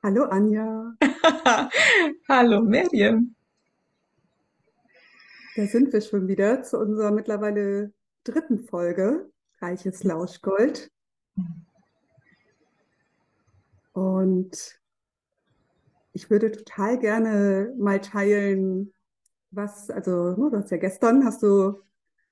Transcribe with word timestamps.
Hallo 0.00 0.26
Anja, 0.26 0.94
Hallo 2.28 2.62
Miriam. 2.62 3.34
da 5.56 5.66
sind 5.66 5.92
wir 5.92 6.00
schon 6.00 6.28
wieder 6.28 6.62
zu 6.62 6.78
unserer 6.78 7.10
mittlerweile 7.10 7.92
dritten 8.22 8.60
Folge 8.60 9.28
Reiches 9.60 10.04
Lauschgold. 10.04 10.92
Und 13.92 14.80
ich 16.12 16.30
würde 16.30 16.52
total 16.52 17.00
gerne 17.00 17.74
mal 17.76 18.00
teilen, 18.00 18.94
was, 19.50 19.90
also 19.90 20.36
ne, 20.36 20.50
du 20.50 20.58
hast 20.58 20.70
ja 20.70 20.76
gestern, 20.76 21.24
hast 21.24 21.42
du 21.42 21.82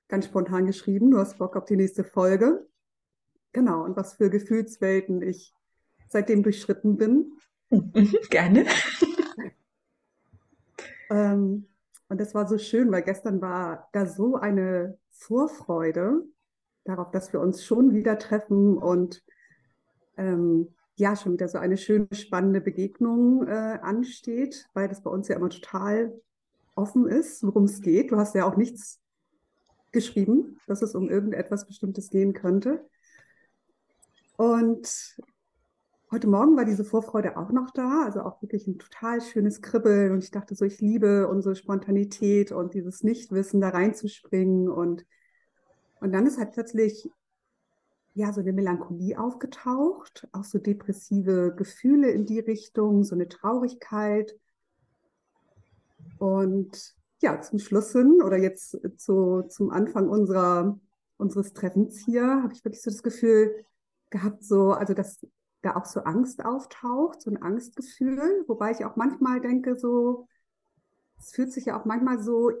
ganz 0.07 0.25
spontan 0.25 0.67
geschrieben, 0.67 1.11
du 1.11 1.17
hast 1.17 1.37
Bock 1.37 1.57
auf 1.57 1.65
die 1.65 1.75
nächste 1.75 2.05
Folge. 2.05 2.65
Genau, 3.51 3.83
und 3.83 3.97
was 3.97 4.13
für 4.13 4.29
Gefühlswelten 4.29 5.21
ich 5.21 5.53
seitdem 6.07 6.43
durchschritten 6.43 6.95
bin. 6.95 7.33
Mhm, 7.69 8.15
gerne. 8.29 8.65
Ähm, 11.09 11.67
und 12.09 12.19
das 12.19 12.33
war 12.33 12.47
so 12.47 12.57
schön, 12.57 12.91
weil 12.91 13.01
gestern 13.01 13.41
war 13.41 13.89
da 13.93 14.05
so 14.05 14.35
eine 14.35 14.97
Vorfreude 15.09 16.23
darauf, 16.83 17.11
dass 17.11 17.33
wir 17.33 17.41
uns 17.41 17.63
schon 17.63 17.93
wieder 17.93 18.17
treffen 18.17 18.77
und 18.77 19.23
ähm, 20.17 20.73
ja, 20.95 21.15
schon 21.15 21.33
wieder 21.33 21.47
so 21.47 21.59
eine 21.59 21.77
schöne, 21.77 22.07
spannende 22.11 22.59
Begegnung 22.61 23.45
äh, 23.47 23.79
ansteht, 23.81 24.67
weil 24.73 24.87
das 24.87 25.03
bei 25.03 25.11
uns 25.11 25.27
ja 25.27 25.35
immer 25.35 25.49
total 25.49 26.13
offen 26.75 27.07
ist, 27.07 27.43
worum 27.43 27.65
es 27.65 27.81
geht. 27.81 28.11
Du 28.11 28.17
hast 28.17 28.35
ja 28.35 28.45
auch 28.45 28.57
nichts 28.57 28.99
geschrieben, 29.91 30.59
dass 30.65 30.81
es 30.81 30.95
um 30.95 31.09
irgendetwas 31.09 31.67
Bestimmtes 31.67 32.09
gehen 32.09 32.33
könnte. 32.33 32.85
Und 34.37 35.17
Heute 36.09 36.27
Morgen 36.29 36.55
war 36.55 36.63
diese 36.63 36.85
Vorfreude 36.85 37.35
auch 37.35 37.51
noch 37.51 37.69
da, 37.71 38.05
also 38.05 38.21
auch 38.21 38.41
wirklich 38.41 38.65
ein 38.65 38.79
total 38.79 39.19
schönes 39.19 39.61
Kribbeln. 39.61 40.13
Und 40.13 40.23
ich 40.23 40.31
dachte 40.31 40.55
so, 40.55 40.63
ich 40.63 40.79
liebe 40.79 41.27
unsere 41.27 41.53
Spontanität 41.53 42.53
und 42.53 42.73
dieses 42.73 43.03
Nichtwissen, 43.03 43.59
da 43.59 43.69
reinzuspringen. 43.69 44.69
Und, 44.69 45.05
und 45.99 46.13
dann 46.13 46.25
ist 46.25 46.37
halt 46.37 46.53
plötzlich 46.53 47.09
ja 48.13 48.31
so 48.31 48.39
eine 48.39 48.53
Melancholie 48.53 49.19
aufgetaucht, 49.19 50.29
auch 50.31 50.45
so 50.45 50.59
depressive 50.59 51.53
Gefühle 51.57 52.09
in 52.11 52.25
die 52.25 52.39
Richtung, 52.39 53.03
so 53.03 53.13
eine 53.13 53.27
Traurigkeit. 53.27 54.33
Und 56.19 56.95
ja, 57.21 57.41
zum 57.41 57.59
Schluss 57.59 57.91
hin 57.91 58.21
oder 58.23 58.37
jetzt 58.37 58.79
zu, 58.95 59.43
zum 59.49 59.71
Anfang 59.71 60.07
unserer, 60.07 60.79
unseres 61.17 61.51
Treffens 61.51 61.97
hier 61.97 62.43
habe 62.43 62.53
ich 62.53 62.63
wirklich 62.63 62.81
so 62.81 62.91
das 62.91 63.03
Gefühl 63.03 63.65
gehabt, 64.09 64.45
so, 64.45 64.71
also 64.71 64.93
dass 64.93 65.19
da 65.61 65.75
auch 65.75 65.85
so 65.85 66.01
Angst 66.01 66.45
auftaucht, 66.45 67.21
so 67.21 67.31
ein 67.31 67.41
Angstgefühl, 67.41 68.43
wobei 68.47 68.71
ich 68.71 68.85
auch 68.85 68.95
manchmal 68.95 69.41
denke, 69.41 69.77
so, 69.77 70.27
es 71.17 71.31
fühlt 71.31 71.51
sich 71.51 71.65
ja 71.65 71.79
auch 71.79 71.85
manchmal 71.85 72.21
so 72.21 72.51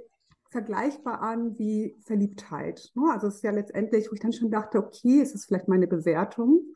vergleichbar 0.49 1.21
an 1.21 1.57
wie 1.57 1.95
Verliebtheit. 2.05 2.91
Ne? 2.95 3.11
Also 3.11 3.27
es 3.27 3.35
ist 3.35 3.43
ja 3.43 3.51
letztendlich, 3.51 4.09
wo 4.09 4.13
ich 4.13 4.21
dann 4.21 4.33
schon 4.33 4.51
dachte, 4.51 4.79
okay, 4.79 5.21
es 5.21 5.33
ist 5.33 5.45
vielleicht 5.45 5.67
meine 5.67 5.87
Bewertung. 5.87 6.73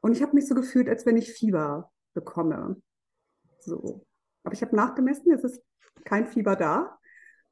Und 0.00 0.12
ich 0.12 0.22
habe 0.22 0.34
mich 0.34 0.48
so 0.48 0.54
gefühlt, 0.54 0.88
als 0.88 1.04
wenn 1.06 1.16
ich 1.16 1.32
Fieber 1.32 1.90
bekomme. 2.14 2.80
So. 3.60 4.04
Aber 4.42 4.54
ich 4.54 4.62
habe 4.62 4.74
nachgemessen, 4.74 5.32
es 5.32 5.44
ist 5.44 5.62
kein 6.04 6.26
Fieber 6.26 6.56
da. 6.56 6.98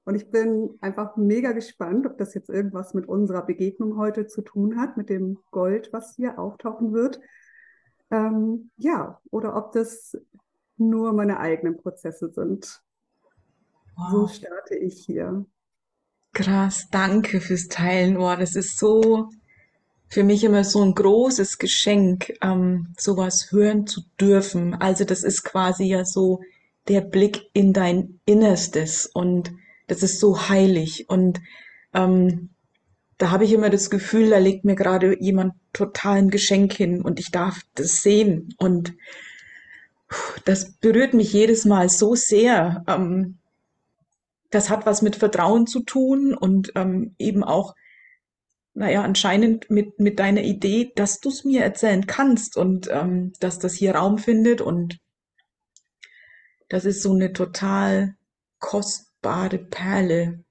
Und 0.05 0.15
ich 0.15 0.31
bin 0.31 0.79
einfach 0.81 1.17
mega 1.17 1.53
gespannt, 1.53 2.06
ob 2.06 2.17
das 2.17 2.33
jetzt 2.33 2.49
irgendwas 2.49 2.95
mit 2.95 3.06
unserer 3.06 3.45
Begegnung 3.45 3.99
heute 3.99 4.27
zu 4.27 4.41
tun 4.41 4.81
hat, 4.81 4.97
mit 4.97 5.11
dem 5.11 5.39
Gold, 5.51 5.93
was 5.93 6.17
hier 6.17 6.39
auftauchen 6.39 6.95
wird. 6.95 7.21
Ähm, 8.11 8.70
ja, 8.77 9.20
oder 9.31 9.56
ob 9.56 9.73
das 9.73 10.17
nur 10.77 11.12
meine 11.12 11.41
eigenen 11.41 11.77
Prozesse 11.77 12.31
sind. 12.31 12.82
So 14.06 14.27
Wow, 14.27 14.28
starte 14.28 14.75
ich 14.77 15.05
hier. 15.05 15.47
krass, 16.32 16.88
danke 16.91 17.41
fürs 17.41 17.69
Teilen. 17.69 18.15
Boah, 18.16 18.37
das 18.37 18.55
ist 18.56 18.78
so 18.78 19.31
für 20.09 20.25
mich 20.25 20.44
immer 20.44 20.65
so 20.65 20.82
ein 20.82 20.94
großes 20.94 21.59
Geschenk, 21.59 22.32
ähm, 22.43 22.94
sowas 22.99 23.53
hören 23.53 23.87
zu 23.87 24.03
dürfen. 24.21 24.75
Also 24.75 25.05
das 25.05 25.25
ist 25.25 25.44
quasi 25.44 25.84
ja 25.84 26.05
so 26.05 26.41
der 26.88 27.03
Blick 27.03 27.43
in 27.55 27.72
dein 27.72 28.21
Innerstes 28.27 29.06
und 29.06 29.53
das 29.88 30.03
ist 30.03 30.21
so 30.21 30.49
heilig 30.49 31.09
und 31.11 31.41
ähm, 31.94 32.50
da 33.19 33.33
habe 33.33 33.45
ich 33.45 33.53
immer 33.53 33.69
das 33.69 33.91
Gefühl, 33.91 34.31
da 34.31 34.39
legt 34.39 34.65
mir 34.65 34.77
gerade 34.77 35.21
jemand 35.21 35.55
total 35.73 36.19
ein 36.19 36.31
Geschenk 36.31 36.73
hin 36.73 37.03
und 37.03 37.19
ich 37.19 37.33
darf 37.33 37.61
das 37.75 38.01
sehen 38.01 38.55
und 38.59 38.95
das 40.45 40.73
berührt 40.73 41.15
mich 41.15 41.33
jedes 41.33 41.65
Mal 41.65 41.89
so 41.89 42.15
sehr. 42.15 42.84
Ähm, 42.87 43.39
das 44.51 44.71
hat 44.71 44.87
was 44.87 45.03
mit 45.03 45.17
Vertrauen 45.17 45.67
zu 45.67 45.81
tun 45.81 46.33
und 46.33 46.73
ähm, 46.77 47.15
eben 47.19 47.45
auch, 47.45 47.75
naja, 48.73 49.03
anscheinend 49.03 49.69
mit, 49.69 49.99
mit 49.99 50.19
deiner 50.19 50.43
Idee, 50.43 50.93
dass 50.95 51.21
du 51.21 51.29
es 51.29 51.45
mir 51.45 51.62
erzählen 51.62 52.06
kannst 52.06 52.56
und 52.56 52.89
ähm, 52.91 53.33
dass 53.41 53.59
das 53.59 53.75
hier 53.75 53.97
Raum 53.97 54.17
findet. 54.17 54.61
Und 54.61 55.00
das 56.69 56.85
ist 56.85 57.03
so 57.03 57.12
eine 57.12 57.33
total 57.33 58.15
kostbare 58.61 59.59
Perle, 59.59 60.45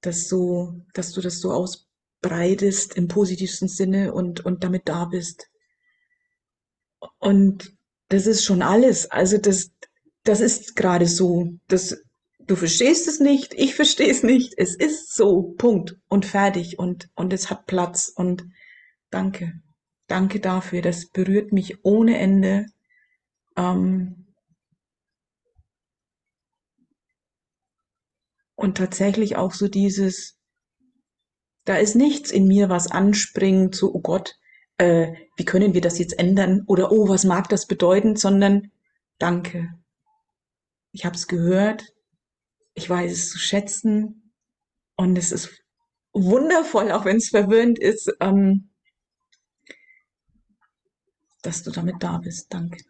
dass, 0.00 0.28
so, 0.28 0.74
dass 0.94 1.12
du 1.12 1.20
das 1.20 1.40
so 1.40 1.52
ausbreitest 1.52 2.96
im 2.96 3.08
positivsten 3.08 3.68
Sinne 3.68 4.12
und, 4.12 4.44
und 4.44 4.64
damit 4.64 4.88
da 4.88 5.06
bist. 5.06 5.48
Und 7.18 7.76
das 8.08 8.26
ist 8.26 8.44
schon 8.44 8.62
alles. 8.62 9.10
Also 9.10 9.38
das, 9.38 9.70
das 10.24 10.40
ist 10.40 10.76
gerade 10.76 11.06
so. 11.06 11.54
Das, 11.68 12.02
du 12.38 12.56
verstehst 12.56 13.08
es 13.08 13.20
nicht, 13.20 13.54
ich 13.54 13.74
verstehe 13.74 14.10
es 14.10 14.22
nicht. 14.22 14.54
Es 14.56 14.74
ist 14.74 15.14
so, 15.14 15.54
Punkt 15.56 15.96
und 16.08 16.26
fertig 16.26 16.78
und 16.78 17.08
und 17.14 17.32
es 17.32 17.50
hat 17.50 17.66
Platz 17.66 18.12
und 18.14 18.44
danke, 19.10 19.60
danke 20.06 20.40
dafür. 20.40 20.82
Das 20.82 21.06
berührt 21.06 21.52
mich 21.52 21.84
ohne 21.84 22.18
Ende. 22.18 22.66
Ähm, 23.56 24.19
und 28.60 28.76
tatsächlich 28.76 29.36
auch 29.36 29.54
so 29.54 29.68
dieses, 29.68 30.38
da 31.64 31.76
ist 31.76 31.96
nichts 31.96 32.30
in 32.30 32.46
mir, 32.46 32.68
was 32.68 32.90
anspringt, 32.90 33.74
so, 33.74 33.94
oh 33.94 34.00
Gott, 34.00 34.36
äh, 34.76 35.14
wie 35.36 35.46
können 35.46 35.72
wir 35.72 35.80
das 35.80 35.98
jetzt 35.98 36.18
ändern? 36.18 36.64
Oder 36.66 36.92
oh, 36.92 37.08
was 37.08 37.24
mag 37.24 37.48
das 37.48 37.66
bedeuten? 37.66 38.16
Sondern 38.16 38.70
danke. 39.18 39.70
Ich 40.92 41.06
habe 41.06 41.16
es 41.16 41.26
gehört, 41.26 41.86
ich 42.74 42.88
weiß 42.88 43.10
es 43.10 43.30
zu 43.30 43.38
schätzen 43.38 44.32
und 44.96 45.16
es 45.16 45.32
ist 45.32 45.62
wundervoll, 46.12 46.92
auch 46.92 47.06
wenn 47.06 47.16
es 47.16 47.30
verwirrend 47.30 47.78
ist, 47.78 48.12
ähm, 48.20 48.68
dass 51.42 51.62
du 51.62 51.70
damit 51.70 51.96
da 52.00 52.18
bist. 52.18 52.52
Danke. 52.52 52.84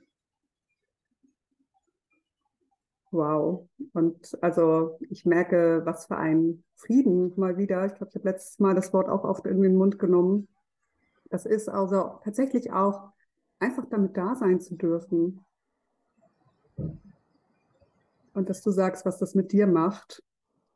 Wow. 3.11 3.69
Und 3.93 4.39
also 4.41 4.99
ich 5.11 5.27
merke, 5.27 5.83
was 5.85 6.07
für 6.07 6.17
ein 6.17 6.63
Frieden 6.77 7.33
mal 7.37 7.57
wieder. 7.57 7.85
Ich 7.87 7.95
glaube, 7.95 8.11
ich 8.11 8.15
habe 8.15 8.29
letztes 8.29 8.59
Mal 8.59 8.75
das 8.75 8.93
Wort 8.93 9.09
auch 9.09 9.25
oft 9.25 9.47
in 9.47 9.61
den 9.61 9.77
Mund 9.77 9.99
genommen. 9.99 10.49
Das 11.29 11.47
ist 11.47 11.69
also 11.69 12.21
tatsächlich 12.25 12.73
auch 12.73 13.11
einfach 13.59 13.85
damit 13.91 14.17
da 14.17 14.35
sein 14.35 14.61
zu 14.61 14.77
dürfen. 14.77 15.45
Und 18.33 18.49
dass 18.49 18.63
du 18.63 18.71
sagst, 18.71 19.05
was 19.05 19.19
das 19.19 19.35
mit 19.35 19.53
dir 19.53 19.67
macht. 19.67 20.23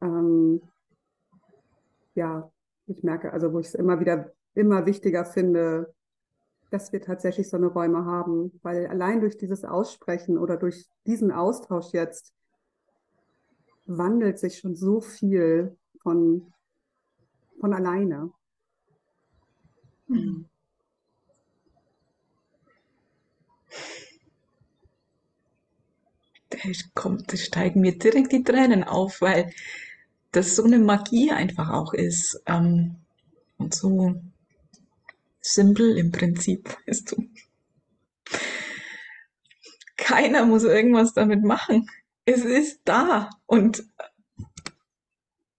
Ähm, 0.00 0.60
ja, 2.14 2.50
ich 2.86 3.02
merke, 3.02 3.32
also 3.32 3.52
wo 3.52 3.60
ich 3.60 3.68
es 3.68 3.74
immer 3.74 4.00
wieder 4.00 4.32
immer 4.54 4.86
wichtiger 4.86 5.24
finde, 5.24 5.93
dass 6.70 6.92
wir 6.92 7.00
tatsächlich 7.00 7.48
so 7.48 7.56
eine 7.56 7.66
Räume 7.66 8.04
haben, 8.04 8.58
weil 8.62 8.86
allein 8.86 9.20
durch 9.20 9.36
dieses 9.36 9.64
Aussprechen 9.64 10.38
oder 10.38 10.56
durch 10.56 10.86
diesen 11.06 11.30
Austausch 11.30 11.92
jetzt 11.92 12.32
wandelt 13.86 14.38
sich 14.38 14.58
schon 14.58 14.74
so 14.74 15.00
viel 15.00 15.76
von, 16.02 16.52
von 17.60 17.72
alleine. 17.72 18.30
Mhm. 20.08 20.46
Da 26.50 26.58
kommt, 26.94 27.32
da 27.32 27.36
steigen 27.36 27.80
mir 27.80 27.98
direkt 27.98 28.32
die 28.32 28.42
Tränen 28.42 28.84
auf, 28.84 29.20
weil 29.20 29.52
das 30.32 30.56
so 30.56 30.64
eine 30.64 30.78
Magie 30.78 31.30
einfach 31.30 31.70
auch 31.70 31.92
ist. 31.94 32.42
Ähm, 32.46 32.96
und 33.56 33.74
so 33.74 34.14
simpel 35.44 35.96
im 35.98 36.10
Prinzip, 36.10 36.76
weißt 36.86 37.12
du. 37.12 37.28
Keiner 39.96 40.44
muss 40.46 40.64
irgendwas 40.64 41.12
damit 41.12 41.44
machen. 41.44 41.86
Es 42.24 42.44
ist 42.44 42.80
da. 42.84 43.30
Und 43.46 43.84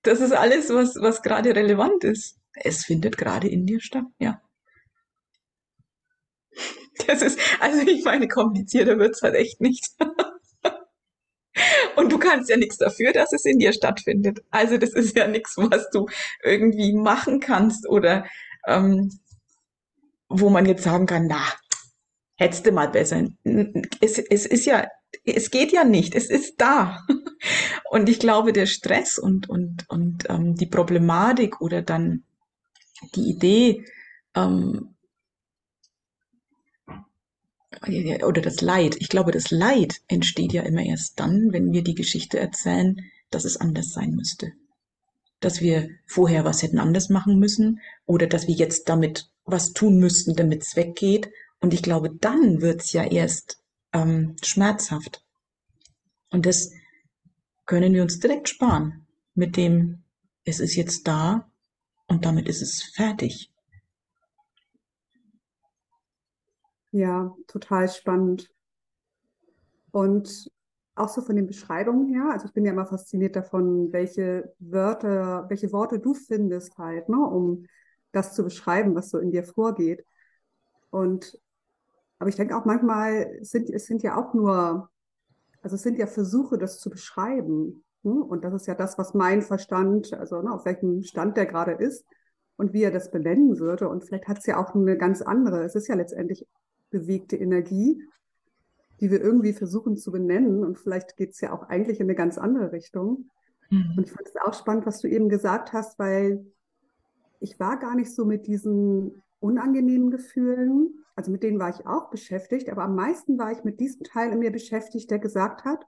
das 0.01 0.19
ist 0.21 0.33
alles, 0.33 0.69
was, 0.69 0.95
was 0.95 1.21
gerade 1.21 1.55
relevant 1.55 2.03
ist. 2.03 2.37
Es 2.53 2.83
findet 2.83 3.17
gerade 3.17 3.47
in 3.47 3.65
dir 3.65 3.79
statt, 3.79 4.05
ja. 4.19 4.41
Das 7.07 7.21
ist, 7.21 7.37
also 7.59 7.81
ich 7.81 8.03
meine, 8.05 8.27
komplizierter 8.27 8.97
wird's 8.97 9.21
halt 9.21 9.35
echt 9.35 9.61
nicht. 9.61 9.89
Und 11.95 12.11
du 12.11 12.17
kannst 12.17 12.49
ja 12.49 12.57
nichts 12.57 12.77
dafür, 12.77 13.13
dass 13.13 13.31
es 13.33 13.45
in 13.45 13.59
dir 13.59 13.73
stattfindet. 13.73 14.39
Also 14.49 14.77
das 14.77 14.91
ist 14.91 15.15
ja 15.15 15.27
nichts, 15.27 15.55
was 15.57 15.89
du 15.91 16.07
irgendwie 16.43 16.93
machen 16.93 17.39
kannst 17.39 17.87
oder 17.87 18.25
ähm, 18.67 19.11
wo 20.39 20.49
man 20.49 20.65
jetzt 20.65 20.83
sagen 20.83 21.05
kann, 21.05 21.27
na, 21.27 21.41
hättest 22.35 22.65
du 22.65 22.71
mal 22.71 22.89
besser. 22.89 23.27
Es, 24.01 24.17
es 24.17 24.45
ist 24.45 24.65
ja, 24.65 24.87
es 25.23 25.51
geht 25.51 25.71
ja 25.71 25.83
nicht, 25.83 26.15
es 26.15 26.29
ist 26.29 26.55
da. 26.59 27.05
Und 27.89 28.09
ich 28.09 28.19
glaube, 28.19 28.53
der 28.53 28.65
Stress 28.65 29.17
und, 29.17 29.47
und, 29.49 29.87
und 29.89 30.29
ähm, 30.29 30.55
die 30.55 30.65
Problematik 30.65 31.61
oder 31.61 31.81
dann 31.81 32.23
die 33.15 33.29
Idee, 33.29 33.85
ähm, 34.35 34.95
oder 38.23 38.41
das 38.41 38.61
Leid. 38.61 38.95
Ich 38.99 39.09
glaube, 39.09 39.31
das 39.31 39.51
Leid 39.51 40.01
entsteht 40.07 40.53
ja 40.53 40.63
immer 40.63 40.83
erst 40.83 41.19
dann, 41.19 41.51
wenn 41.51 41.71
wir 41.71 41.83
die 41.83 41.95
Geschichte 41.95 42.39
erzählen, 42.39 42.99
dass 43.29 43.45
es 43.45 43.57
anders 43.57 43.91
sein 43.91 44.11
müsste. 44.11 44.53
Dass 45.39 45.61
wir 45.61 45.89
vorher 46.05 46.45
was 46.45 46.63
hätten 46.63 46.79
anders 46.79 47.09
machen 47.09 47.37
müssen 47.37 47.79
oder 48.05 48.27
dass 48.27 48.47
wir 48.47 48.55
jetzt 48.55 48.89
damit 48.89 49.29
was 49.45 49.73
tun 49.73 49.99
müssten, 49.99 50.35
damit 50.35 50.63
es 50.63 50.75
weggeht. 50.75 51.31
Und 51.59 51.73
ich 51.73 51.83
glaube, 51.83 52.11
dann 52.11 52.61
wird's 52.61 52.91
ja 52.91 53.03
erst 53.03 53.61
ähm, 53.93 54.35
schmerzhaft. 54.43 55.23
Und 56.31 56.45
das 56.45 56.71
können 57.65 57.93
wir 57.93 58.01
uns 58.01 58.19
direkt 58.19 58.49
sparen 58.49 59.07
mit 59.33 59.57
dem, 59.57 60.03
es 60.43 60.59
ist 60.59 60.75
jetzt 60.75 61.07
da 61.07 61.49
und 62.07 62.25
damit 62.25 62.47
ist 62.47 62.61
es 62.61 62.83
fertig. 62.83 63.51
Ja, 66.91 67.35
total 67.47 67.89
spannend. 67.89 68.49
Und 69.91 70.49
auch 70.95 71.09
so 71.09 71.21
von 71.21 71.35
den 71.35 71.47
Beschreibungen 71.47 72.07
her, 72.07 72.29
also 72.31 72.45
ich 72.45 72.53
bin 72.53 72.63
ja 72.63 72.71
immer 72.71 72.85
fasziniert 72.85 73.35
davon, 73.35 73.91
welche 73.91 74.53
Wörter, 74.59 75.45
welche 75.49 75.71
Worte 75.73 75.99
du 75.99 76.13
findest 76.13 76.77
halt, 76.77 77.09
ne, 77.09 77.17
um 77.17 77.65
das 78.15 78.33
zu 78.33 78.43
beschreiben, 78.43 78.95
was 78.95 79.09
so 79.09 79.19
in 79.19 79.31
dir 79.31 79.43
vorgeht. 79.43 80.05
Und 80.89 81.39
aber 82.17 82.29
ich 82.29 82.35
denke 82.35 82.55
auch 82.57 82.65
manchmal 82.65 83.37
sind 83.41 83.69
es 83.69 83.85
sind 83.85 84.03
ja 84.03 84.17
auch 84.17 84.33
nur, 84.33 84.89
also 85.61 85.75
es 85.75 85.83
sind 85.83 85.97
ja 85.97 86.07
Versuche, 86.07 86.57
das 86.57 86.79
zu 86.79 86.89
beschreiben. 86.89 87.83
Ne? 88.03 88.13
Und 88.13 88.43
das 88.43 88.53
ist 88.53 88.67
ja 88.67 88.75
das, 88.75 88.97
was 88.97 89.13
mein 89.13 89.41
Verstand, 89.41 90.13
also 90.13 90.41
ne, 90.41 90.51
auf 90.51 90.65
welchem 90.65 91.03
Stand 91.03 91.37
der 91.37 91.45
gerade 91.45 91.73
ist 91.73 92.05
und 92.55 92.73
wie 92.73 92.83
er 92.83 92.91
das 92.91 93.11
benennen 93.11 93.59
würde. 93.59 93.89
Und 93.89 94.03
vielleicht 94.05 94.27
hat 94.27 94.39
es 94.39 94.45
ja 94.45 94.57
auch 94.57 94.73
eine 94.73 94.97
ganz 94.97 95.21
andere. 95.21 95.63
Es 95.63 95.75
ist 95.75 95.87
ja 95.87 95.95
letztendlich 95.95 96.47
bewegte 96.89 97.35
Energie, 97.35 98.01
die 99.01 99.11
wir 99.11 99.21
irgendwie 99.21 99.53
versuchen 99.53 99.97
zu 99.97 100.11
benennen. 100.11 100.63
Und 100.63 100.79
vielleicht 100.79 101.17
geht 101.17 101.31
es 101.31 101.41
ja 101.41 101.51
auch 101.51 101.63
eigentlich 101.63 101.99
in 101.99 102.05
eine 102.05 102.15
ganz 102.15 102.37
andere 102.37 102.71
Richtung. 102.71 103.29
Mhm. 103.69 103.95
Und 103.97 104.03
ich 104.05 104.11
fand 104.11 104.27
es 104.27 104.35
auch 104.37 104.53
spannend, 104.53 104.85
was 104.85 105.01
du 105.01 105.07
eben 105.09 105.27
gesagt 105.27 105.73
hast, 105.73 105.99
weil 105.99 106.45
ich 107.45 107.59
war 107.59 107.77
gar 107.77 107.95
nicht 107.95 108.11
so 108.13 108.25
mit 108.25 108.47
diesen 108.47 109.21
unangenehmen 109.39 110.09
Gefühlen, 110.09 111.05
also 111.15 111.31
mit 111.31 111.43
denen 111.43 111.59
war 111.59 111.69
ich 111.69 111.85
auch 111.85 112.09
beschäftigt, 112.09 112.69
aber 112.69 112.83
am 112.83 112.95
meisten 112.95 113.37
war 113.37 113.51
ich 113.51 113.63
mit 113.63 113.79
diesem 113.79 114.03
Teil 114.03 114.31
in 114.31 114.39
mir 114.39 114.51
beschäftigt, 114.51 115.11
der 115.11 115.19
gesagt 115.19 115.63
hat, 115.63 115.85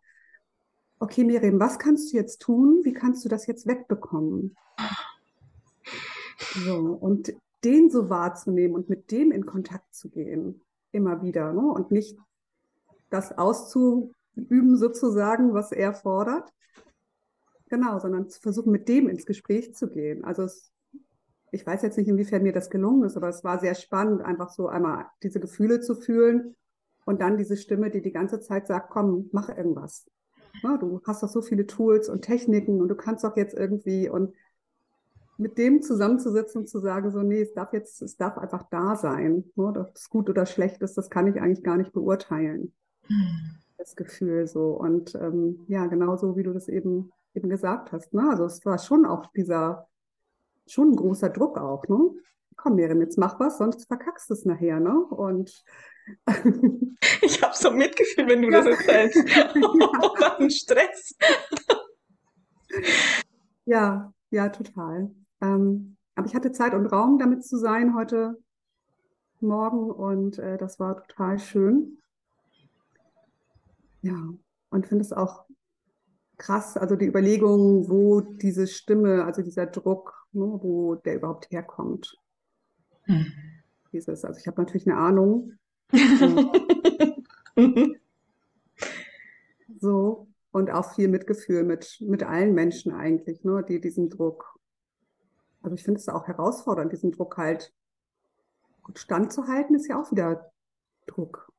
okay, 1.00 1.24
Miriam, 1.24 1.59
was 1.59 1.80
kannst 1.80 2.13
du 2.13 2.18
jetzt 2.18 2.44
tun? 2.44 2.81
Wie 2.83 2.94
kannst 2.94 3.25
du 3.25 3.30
das 3.30 3.48
jetzt 3.48 3.65
wegbekommen? 3.65 4.56
So, 6.54 6.75
und 6.75 7.33
den 7.63 7.89
so 7.89 8.07
wahrzunehmen 8.09 8.75
und 8.75 8.88
mit 8.88 9.09
dem 9.12 9.31
in 9.31 9.48
Kontakt 9.48 9.95
zu 9.95 10.09
gehen 10.09 10.62
immer 10.92 11.24
wieder 11.24 11.54
ne? 11.54 11.62
und 11.62 11.89
nicht 11.92 12.18
das 13.09 13.36
auszuüben 13.36 14.77
sozusagen, 14.77 15.56
was 15.56 15.71
er 15.71 15.94
fordert. 15.94 16.54
Genau, 17.69 18.00
sondern 18.00 18.30
zu 18.30 18.39
versuchen, 18.39 18.71
mit 18.71 18.88
dem 18.88 19.09
ins 19.09 19.25
Gespräch 19.25 19.75
zu 19.75 19.89
gehen. 19.89 20.24
Also 20.24 20.44
es, 20.44 20.71
ich 21.51 21.65
weiß 21.65 21.81
jetzt 21.81 21.97
nicht, 21.97 22.07
inwiefern 22.07 22.44
mir 22.44 22.53
das 22.53 22.69
gelungen 22.69 23.03
ist, 23.03 23.17
aber 23.17 23.29
es 23.29 23.44
war 23.44 23.59
sehr 23.59 23.75
spannend, 23.75 24.21
einfach 24.21 24.49
so 24.49 24.67
einmal 24.67 25.05
diese 25.23 25.39
Gefühle 25.39 25.79
zu 25.79 25.95
fühlen 25.95 26.55
und 27.05 27.21
dann 27.21 27.38
diese 27.38 27.57
Stimme, 27.57 27.89
die 27.89 28.01
die 28.01 28.11
ganze 28.11 28.39
Zeit 28.39 28.67
sagt, 28.67 28.89
komm, 28.89 29.29
mach 29.31 29.49
irgendwas. 29.49 30.05
Ja, 30.63 30.77
du 30.77 31.01
hast 31.05 31.23
doch 31.23 31.29
so 31.29 31.41
viele 31.41 31.65
Tools 31.65 32.09
und 32.09 32.21
Techniken 32.21 32.81
und 32.81 32.88
du 32.88 32.95
kannst 32.95 33.23
doch 33.23 33.38
jetzt 33.38 33.55
irgendwie 33.55 34.09
und 34.09 34.33
mit 35.38 35.57
dem 35.57 35.81
zusammenzusetzen 35.81 36.61
und 36.61 36.67
zu 36.67 36.79
sagen, 36.79 37.11
so, 37.11 37.21
nee, 37.21 37.41
es 37.41 37.53
darf 37.53 37.71
jetzt, 37.71 38.01
es 38.01 38.17
darf 38.17 38.38
einfach 38.38 38.63
da 38.69 38.95
sein. 38.95 39.44
Ne? 39.55 39.65
Ob 39.65 39.91
es 39.95 40.09
gut 40.09 40.29
oder 40.29 40.45
schlecht 40.45 40.81
ist, 40.81 40.97
das 40.97 41.09
kann 41.09 41.27
ich 41.27 41.39
eigentlich 41.39 41.63
gar 41.63 41.77
nicht 41.77 41.94
beurteilen. 41.94 42.73
Hm. 43.03 43.51
Das 43.77 43.95
Gefühl 43.95 44.47
so. 44.47 44.71
Und 44.71 45.13
ähm, 45.15 45.63
ja, 45.67 45.85
genauso 45.85 46.35
wie 46.35 46.44
du 46.44 46.53
das 46.53 46.67
eben, 46.67 47.11
eben 47.35 47.49
gesagt 47.49 47.91
hast. 47.91 48.13
Ne? 48.13 48.27
Also 48.29 48.45
es 48.45 48.65
war 48.65 48.79
schon 48.79 49.05
auch 49.05 49.27
dieser, 49.27 49.88
schon 50.72 50.92
ein 50.92 50.96
großer 50.96 51.30
Druck 51.30 51.58
auch, 51.58 51.88
ne? 51.88 51.98
Komm, 52.56 52.75
Miriam, 52.75 53.02
jetzt 53.02 53.18
mach 53.18 53.40
was, 53.40 53.60
sonst 53.60 53.86
verkackst 53.86 54.30
du 54.30 54.34
es 54.34 54.46
nachher, 54.46 54.80
ne? 54.80 54.98
Und 54.98 55.64
ich 57.22 57.42
habe 57.44 57.54
so 57.56 57.72
Mitgefühl, 57.72 58.28
wenn 58.28 58.42
du 58.42 58.50
ja. 58.50 58.62
das 58.62 58.80
erzählst. 58.80 59.18
oh, 59.56 60.16
was 60.19 60.40
ein 60.40 60.50
Stress. 60.50 61.16
ja, 63.66 64.14
ja, 64.31 64.50
total. 64.50 65.12
Ähm, 65.42 65.98
aber 66.16 66.28
ich 66.28 66.36
hatte 66.36 66.52
Zeit 66.52 66.74
und 66.74 66.88
Raum, 66.88 67.19
damit 67.19 67.46
zu 67.46 67.58
sein 67.58 67.96
heute 67.96 68.38
Morgen 69.40 69.92
und 69.92 70.40
äh, 70.40 70.58
das 70.58 70.80
war 70.80 71.04
total 71.08 71.38
schön. 71.38 72.00
Ja, 74.02 74.34
und 74.69 74.88
finde 74.88 75.04
es 75.04 75.14
auch 75.14 75.46
krass, 76.38 76.78
also 76.78 76.96
die 76.96 77.06
Überlegung, 77.06 77.90
wo 77.90 78.22
diese 78.22 78.68
Stimme, 78.68 79.25
also 79.25 79.42
dieser 79.42 79.66
Druck, 79.66 80.26
ne, 80.38 80.60
wo 80.62 80.95
der 80.95 81.16
überhaupt 81.16 81.51
herkommt. 81.51 82.18
Hm. 83.04 83.25
Dieses, 83.92 84.24
also 84.24 84.39
ich 84.39 84.48
habe 84.48 84.62
natürlich 84.62 84.88
eine 84.88 84.98
Ahnung. 84.98 85.54
so, 89.80 90.28
und 90.51 90.72
auch 90.72 90.95
viel 90.95 91.07
Mitgefühl 91.07 91.63
mit, 91.63 91.98
mit 92.01 92.24
allen 92.24 92.54
Menschen 92.54 92.94
eigentlich, 92.94 93.44
ne, 93.44 93.63
die 93.68 93.81
diesen 93.81 94.10
Druck 94.10 94.57
also 95.68 95.75
ich 95.75 95.84
finde 95.84 96.00
es 96.00 96.07
auch 96.07 96.28
herausfordernd, 96.28 96.94
diesen 96.94 97.12
Druck 97.12 97.36
halt 97.36 97.73
gut 98.83 99.00
standzuhalten, 99.00 99.76
ist 99.76 99.88
ja 99.88 100.02
auch 100.02 100.09
wieder 100.11 100.50
Druck. 101.07 101.52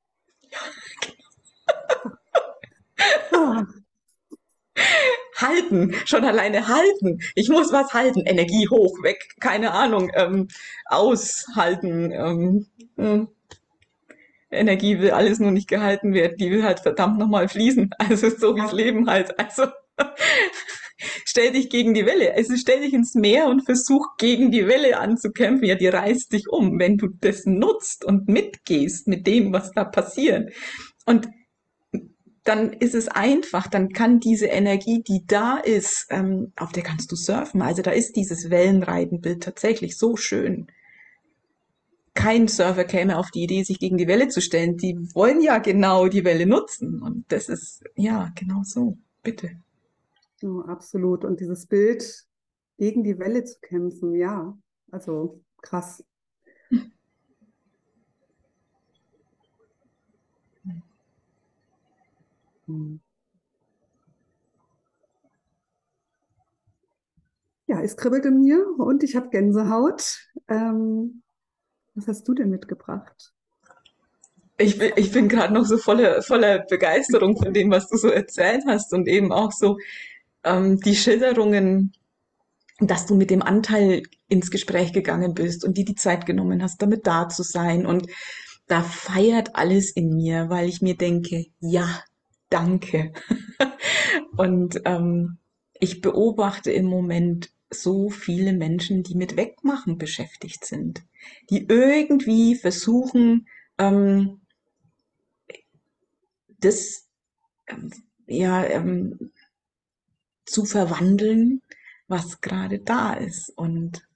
Ja, 3.33 3.67
halten, 5.41 5.95
schon 6.05 6.25
alleine 6.25 6.69
halten. 6.69 7.21
Ich 7.35 7.49
muss 7.49 7.73
was 7.73 7.93
halten, 7.93 8.21
Energie 8.27 8.69
hoch, 8.69 9.03
weg, 9.03 9.35
keine 9.41 9.73
Ahnung, 9.73 10.11
ähm, 10.15 10.49
aushalten. 10.87 12.13
Ähm, 12.13 12.67
äh, 12.97 13.27
Energie 14.51 14.99
will 14.99 15.11
alles 15.11 15.39
nur 15.39 15.51
nicht 15.51 15.69
gehalten 15.69 16.15
werden, 16.15 16.37
die 16.39 16.51
will 16.51 16.65
halt 16.65 16.81
verdammt 16.81 17.19
nochmal 17.19 17.49
fließen. 17.49 17.91
Also 17.99 18.31
so 18.31 18.57
wie 18.57 18.61
das 18.61 18.73
Leben 18.73 19.09
halt. 19.09 19.39
Also 19.39 19.67
stell 21.25 21.53
dich 21.53 21.69
gegen 21.69 21.95
die 21.95 22.07
Welle. 22.07 22.35
Also 22.35 22.57
stell 22.57 22.81
dich 22.81 22.95
ins 22.95 23.15
Meer 23.15 23.47
und 23.47 23.65
versuch 23.65 24.17
gegen 24.17 24.51
die 24.51 24.67
Welle 24.67 24.99
anzukämpfen. 24.99 25.67
Ja, 25.67 25.75
die 25.75 25.89
reißt 25.89 26.33
dich 26.33 26.49
um, 26.49 26.79
wenn 26.79 26.97
du 26.97 27.09
das 27.21 27.45
nutzt 27.45 28.05
und 28.05 28.29
mitgehst 28.29 29.07
mit 29.07 29.27
dem, 29.27 29.53
was 29.53 29.73
da 29.73 29.85
passiert. 29.85 30.53
Und 31.05 31.29
dann 32.49 32.73
ist 32.73 32.95
es 32.95 33.09
einfach, 33.09 33.67
dann 33.67 33.91
kann 33.91 34.21
diese 34.21 34.47
Energie, 34.47 35.03
die 35.03 35.27
da 35.27 35.59
ist, 35.59 36.07
ähm, 36.11 36.53
auf 36.57 36.73
der 36.73 36.83
kannst 36.83 37.13
du 37.13 37.17
surfen. 37.17 37.61
Also 37.61 37.83
da 37.83 37.91
ist 37.91 38.17
dieses 38.17 38.49
Wellenreitenbild 38.49 39.43
tatsächlich 39.43 39.99
so 39.99 40.17
schön. 40.17 40.67
Kein 42.15 42.49
Surfer 42.49 42.85
käme 42.85 43.19
auf 43.19 43.31
die 43.31 43.43
Idee, 43.45 43.63
sich 43.63 43.79
gegen 43.79 43.99
die 43.99 44.09
Welle 44.09 44.29
zu 44.29 44.41
stellen. 44.41 44.77
Die 44.77 44.97
wollen 45.15 45.43
ja 45.43 45.59
genau 45.59 46.09
die 46.09 46.25
Welle 46.25 46.47
nutzen. 46.47 47.03
Und 47.03 47.27
das 47.29 47.49
ist, 47.49 47.85
ja, 47.95 48.33
genau 48.35 48.63
so. 48.65 48.97
Bitte. 49.23 49.51
Oh, 50.43 50.63
absolut. 50.63 51.25
Und 51.25 51.41
dieses 51.41 51.67
Bild, 51.67 52.25
gegen 52.79 53.05
die 53.05 53.19
Welle 53.19 53.45
zu 53.45 53.59
kämpfen, 53.61 54.15
ja, 54.15 54.57
also 54.91 55.41
krass. 55.61 56.03
Hm. 62.69 63.01
Ja, 67.67 67.83
es 67.83 67.97
kribbelt 67.97 68.25
in 68.25 68.41
mir 68.41 68.65
und 68.79 69.03
ich 69.03 69.17
habe 69.17 69.29
Gänsehaut. 69.31 70.21
Ähm, 70.49 71.23
was 71.95 72.09
hast 72.09 72.29
du 72.29 72.35
denn 72.35 72.51
mitgebracht? 72.51 73.33
Ich 74.57 74.79
bin, 74.79 74.93
ich 74.97 75.13
bin 75.13 75.29
gerade 75.29 75.53
noch 75.53 75.65
so 75.65 75.77
voller, 75.77 76.23
voller 76.23 76.61
Begeisterung 76.61 77.37
von 77.37 77.53
dem, 77.53 77.71
was 77.71 77.89
du 77.89 77.97
so 77.97 78.09
erzählt 78.09 78.65
hast 78.67 78.93
und 78.93 79.07
eben 79.07 79.33
auch 79.33 79.53
so 79.53 79.79
ähm, 80.45 80.81
die 80.81 80.97
Schilderungen, 80.97 81.93
dass 82.81 83.07
du 83.07 83.15
mit 83.15 83.31
dem 83.31 83.43
Anteil 83.43 84.03
ins 84.29 84.51
Gespräch 84.51 84.93
gegangen 84.93 85.35
bist 85.35 85.65
und 85.65 85.77
dir 85.77 85.85
die 85.85 85.95
Zeit 85.95 86.27
genommen 86.27 86.63
hast, 86.63 86.81
damit 86.81 87.07
da 87.07 87.29
zu 87.29 87.43
sein 87.43 87.87
und 87.87 88.07
da 88.67 88.83
feiert 88.83 89.57
alles 89.57 89.91
in 89.91 90.15
mir, 90.15 90.51
weil 90.51 90.69
ich 90.69 90.83
mir 90.83 90.97
denke, 90.97 91.47
ja, 91.61 92.03
danke. 92.51 93.13
und 94.37 94.81
ähm, 94.85 95.39
ich 95.81 96.01
beobachte 96.01 96.73
im 96.73 96.87
Moment 96.87 97.51
so 97.71 98.11
viele 98.11 98.53
Menschen, 98.53 99.03
die 99.03 99.15
mit 99.15 99.37
Wegmachen 99.37 99.99
beschäftigt 99.99 100.65
sind, 100.65 101.03
die 101.51 101.67
irgendwie 101.69 102.55
versuchen, 102.55 103.47
ähm, 103.79 104.41
das 106.61 107.09
ähm, 107.67 107.93
ja 108.27 108.65
ähm, 108.65 109.31
zu 110.45 110.65
verwandeln, 110.65 111.63
was 112.09 112.41
gerade 112.41 112.79
da 112.79 113.13
ist 113.13 113.51
und 113.51 114.09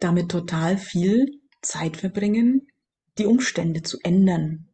damit 0.00 0.30
total 0.30 0.78
viel 0.78 1.40
Zeit 1.62 1.96
verbringen, 1.96 2.68
die 3.18 3.26
Umstände 3.26 3.82
zu 3.82 3.98
ändern, 4.02 4.67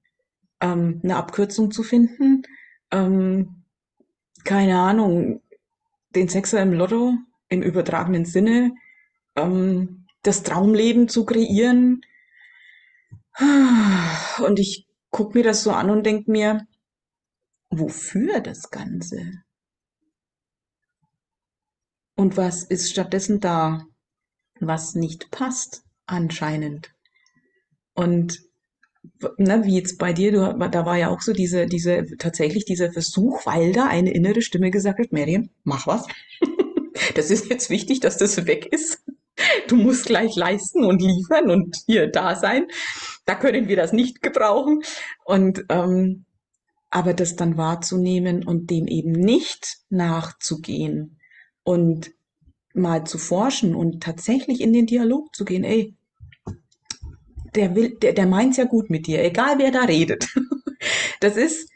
ähm, 0.61 1.01
eine 1.03 1.17
Abkürzung 1.17 1.71
zu 1.71 1.83
finden, 1.83 2.43
ähm, 2.91 3.65
keine 4.45 4.79
Ahnung, 4.79 5.43
den 6.15 6.29
Sechser 6.29 6.63
im 6.63 6.73
Lotto 6.73 7.15
im 7.49 7.63
übertragenen 7.63 8.25
Sinne, 8.25 8.75
ähm, 9.37 10.07
das 10.23 10.43
Traumleben 10.43 11.09
zu 11.09 11.25
kreieren. 11.25 12.03
Und 13.39 14.59
ich 14.59 14.87
gucke 15.11 15.39
mir 15.39 15.45
das 15.45 15.63
so 15.63 15.73
an 15.73 15.91
und 15.91 16.05
denke 16.05 16.31
mir, 16.31 16.67
wofür 17.71 18.41
das 18.41 18.71
Ganze? 18.71 19.43
Und 22.17 22.37
was 22.37 22.63
ist 22.63 22.91
stattdessen 22.91 23.41
da, 23.41 23.87
was 24.61 24.95
nicht 24.95 25.31
passt, 25.31 25.85
anscheinend? 26.07 26.95
Und 27.95 28.44
ne, 29.39 29.65
wie 29.65 29.77
jetzt 29.77 29.99
bei 29.99 30.13
dir, 30.13 30.33
du, 30.33 30.69
da 30.71 30.87
war 30.87 30.97
ja 30.97 31.11
auch 31.11 31.21
so 31.21 31.33
diese, 31.33 31.67
diese, 31.67 32.05
tatsächlich 32.19 32.65
dieser 32.65 32.93
Versuch, 32.93 33.45
weil 33.47 33.73
da 33.73 33.87
eine 33.87 34.13
innere 34.13 34.43
Stimme 34.43 34.71
gesagt 34.71 34.99
hat, 34.99 35.13
Miriam, 35.13 35.51
mach 35.65 35.87
was. 35.87 36.07
das 37.15 37.31
ist 37.31 37.49
jetzt 37.49 37.71
wichtig, 37.71 38.01
dass 38.01 38.17
das 38.17 38.47
weg 38.47 38.67
ist. 38.67 39.03
Du 39.69 39.77
musst 39.77 40.07
gleich 40.07 40.37
leisten 40.37 40.85
und 40.85 41.03
liefern 41.03 41.51
und 41.51 41.77
hier 41.87 42.07
da 42.07 42.37
sein. 42.37 42.67
Da 43.25 43.35
können 43.35 43.69
wir 43.69 43.77
das 43.77 43.93
nicht 43.93 44.23
gebrauchen. 44.23 44.83
Und 45.25 45.65
ähm, 45.71 46.25
aber 46.95 47.13
das 47.13 47.35
dann 47.35 47.57
wahrzunehmen 47.57 48.47
und 48.47 48.71
dem 48.71 48.87
eben 48.87 49.11
nicht 49.11 49.79
nachzugehen 49.91 51.19
und 51.65 52.13
mal 52.73 53.05
zu 53.05 53.19
forschen 53.19 53.75
und 53.75 54.01
tatsächlich 54.01 54.61
in 54.61 54.73
den 54.73 54.87
Dialog 54.87 55.35
zu 55.35 55.45
gehen, 55.45 55.65
ey, 55.65 55.97
der 57.55 57.75
will, 57.75 57.97
der, 57.97 58.13
der 58.13 58.27
meint's 58.27 58.57
ja 58.57 58.65
gut 58.65 58.91
mit 58.91 59.07
dir, 59.07 59.23
egal 59.25 59.59
wer 59.59 59.71
da 59.71 59.83
redet. 59.83 60.29
Das 61.21 61.39
ist 61.39 61.71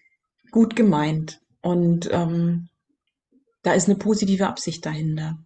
gut 0.50 0.76
gemeint. 0.76 1.40
Und 1.62 2.10
ähm, 2.12 2.68
da 3.62 3.72
ist 3.72 3.88
eine 3.88 3.96
positive 3.96 4.46
Absicht 4.46 4.84
dahinter. 4.84 5.38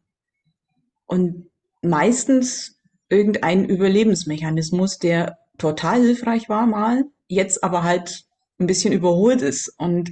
Und 1.06 1.48
meistens 1.82 2.80
irgendein 3.08 3.64
Überlebensmechanismus, 3.64 4.98
der 4.98 5.38
total 5.58 6.00
hilfreich 6.00 6.48
war 6.48 6.66
mal, 6.66 7.04
jetzt 7.28 7.62
aber 7.62 7.84
halt 7.84 8.24
ein 8.58 8.66
bisschen 8.66 8.92
überholt 8.92 9.42
ist. 9.42 9.72
Und 9.78 10.10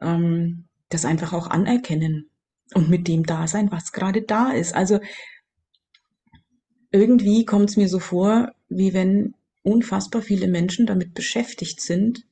ähm, 0.00 0.66
das 0.88 1.04
einfach 1.04 1.32
auch 1.32 1.46
anerkennen 1.46 2.30
und 2.74 2.90
mit 2.90 3.08
dem 3.08 3.24
da 3.24 3.46
sein, 3.46 3.70
was 3.70 3.92
gerade 3.92 4.22
da 4.22 4.50
ist. 4.50 4.74
Also 4.74 5.00
irgendwie 6.90 7.44
kommt 7.44 7.70
es 7.70 7.76
mir 7.76 7.88
so 7.88 7.98
vor, 8.00 8.52
wie 8.68 8.92
wenn 8.92 9.34
unfassbar 9.62 10.22
viele 10.22 10.48
Menschen 10.48 10.86
damit 10.86 11.14
beschäftigt 11.14 11.80
sind, 11.80 12.26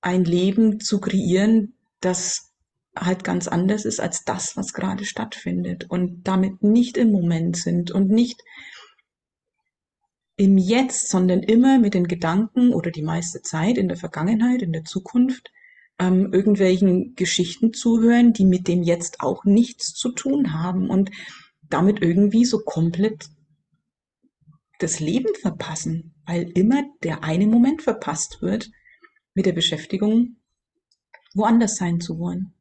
ein 0.00 0.24
Leben 0.24 0.80
zu 0.80 1.00
kreieren, 1.00 1.74
das 2.00 2.52
halt 2.96 3.24
ganz 3.24 3.48
anders 3.48 3.84
ist 3.84 4.00
als 4.00 4.24
das, 4.24 4.56
was 4.56 4.74
gerade 4.74 5.04
stattfindet 5.04 5.88
und 5.88 6.24
damit 6.24 6.62
nicht 6.62 6.96
im 6.96 7.10
Moment 7.10 7.56
sind 7.56 7.90
und 7.90 8.10
nicht 8.10 8.42
im 10.36 10.58
Jetzt, 10.58 11.08
sondern 11.08 11.42
immer 11.42 11.78
mit 11.78 11.94
den 11.94 12.08
Gedanken 12.08 12.72
oder 12.72 12.90
die 12.90 13.02
meiste 13.02 13.42
Zeit 13.42 13.78
in 13.78 13.88
der 13.88 13.96
Vergangenheit, 13.96 14.62
in 14.62 14.72
der 14.72 14.84
Zukunft, 14.84 15.52
ähm, 15.98 16.32
irgendwelchen 16.32 17.14
Geschichten 17.14 17.72
zuhören, 17.72 18.32
die 18.32 18.44
mit 18.44 18.66
dem 18.66 18.82
Jetzt 18.82 19.20
auch 19.20 19.44
nichts 19.44 19.94
zu 19.94 20.10
tun 20.10 20.52
haben 20.52 20.90
und 20.90 21.10
damit 21.62 22.02
irgendwie 22.02 22.44
so 22.44 22.60
komplett 22.60 23.28
das 24.82 25.00
Leben 25.00 25.34
verpassen, 25.40 26.14
weil 26.26 26.50
immer 26.54 26.82
der 27.02 27.24
eine 27.24 27.46
Moment 27.46 27.82
verpasst 27.82 28.42
wird 28.42 28.70
mit 29.34 29.46
der 29.46 29.52
Beschäftigung, 29.52 30.36
woanders 31.34 31.76
sein 31.76 32.00
zu 32.00 32.18
wollen. 32.18 32.52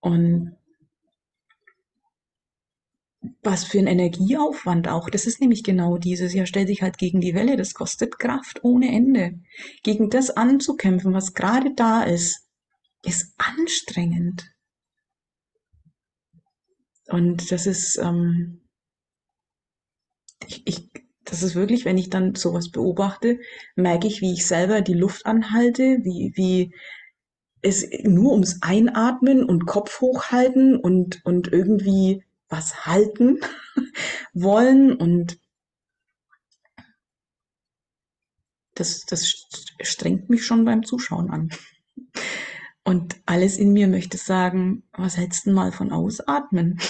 Und 0.00 0.56
was 3.42 3.64
für 3.64 3.78
ein 3.78 3.86
Energieaufwand 3.86 4.88
auch. 4.88 5.10
Das 5.10 5.26
ist 5.26 5.40
nämlich 5.40 5.62
genau 5.62 5.98
dieses, 5.98 6.32
ja, 6.32 6.46
stellt 6.46 6.68
sich 6.68 6.82
halt 6.82 6.96
gegen 6.96 7.20
die 7.20 7.34
Welle, 7.34 7.56
das 7.56 7.74
kostet 7.74 8.18
Kraft 8.18 8.64
ohne 8.64 8.90
Ende. 8.90 9.40
Gegen 9.82 10.08
das 10.08 10.30
anzukämpfen, 10.30 11.12
was 11.12 11.34
gerade 11.34 11.74
da 11.74 12.02
ist, 12.02 12.48
ist 13.02 13.34
anstrengend. 13.36 14.50
Und 17.08 17.50
das 17.50 17.66
ist, 17.66 17.98
ähm, 17.98 18.59
ich, 20.46 20.66
ich, 20.66 20.90
das 21.24 21.42
ist 21.42 21.54
wirklich, 21.54 21.84
wenn 21.84 21.98
ich 21.98 22.10
dann 22.10 22.34
sowas 22.34 22.70
beobachte, 22.70 23.38
merke 23.76 24.06
ich, 24.06 24.20
wie 24.20 24.32
ich 24.32 24.46
selber 24.46 24.80
die 24.80 24.94
Luft 24.94 25.26
anhalte, 25.26 25.98
wie, 26.02 26.32
wie 26.34 26.74
es 27.62 27.86
nur 28.02 28.32
ums 28.32 28.62
Einatmen 28.62 29.44
und 29.44 29.66
Kopf 29.66 30.00
hochhalten 30.00 30.76
und, 30.76 31.24
und 31.24 31.52
irgendwie 31.52 32.24
was 32.48 32.86
halten 32.86 33.40
wollen 34.32 34.94
und 34.94 35.38
das, 38.74 39.04
das 39.04 39.46
strengt 39.82 40.30
mich 40.30 40.44
schon 40.44 40.64
beim 40.64 40.84
Zuschauen 40.84 41.30
an. 41.30 41.50
Und 42.82 43.20
alles 43.26 43.58
in 43.58 43.72
mir 43.72 43.88
möchte 43.88 44.16
sagen, 44.16 44.82
was 44.92 45.16
hältst 45.16 45.46
du 45.46 45.52
mal 45.52 45.70
von 45.70 45.92
Ausatmen? 45.92 46.80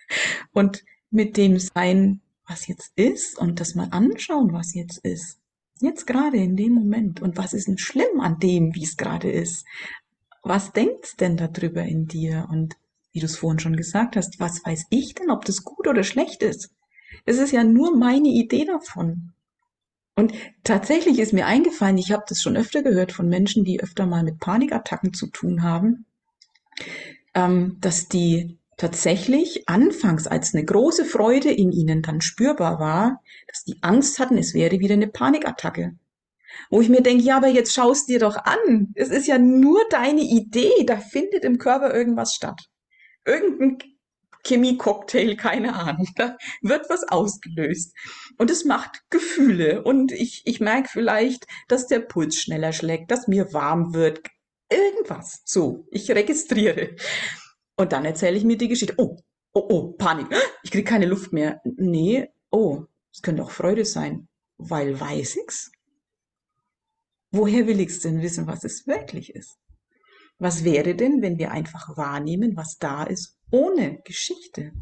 Und 0.52 0.84
mit 1.10 1.36
dem 1.36 1.58
Sein, 1.58 2.20
was 2.50 2.66
jetzt 2.66 2.92
ist 2.96 3.38
und 3.38 3.60
das 3.60 3.76
mal 3.76 3.88
anschauen, 3.92 4.52
was 4.52 4.74
jetzt 4.74 4.98
ist. 4.98 5.38
Jetzt 5.80 6.06
gerade 6.06 6.36
in 6.36 6.56
dem 6.56 6.72
Moment. 6.72 7.22
Und 7.22 7.38
was 7.38 7.52
ist 7.52 7.68
denn 7.68 7.78
schlimm 7.78 8.20
an 8.20 8.38
dem, 8.40 8.74
wie 8.74 8.82
es 8.82 8.96
gerade 8.96 9.30
ist? 9.30 9.64
Was 10.42 10.72
denkt's 10.72 11.16
denn 11.16 11.36
darüber 11.36 11.82
in 11.82 12.06
dir? 12.06 12.48
Und 12.50 12.76
wie 13.12 13.20
du 13.20 13.26
es 13.26 13.38
vorhin 13.38 13.60
schon 13.60 13.76
gesagt 13.76 14.16
hast, 14.16 14.40
was 14.40 14.64
weiß 14.64 14.86
ich 14.90 15.14
denn, 15.14 15.30
ob 15.30 15.44
das 15.44 15.64
gut 15.64 15.86
oder 15.86 16.02
schlecht 16.02 16.42
ist? 16.42 16.70
Es 17.24 17.38
ist 17.38 17.52
ja 17.52 17.64
nur 17.64 17.96
meine 17.96 18.28
Idee 18.28 18.64
davon. 18.64 19.32
Und 20.16 20.32
tatsächlich 20.64 21.18
ist 21.18 21.32
mir 21.32 21.46
eingefallen, 21.46 21.98
ich 21.98 22.12
habe 22.12 22.24
das 22.28 22.42
schon 22.42 22.56
öfter 22.56 22.82
gehört 22.82 23.12
von 23.12 23.28
Menschen, 23.28 23.64
die 23.64 23.80
öfter 23.80 24.06
mal 24.06 24.24
mit 24.24 24.38
Panikattacken 24.38 25.14
zu 25.14 25.28
tun 25.28 25.62
haben, 25.62 26.04
ähm, 27.34 27.78
dass 27.80 28.08
die 28.08 28.58
tatsächlich 28.80 29.68
anfangs 29.68 30.26
als 30.26 30.54
eine 30.54 30.64
große 30.64 31.04
Freude 31.04 31.50
in 31.50 31.70
ihnen 31.70 32.00
dann 32.00 32.22
spürbar 32.22 32.80
war, 32.80 33.22
dass 33.46 33.62
die 33.62 33.76
Angst 33.82 34.18
hatten, 34.18 34.38
es 34.38 34.54
wäre 34.54 34.80
wieder 34.80 34.94
eine 34.94 35.08
Panikattacke. 35.08 35.98
Wo 36.70 36.80
ich 36.80 36.88
mir 36.88 37.02
denke, 37.02 37.22
ja, 37.22 37.36
aber 37.36 37.48
jetzt 37.48 37.74
schaust 37.74 38.08
dir 38.08 38.18
doch 38.18 38.36
an. 38.36 38.92
Es 38.94 39.10
ist 39.10 39.26
ja 39.26 39.38
nur 39.38 39.80
deine 39.90 40.22
Idee, 40.22 40.84
da 40.86 40.96
findet 40.96 41.44
im 41.44 41.58
Körper 41.58 41.94
irgendwas 41.94 42.34
statt. 42.34 42.70
Irgendein 43.26 43.78
Chemie-Cocktail, 44.44 45.36
keine 45.36 45.74
Ahnung. 45.74 46.08
Da 46.16 46.38
wird 46.62 46.88
was 46.88 47.06
ausgelöst. 47.06 47.94
Und 48.38 48.50
es 48.50 48.64
macht 48.64 49.02
Gefühle. 49.10 49.84
Und 49.84 50.10
ich, 50.10 50.40
ich 50.46 50.58
merke 50.58 50.88
vielleicht, 50.88 51.44
dass 51.68 51.86
der 51.86 52.00
Puls 52.00 52.40
schneller 52.40 52.72
schlägt, 52.72 53.10
dass 53.10 53.28
mir 53.28 53.52
warm 53.52 53.92
wird. 53.92 54.22
Irgendwas. 54.70 55.42
So, 55.44 55.86
ich 55.90 56.10
registriere. 56.10 56.96
Und 57.80 57.92
dann 57.92 58.04
erzähle 58.04 58.36
ich 58.36 58.44
mir 58.44 58.58
die 58.58 58.68
Geschichte. 58.68 58.94
Oh, 58.98 59.16
oh, 59.54 59.66
oh, 59.70 59.92
Panik. 59.92 60.26
Ich 60.62 60.70
kriege 60.70 60.84
keine 60.84 61.06
Luft 61.06 61.32
mehr. 61.32 61.62
Nee, 61.64 62.28
oh, 62.50 62.84
es 63.10 63.22
könnte 63.22 63.42
auch 63.42 63.50
Freude 63.50 63.86
sein. 63.86 64.28
Weil 64.58 65.00
weiß 65.00 65.36
ich's? 65.36 65.72
Woher 67.30 67.66
will 67.66 67.80
ich's 67.80 68.00
denn 68.00 68.20
wissen, 68.20 68.46
was 68.46 68.64
es 68.64 68.86
wirklich 68.86 69.34
ist? 69.34 69.56
Was 70.38 70.62
wäre 70.62 70.94
denn, 70.94 71.22
wenn 71.22 71.38
wir 71.38 71.52
einfach 71.52 71.96
wahrnehmen, 71.96 72.54
was 72.54 72.76
da 72.76 73.04
ist, 73.04 73.38
ohne 73.50 74.02
Geschichte, 74.04 74.72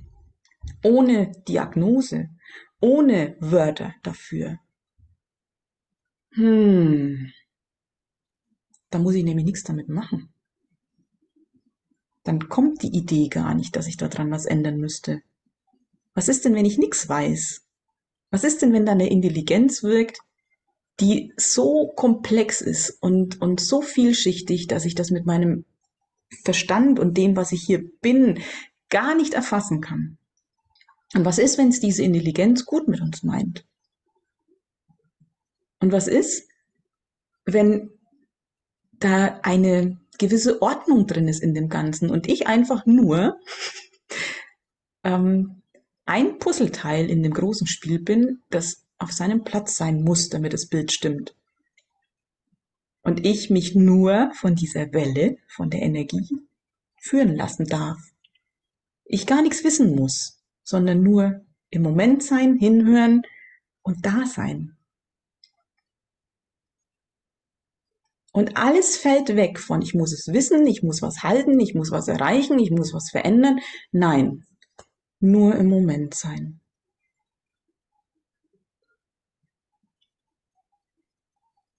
ohne 0.83 1.31
Diagnose, 1.47 2.31
ohne 2.81 3.37
Wörter 3.39 3.95
dafür? 4.03 4.59
Hm, 6.33 7.31
da 8.91 8.99
muss 8.99 9.15
ich 9.15 9.23
nämlich 9.23 9.45
nichts 9.45 9.63
damit 9.63 9.89
machen 9.89 10.33
dann 12.29 12.51
kommt 12.51 12.83
die 12.83 12.95
Idee 12.95 13.29
gar 13.29 13.55
nicht, 13.55 13.75
dass 13.75 13.87
ich 13.87 13.97
daran 13.97 14.31
was 14.31 14.45
ändern 14.45 14.77
müsste. 14.77 15.23
Was 16.13 16.29
ist 16.29 16.45
denn, 16.45 16.55
wenn 16.55 16.67
ich 16.67 16.77
nichts 16.77 17.09
weiß? 17.09 17.63
Was 18.31 18.45
ist 18.45 18.61
denn, 18.61 18.75
wenn 18.75 18.85
da 18.85 18.93
eine 18.93 19.09
Intelligenz 19.09 19.83
wirkt, 19.83 20.19
die 21.01 21.33
so 21.39 21.91
komplex 21.97 22.61
ist 22.61 22.91
und, 23.01 23.41
und 23.41 23.61
so 23.61 23.81
vielschichtig, 23.81 24.67
dass 24.67 24.85
ich 24.85 24.95
das 24.95 25.11
mit 25.11 25.25
meinem 25.25 25.65
Verstand 26.45 26.99
und 26.99 27.17
dem, 27.17 27.35
was 27.35 27.53
ich 27.53 27.63
hier 27.63 27.83
bin, 28.03 28.41
gar 28.91 29.15
nicht 29.15 29.33
erfassen 29.33 29.81
kann? 29.81 30.19
Und 31.15 31.25
was 31.25 31.39
ist, 31.39 31.57
wenn 31.57 31.69
es 31.69 31.81
diese 31.81 32.03
Intelligenz 32.03 32.67
gut 32.67 32.89
mit 32.89 33.01
uns 33.01 33.23
meint? 33.23 33.65
Und 35.81 35.93
was 35.93 36.09
ist, 36.09 36.47
wenn 37.47 37.91
da 38.93 39.41
eine 39.43 39.99
gewisse 40.19 40.61
Ordnung 40.63 41.07
drin 41.07 41.29
ist 41.29 41.43
in 41.43 41.55
dem 41.55 41.69
Ganzen 41.69 42.11
und 42.11 42.29
ich 42.29 42.47
einfach 42.47 42.87
nur 42.87 43.39
ähm, 45.05 45.63
ein 46.05 46.39
Puzzleteil 46.39 47.09
in 47.09 47.23
dem 47.23 47.33
großen 47.33 47.67
Spiel 47.67 48.01
bin, 48.01 48.43
das 48.51 48.85
auf 48.99 49.13
seinem 49.13 49.45
Platz 49.45 49.77
sein 49.77 50.03
muss, 50.03 50.29
damit 50.29 50.53
das 50.53 50.67
Bild 50.67 50.93
stimmt. 50.93 51.37
Und 53.03 53.25
ich 53.25 53.49
mich 53.49 53.75
nur 53.75 54.33
von 54.35 54.55
dieser 54.55 54.93
Welle, 54.93 55.39
von 55.47 55.71
der 55.71 55.83
Energie 55.83 56.29
führen 56.97 57.37
lassen 57.37 57.67
darf. 57.67 57.99
Ich 59.05 59.27
gar 59.27 59.43
nichts 59.43 59.65
wissen 59.65 59.95
muss, 59.95 60.43
sondern 60.65 61.03
nur 61.03 61.45
im 61.71 61.83
Moment 61.83 62.23
sein, 62.23 62.57
hinhören 62.57 63.23
und 63.83 64.05
da 64.05 64.27
sein. 64.27 64.78
Und 68.39 68.57
alles 68.57 68.97
fällt 68.97 69.35
weg 69.35 69.59
von, 69.59 69.83
ich 69.83 69.95
muss 69.95 70.13
es 70.13 70.33
wissen, 70.33 70.65
ich 70.65 70.85
muss 70.85 71.03
was 71.03 71.25
halten, 71.25 71.59
ich 71.59 71.75
muss 71.75 71.91
was 71.91 72.07
erreichen, 72.07 72.61
ich 72.61 72.71
muss 72.71 72.95
was 72.95 73.11
verändern. 73.11 73.59
Nein, 73.91 74.45
nur 75.19 75.57
im 75.57 75.67
Moment 75.67 76.15
sein. 76.15 76.61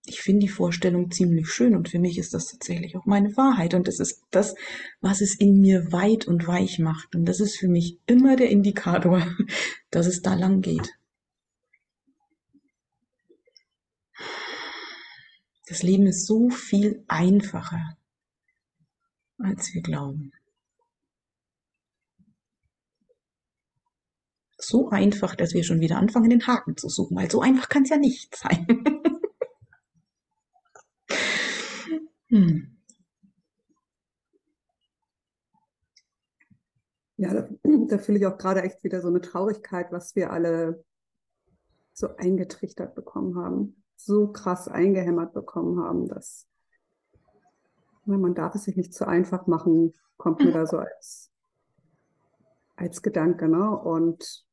Ich 0.06 0.20
finde 0.20 0.48
die 0.48 0.52
Vorstellung 0.52 1.12
ziemlich 1.12 1.48
schön 1.48 1.78
und 1.78 1.88
für 1.88 2.00
mich 2.00 2.18
ist 2.18 2.34
das 2.34 2.48
tatsächlich 2.48 2.98
auch 2.98 3.06
meine 3.06 3.38
Wahrheit 3.38 3.74
und 3.74 3.88
es 3.88 4.02
ist 4.02 4.24
das, 4.30 4.54
was 5.00 5.22
es 5.22 5.36
in 5.36 5.62
mir 5.62 5.94
weit 5.94 6.28
und 6.28 6.46
weich 6.46 6.78
macht 6.78 7.16
und 7.16 7.24
das 7.24 7.40
ist 7.40 7.56
für 7.58 7.70
mich 7.70 8.00
immer 8.06 8.36
der 8.36 8.50
Indikator, 8.50 9.26
dass 9.92 10.08
es 10.08 10.22
da 10.22 10.34
lang 10.34 10.60
geht. 10.60 10.99
Das 15.70 15.84
Leben 15.84 16.08
ist 16.08 16.26
so 16.26 16.50
viel 16.50 17.06
einfacher, 17.08 17.96
als 19.38 19.72
wir 19.76 19.84
glauben. 19.84 20.32
So 24.58 24.90
einfach, 24.90 25.36
dass 25.36 25.54
wir 25.54 25.64
schon 25.64 25.80
wieder 25.80 25.98
anfangen, 25.98 26.32
den 26.32 26.48
Haken 26.48 26.76
zu 26.76 26.90
suchen, 26.90 27.16
weil 27.16 27.30
so 27.30 27.42
einfach 27.42 27.70
kann 27.70 27.84
es 27.84 27.90
ja 27.90 27.98
nicht 27.98 28.36
sein. 28.36 28.66
hm. 32.30 32.76
Ja, 37.18 37.34
da, 37.34 37.48
da 37.64 37.98
fühle 38.00 38.18
ich 38.18 38.26
auch 38.26 38.40
gerade 38.40 38.64
echt 38.64 38.84
wieder 38.84 39.02
so 39.02 39.08
eine 39.08 39.22
Traurigkeit, 39.22 39.92
was 39.92 40.16
wir 40.16 40.32
alle 40.32 40.84
so 41.94 42.16
eingetrichtert 42.16 42.96
bekommen 42.96 43.36
haben, 43.36 43.84
so 44.00 44.32
krass 44.32 44.68
eingehämmert 44.68 45.34
bekommen 45.34 45.84
haben, 45.84 46.08
dass 46.08 46.48
man 48.06 48.34
darf 48.34 48.56
es 48.56 48.64
sich 48.64 48.76
nicht 48.76 48.94
zu 48.94 49.08
einfach 49.08 49.46
machen, 49.46 49.94
kommt 50.18 50.44
mir 50.44 50.52
da 50.52 50.66
so 50.66 50.78
als, 50.78 51.32
als 52.76 53.02
Gedanke. 53.04 53.48
Ne? 53.48 53.78
Und 53.78 54.46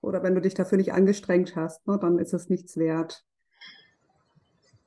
oder 0.00 0.22
wenn 0.22 0.34
du 0.34 0.40
dich 0.40 0.54
dafür 0.54 0.78
nicht 0.78 0.92
angestrengt 0.92 1.56
hast, 1.56 1.86
ne, 1.86 1.98
dann 1.98 2.18
ist 2.18 2.32
es 2.32 2.48
nichts 2.48 2.76
wert. 2.76 3.24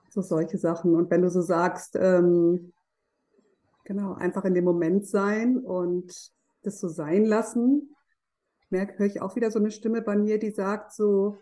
So 0.09 0.21
solche 0.21 0.57
Sachen. 0.57 0.95
Und 0.95 1.09
wenn 1.09 1.21
du 1.21 1.29
so 1.29 1.41
sagst, 1.41 1.95
ähm, 1.99 2.73
genau, 3.85 4.13
einfach 4.13 4.43
in 4.45 4.53
dem 4.53 4.65
Moment 4.65 5.07
sein 5.07 5.57
und 5.57 6.31
das 6.63 6.79
so 6.79 6.87
sein 6.87 7.25
lassen, 7.25 7.95
merke, 8.69 8.99
höre 8.99 9.05
ich 9.05 9.21
auch 9.21 9.35
wieder 9.35 9.51
so 9.51 9.59
eine 9.59 9.71
Stimme 9.71 10.01
bei 10.01 10.15
mir, 10.15 10.39
die 10.39 10.51
sagt 10.51 10.93
so, 10.93 11.37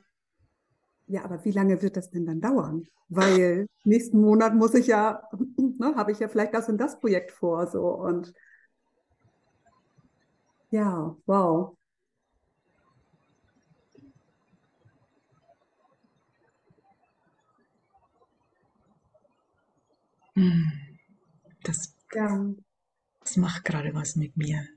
ja, 1.09 1.23
aber 1.25 1.43
wie 1.43 1.51
lange 1.51 1.81
wird 1.81 1.97
das 1.97 2.09
denn 2.11 2.25
dann 2.25 2.41
dauern? 2.41 2.87
Weil 3.09 3.67
nächsten 3.83 4.21
Monat 4.21 4.53
muss 4.55 4.73
ich 4.75 4.87
ja, 4.87 5.23
ne, 5.57 5.95
habe 5.95 6.11
ich 6.11 6.19
ja 6.19 6.27
vielleicht 6.29 6.53
das 6.53 6.69
und 6.69 6.77
das 6.77 6.99
Projekt 6.99 7.31
vor, 7.31 7.67
so 7.67 7.87
und 7.89 8.33
ja, 10.71 11.15
wow. 11.25 11.75
Hm. 20.35 20.71
Das, 21.63 21.95
ja. 22.15 22.45
das 23.21 23.37
macht 23.37 23.65
gerade 23.65 23.93
was 23.93 24.15
mit 24.15 24.37
mir. 24.37 24.67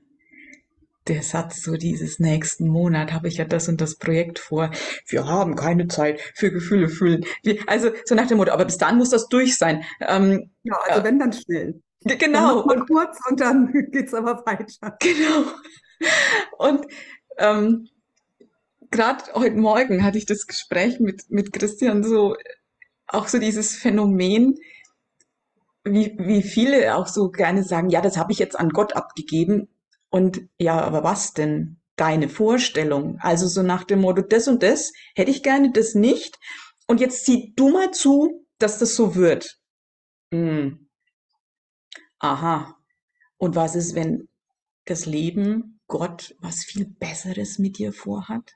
Der 1.07 1.21
Satz 1.21 1.63
so 1.63 1.75
dieses 1.75 2.19
nächsten 2.19 2.67
Monat 2.67 3.11
habe 3.11 3.27
ich 3.27 3.37
ja 3.37 3.45
das 3.45 3.67
und 3.67 3.81
das 3.81 3.97
Projekt 3.97 4.39
vor. 4.39 4.71
Wir 5.07 5.27
haben 5.27 5.55
keine 5.55 5.87
Zeit 5.87 6.21
für 6.35 6.51
Gefühle 6.51 6.87
fühlen. 6.87 7.25
also 7.67 7.91
so 8.05 8.15
nach 8.15 8.27
dem 8.27 8.37
Motto, 8.37 8.51
aber 8.51 8.65
bis 8.65 8.77
dahin 8.77 8.97
muss 8.97 9.09
das 9.09 9.27
durch 9.27 9.57
sein. 9.57 9.83
Ähm, 9.99 10.51
ja, 10.63 10.75
also 10.87 11.01
äh, 11.01 11.03
wenn 11.03 11.19
dann 11.19 11.33
schnell. 11.33 11.81
Genau. 12.05 12.63
Dann 12.63 12.79
und 12.79 12.87
kurz 12.87 13.17
und 13.29 13.39
dann 13.39 13.71
geht 13.91 14.07
es 14.07 14.13
aber 14.13 14.45
weiter. 14.45 14.97
Genau. 14.99 15.51
Und 16.57 16.85
ähm, 17.37 17.87
gerade 18.91 19.23
heute 19.33 19.55
Morgen 19.55 20.03
hatte 20.03 20.17
ich 20.17 20.25
das 20.25 20.47
Gespräch 20.47 20.99
mit, 20.99 21.29
mit 21.29 21.51
Christian 21.51 22.03
so, 22.03 22.35
auch 23.07 23.27
so 23.27 23.39
dieses 23.39 23.75
Phänomen, 23.75 24.57
wie, 25.83 26.15
wie 26.17 26.43
viele 26.43 26.95
auch 26.95 27.07
so 27.07 27.29
gerne 27.29 27.63
sagen, 27.63 27.89
ja, 27.89 28.01
das 28.01 28.17
habe 28.17 28.31
ich 28.31 28.39
jetzt 28.39 28.57
an 28.57 28.69
Gott 28.69 28.95
abgegeben. 28.95 29.67
Und 30.13 30.47
ja, 30.59 30.79
aber 30.79 31.03
was 31.03 31.33
denn? 31.33 31.79
Deine 31.95 32.29
Vorstellung. 32.29 33.17
Also 33.19 33.47
so 33.47 33.63
nach 33.63 33.83
dem 33.83 34.01
Motto, 34.01 34.21
das 34.21 34.47
und 34.47 34.61
das 34.61 34.93
hätte 35.15 35.31
ich 35.31 35.41
gerne, 35.41 35.71
das 35.71 35.95
nicht. 35.95 36.37
Und 36.87 36.99
jetzt 36.99 37.25
sieh 37.25 37.53
du 37.55 37.69
mal 37.69 37.89
zu, 37.89 38.45
dass 38.59 38.77
das 38.77 38.95
so 38.95 39.15
wird. 39.15 39.59
Hm. 40.31 40.87
Aha. 42.19 42.77
Und 43.37 43.55
was 43.55 43.75
ist, 43.75 43.95
wenn 43.95 44.29
das 44.85 45.07
Leben, 45.07 45.79
Gott, 45.87 46.35
was 46.39 46.63
viel 46.63 46.85
Besseres 46.85 47.57
mit 47.57 47.79
dir 47.79 47.91
vorhat? 47.91 48.55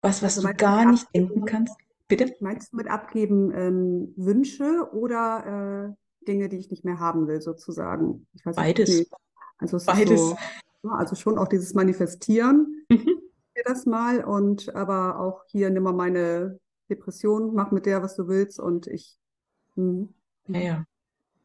Was, 0.00 0.22
was 0.22 0.36
also 0.36 0.46
du 0.46 0.54
gar 0.54 0.88
nicht 0.88 1.08
denken 1.12 1.44
kannst? 1.44 1.74
Bitte? 2.06 2.36
Meinst 2.38 2.72
du 2.72 2.76
mit 2.76 2.86
abgeben 2.86 3.52
ähm, 3.52 4.14
Wünsche 4.16 4.88
oder 4.92 5.96
äh, 5.96 6.09
Dinge, 6.26 6.48
die 6.48 6.58
ich 6.58 6.70
nicht 6.70 6.84
mehr 6.84 6.98
haben 6.98 7.26
will, 7.26 7.40
sozusagen? 7.40 8.26
Beides. 8.44 8.90
Nicht, 8.90 9.12
also 9.58 9.78
Beides. 9.84 10.34
So, 10.82 10.88
also 10.90 11.14
schon 11.14 11.38
auch 11.38 11.48
dieses 11.48 11.74
Manifestieren, 11.74 12.84
mhm. 12.88 13.20
das 13.64 13.86
mal 13.86 14.24
und 14.24 14.74
aber 14.74 15.18
auch 15.18 15.44
hier 15.46 15.70
nimm 15.70 15.82
mal 15.82 15.92
meine 15.92 16.58
Depression, 16.88 17.54
mach 17.54 17.70
mit 17.70 17.86
der, 17.86 18.02
was 18.02 18.16
du 18.16 18.28
willst 18.28 18.58
und 18.58 18.86
ich. 18.86 19.18
Mh. 19.76 20.08
Ja, 20.48 20.60
ja. 20.60 20.84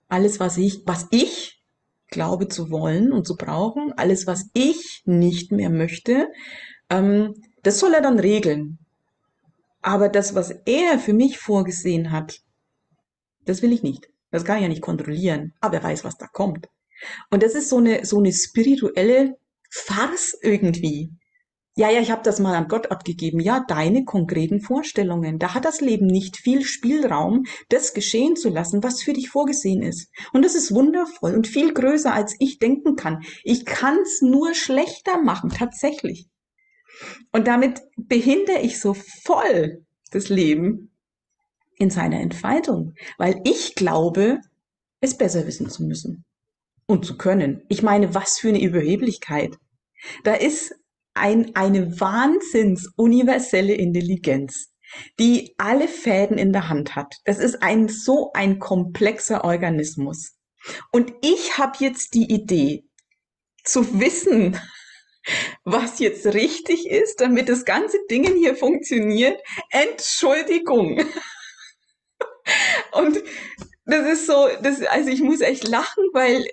Alles, 0.07 0.39
was 0.39 0.57
ich, 0.57 0.83
was 0.85 1.07
ich 1.11 1.63
glaube 2.07 2.47
zu 2.47 2.69
wollen 2.69 3.11
und 3.11 3.27
zu 3.27 3.35
brauchen, 3.35 3.93
alles, 3.93 4.27
was 4.27 4.49
ich 4.53 5.01
nicht 5.05 5.51
mehr 5.51 5.69
möchte, 5.69 6.31
ähm, 6.89 7.33
das 7.63 7.79
soll 7.79 7.93
er 7.93 8.01
dann 8.01 8.19
regeln. 8.19 8.77
Aber 9.81 10.09
das, 10.09 10.33
was 10.33 10.51
er 10.65 10.99
für 10.99 11.13
mich 11.13 11.38
vorgesehen 11.38 12.11
hat, 12.11 12.41
das 13.45 13.61
will 13.61 13.71
ich 13.71 13.83
nicht. 13.83 14.09
Das 14.36 14.45
kann 14.45 14.58
ich 14.58 14.63
ja 14.63 14.69
nicht 14.69 14.82
kontrollieren. 14.82 15.54
Aber 15.62 15.78
er 15.78 15.84
weiß, 15.84 16.04
was 16.04 16.17
da 16.17 16.28
kommt. 16.28 16.69
Und 17.30 17.43
das 17.43 17.56
ist 17.56 17.69
so 17.69 17.78
eine, 17.78 18.06
so 18.06 18.19
eine 18.19 18.34
spirituelle 18.34 19.38
Farce 19.69 20.38
irgendwie. 20.41 21.12
Ja, 21.78 21.89
ja, 21.89 22.00
ich 22.00 22.10
habe 22.10 22.24
das 22.24 22.39
mal 22.39 22.56
an 22.56 22.69
Gott 22.69 22.89
abgegeben. 22.89 23.41
Ja, 23.41 23.65
deine 23.67 24.06
konkreten 24.06 24.62
Vorstellungen. 24.62 25.39
Da 25.39 25.54
hat 25.54 25.65
das 25.65 25.82
Leben 25.82 26.08
nicht 26.08 26.38
viel 26.38 26.63
Spielraum, 26.63 27.43
das 27.67 27.93
geschehen 27.93 28.38
zu 28.38 28.50
lassen, 28.50 28.82
was 28.82 29.02
für 29.02 29.12
dich 29.12 29.30
vorgesehen 29.30 29.82
ist. 29.82 30.10
Und 30.32 30.45
das 30.45 30.56
ist 30.56 30.74
wundervoll 30.74 31.34
und 31.34 31.48
viel 31.48 31.74
größer, 31.74 32.13
als 32.13 32.36
ich 32.39 32.60
denken 32.60 32.95
kann. 32.95 33.24
Ich 33.43 33.65
kann 33.65 33.98
es 34.04 34.21
nur 34.21 34.54
schlechter 34.54 35.21
machen, 35.21 35.50
tatsächlich. 35.50 36.30
Und 37.34 37.48
damit 37.48 37.82
behindere 37.98 38.60
ich 38.60 38.80
so 38.80 38.93
voll 38.93 39.86
das 40.12 40.30
Leben 40.30 40.94
in 41.77 41.89
seiner 41.89 42.19
Entfaltung, 42.19 42.93
weil 43.17 43.41
ich 43.45 43.75
glaube, 43.75 44.39
es 45.01 45.17
besser 45.17 45.45
wissen 45.47 45.69
zu 45.69 45.83
müssen 45.83 46.25
und 46.88 47.05
zu 47.05 47.17
können. 47.17 47.63
Ich 47.69 47.83
meine, 47.83 48.13
was 48.13 48.39
für 48.39 48.49
eine 48.49 48.61
Überheblichkeit. 48.61 49.57
Da 50.23 50.33
ist 50.33 50.75
ein, 51.13 51.55
eine 51.55 51.99
wahnsinns 51.99 52.91
universelle 52.95 53.73
Intelligenz, 53.73 54.71
die 55.19 55.55
alle 55.57 55.88
Fäden 55.88 56.38
in 56.38 56.53
der 56.53 56.69
Hand 56.69 56.95
hat. 56.95 57.15
Das 57.25 57.39
ist 57.39 57.61
ein 57.63 57.88
so 57.88 58.31
ein 58.33 58.59
komplexer 58.59 59.43
Organismus. 59.43 60.33
Und 60.91 61.13
ich 61.21 61.57
habe 61.57 61.77
jetzt 61.79 62.13
die 62.13 62.31
Idee 62.31 62.83
zu 63.63 63.99
wissen, 63.99 64.59
was 65.63 65.99
jetzt 65.99 66.27
richtig 66.27 66.88
ist, 66.88 67.21
damit 67.21 67.49
das 67.49 67.65
ganze 67.65 67.97
Ding 68.09 68.25
hier 68.38 68.55
funktioniert. 68.55 69.41
Entschuldigung. 69.71 71.01
Und 72.95 73.21
das 73.86 74.08
ist 74.08 74.27
so, 74.27 74.47
das, 74.62 74.81
also 74.84 75.10
ich 75.10 75.21
muss 75.21 75.41
echt 75.41 75.67
lachen, 75.67 76.03
weil 76.13 76.45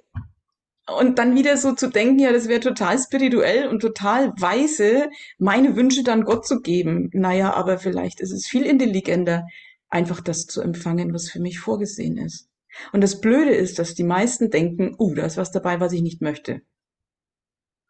und 0.99 1.19
dann 1.19 1.37
wieder 1.37 1.57
so 1.57 1.73
zu 1.73 1.89
denken, 1.89 2.19
ja, 2.19 2.33
das 2.33 2.49
wäre 2.49 2.61
total 2.61 2.99
spirituell 2.99 3.69
und 3.69 3.81
total 3.81 4.33
weise, 4.39 5.09
meine 5.39 5.77
Wünsche 5.77 6.03
dann 6.03 6.25
Gott 6.25 6.47
zu 6.47 6.61
geben. 6.61 7.09
Naja, 7.13 7.55
aber 7.55 7.79
vielleicht 7.79 8.21
ist 8.21 8.33
es 8.33 8.47
viel 8.47 8.65
intelligenter, 8.65 9.47
einfach 9.89 10.21
das 10.21 10.47
zu 10.47 10.61
empfangen, 10.61 11.15
was 11.15 11.31
für 11.31 11.41
mich 11.41 11.61
vorgesehen 11.61 12.19
ist. 12.19 12.49
Und 12.93 13.03
das 13.03 13.21
Blöde 13.21 13.53
ist, 13.53 13.79
dass 13.79 13.95
die 13.95 14.05
meisten 14.05 14.51
denken, 14.51 14.95
uh, 14.99 15.15
da 15.15 15.25
ist 15.25 15.37
was 15.37 15.53
dabei, 15.53 15.79
was 15.79 15.93
ich 15.93 16.03
nicht 16.03 16.21
möchte. 16.21 16.63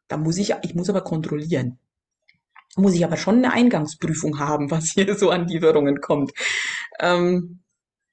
Da 0.08 0.16
muss 0.16 0.36
ich, 0.36 0.54
ich 0.62 0.74
muss 0.74 0.90
aber 0.90 1.02
kontrollieren. 1.02 1.78
Muss 2.76 2.94
ich 2.94 3.04
aber 3.04 3.16
schon 3.16 3.36
eine 3.36 3.52
Eingangsprüfung 3.52 4.38
haben, 4.38 4.70
was 4.70 4.90
hier 4.90 5.14
so 5.16 5.30
an 5.30 5.46
Lieferungen 5.46 6.00
kommt. 6.00 6.32
Ähm, 7.00 7.62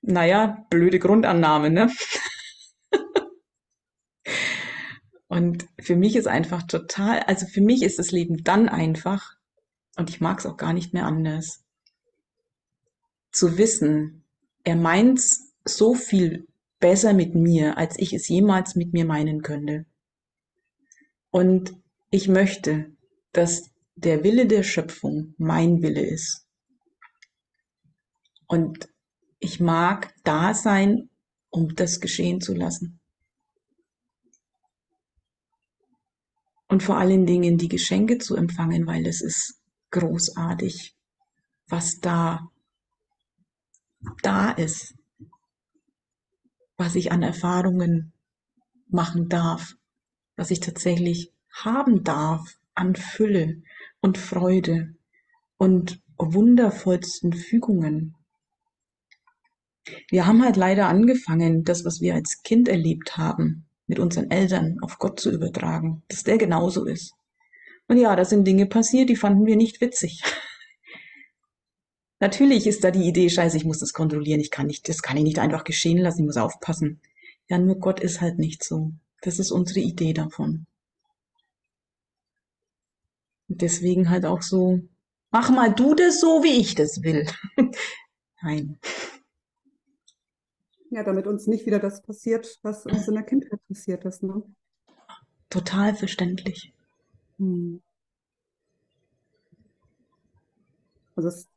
naja, 0.02 0.66
blöde 0.70 1.00
Grundannahme, 1.00 1.70
ne? 1.70 1.92
Und 5.28 5.68
für 5.80 5.96
mich 5.96 6.16
ist 6.16 6.28
einfach 6.28 6.64
total, 6.64 7.20
also 7.20 7.46
für 7.46 7.62
mich 7.62 7.84
ist 7.84 8.00
das 8.00 8.12
Leben 8.12 8.44
dann 8.44 8.68
einfach, 8.68 9.36
und 9.96 10.10
ich 10.10 10.22
mag 10.22 10.40
es 10.40 10.46
auch 10.48 10.58
gar 10.58 10.74
nicht 10.74 10.94
mehr 10.94 11.06
anders, 11.06 11.64
zu 13.32 13.58
wissen, 13.58 14.24
er 14.64 14.76
meint's 14.76 15.54
so 15.66 15.94
viel 15.94 16.48
besser 16.80 17.14
mit 17.14 17.36
mir, 17.36 17.78
als 17.78 17.98
ich 18.00 18.14
es 18.14 18.28
jemals 18.28 18.76
mit 18.76 18.94
mir 18.94 19.06
meinen 19.06 19.42
könnte. 19.42 19.86
Und 21.30 21.76
ich 22.10 22.28
möchte, 22.28 22.92
dass 23.32 23.70
der 23.96 24.24
Wille 24.24 24.48
der 24.48 24.64
Schöpfung 24.64 25.36
mein 25.38 25.84
Wille 25.84 26.02
ist. 26.02 26.48
Und 28.48 28.90
ich 29.39 29.60
mag 29.60 30.13
da 30.23 30.54
sein, 30.54 31.10
um 31.49 31.75
das 31.75 31.99
geschehen 31.99 32.41
zu 32.41 32.54
lassen. 32.54 32.99
Und 36.67 36.84
vor 36.84 36.97
allen 36.97 37.25
Dingen 37.25 37.58
die 37.58 37.67
Geschenke 37.67 38.19
zu 38.19 38.36
empfangen, 38.36 38.86
weil 38.86 39.08
es 39.08 39.21
ist 39.21 39.60
großartig, 39.91 40.95
was 41.67 41.99
da, 41.99 42.47
da 44.21 44.52
ist, 44.52 44.93
was 46.78 46.95
ich 46.95 47.12
an 47.12 47.23
Erfahrungen 47.23 48.13
machen 48.88 49.30
darf, 49.30 49.75
was 50.36 50.52
ich 50.52 50.60
tatsächlich 50.60 51.34
haben 51.52 52.04
darf 52.04 52.60
an 52.75 52.95
Fülle 52.95 53.62
und 53.99 54.17
Freude 54.17 54.95
und 55.58 56.02
wundervollsten 56.17 57.34
Fügungen. 57.34 58.15
Wir 60.10 60.25
haben 60.25 60.43
halt 60.43 60.56
leider 60.56 60.88
angefangen, 60.88 61.63
das, 61.63 61.86
was 61.86 62.02
wir 62.02 62.15
als 62.15 62.41
Kind 62.43 62.67
erlebt 62.67 63.17
haben, 63.17 63.65
mit 63.88 63.99
unseren 63.99 64.30
Eltern 64.32 64.78
auf 64.82 64.99
Gott 64.99 65.19
zu 65.19 65.32
übertragen, 65.32 66.04
dass 66.08 66.23
der 66.23 66.38
genauso 66.38 66.86
ist. 66.86 67.13
Und 67.88 67.97
ja, 67.97 68.15
da 68.15 68.23
sind 68.23 68.45
Dinge 68.45 68.67
passiert, 68.67 69.10
die 69.10 69.15
fanden 69.15 69.45
wir 69.45 69.56
nicht 69.56 69.82
witzig. 69.82 70.21
Natürlich 72.19 72.67
ist 72.67 72.84
da 72.84 72.91
die 72.91 73.08
Idee, 73.08 73.30
scheiße, 73.30 73.58
ich 73.58 73.65
muss 73.65 73.80
das 73.80 73.93
kontrollieren, 73.93 74.41
ich 74.41 74.52
kann 74.52 74.67
nicht, 74.67 74.88
das 74.89 75.02
kann 75.02 75.17
ich 75.17 75.23
nicht 75.23 75.39
einfach 75.39 75.63
geschehen 75.63 75.97
lassen, 75.97 76.19
ich 76.19 76.25
muss 76.25 76.38
aufpassen. 76.38 76.99
Ja, 77.47 77.58
nur 77.58 77.80
Gott 77.80 77.99
ist 77.99 78.21
halt 78.21 78.38
nicht 78.38 78.63
so. 78.63 78.91
Das 79.21 79.39
ist 79.39 79.52
unsere 79.52 79.80
Idee 79.80 80.13
davon. 80.13 80.67
Und 83.47 83.62
deswegen 83.62 84.10
halt 84.10 84.25
auch 84.25 84.43
so, 84.43 84.82
mach 85.32 85.49
mal 85.49 85.73
du 85.73 85.95
das 85.95 86.19
so, 86.19 86.43
wie 86.43 86.60
ich 86.60 86.75
das 86.75 87.02
will. 87.02 87.25
Nein. 88.41 88.78
Ja, 90.91 91.04
damit 91.04 91.28
uns 91.28 91.45
nicht 91.45 91.65
wieder 91.65 91.80
das 91.80 92.02
passiert, 92.02 92.60
was 92.63 92.86
uns 92.86 93.08
in 93.08 93.13
der 93.13 93.23
Kindheit 93.23 93.60
passiert 93.67 94.06
ist. 94.06 94.23
Ne? 94.23 94.43
Total 95.49 95.93
verständlich. 95.95 96.73
Hm. 97.38 97.82
Also 101.15 101.30
das, 101.30 101.47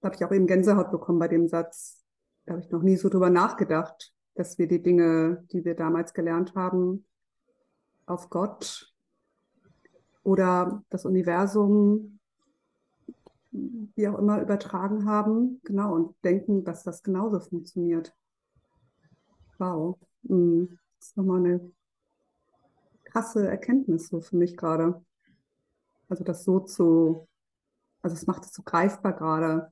da 0.00 0.06
habe 0.06 0.16
ich 0.16 0.24
auch 0.24 0.32
eben 0.32 0.46
Gänsehaut 0.46 0.90
bekommen 0.90 1.18
bei 1.18 1.28
dem 1.28 1.48
Satz. 1.48 2.04
Da 2.44 2.52
habe 2.52 2.62
ich 2.62 2.70
noch 2.70 2.82
nie 2.82 2.96
so 2.96 3.08
drüber 3.08 3.30
nachgedacht, 3.30 4.12
dass 4.34 4.58
wir 4.58 4.66
die 4.66 4.82
Dinge, 4.82 5.44
die 5.52 5.64
wir 5.64 5.74
damals 5.74 6.12
gelernt 6.12 6.54
haben, 6.54 7.04
auf 8.06 8.28
Gott 8.28 8.92
oder 10.22 10.82
das 10.90 11.04
Universum, 11.04 12.18
wie 13.52 14.08
auch 14.08 14.18
immer, 14.18 14.40
übertragen 14.40 15.06
haben. 15.06 15.60
Genau, 15.64 15.94
und 15.94 16.14
denken, 16.24 16.64
dass 16.64 16.82
das 16.82 17.02
genauso 17.02 17.40
funktioniert. 17.40 18.14
Wow. 19.60 19.98
Mhm. 20.22 20.78
Das 20.98 21.08
ist 21.08 21.16
nochmal 21.18 21.40
eine 21.40 21.72
krasse 23.04 23.46
Erkenntnis 23.46 24.08
so 24.08 24.20
für 24.20 24.36
mich 24.36 24.56
gerade. 24.56 25.04
Also 26.08 26.24
das 26.24 26.44
so 26.44 26.60
zu, 26.60 27.28
also 28.02 28.16
es 28.16 28.26
macht 28.26 28.44
es 28.44 28.52
so 28.52 28.62
greifbar 28.62 29.12
gerade, 29.12 29.70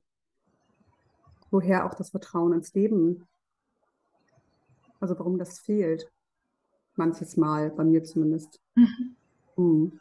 woher 1.49 1.85
auch 1.85 1.95
das 1.95 2.11
Vertrauen 2.11 2.53
ins 2.53 2.73
Leben, 2.73 3.27
also 4.99 5.17
warum 5.17 5.39
das 5.39 5.59
fehlt. 5.59 6.09
Manches 6.95 7.35
Mal, 7.35 7.71
bei 7.71 7.83
mir 7.83 8.03
zumindest. 8.03 8.61
Mhm. 8.75 9.15
Mhm. 9.57 9.99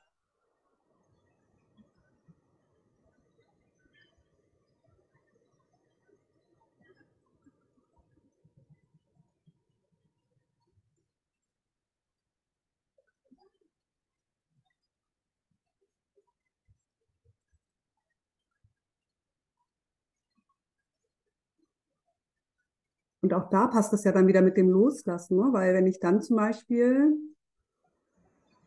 Und 23.28 23.34
auch 23.34 23.50
da 23.50 23.66
passt 23.66 23.92
es 23.92 24.04
ja 24.04 24.12
dann 24.12 24.26
wieder 24.26 24.40
mit 24.40 24.56
dem 24.56 24.70
Loslassen, 24.70 25.36
ne? 25.36 25.52
weil 25.52 25.74
wenn 25.74 25.86
ich 25.86 26.00
dann 26.00 26.22
zum 26.22 26.36
Beispiel, 26.36 27.14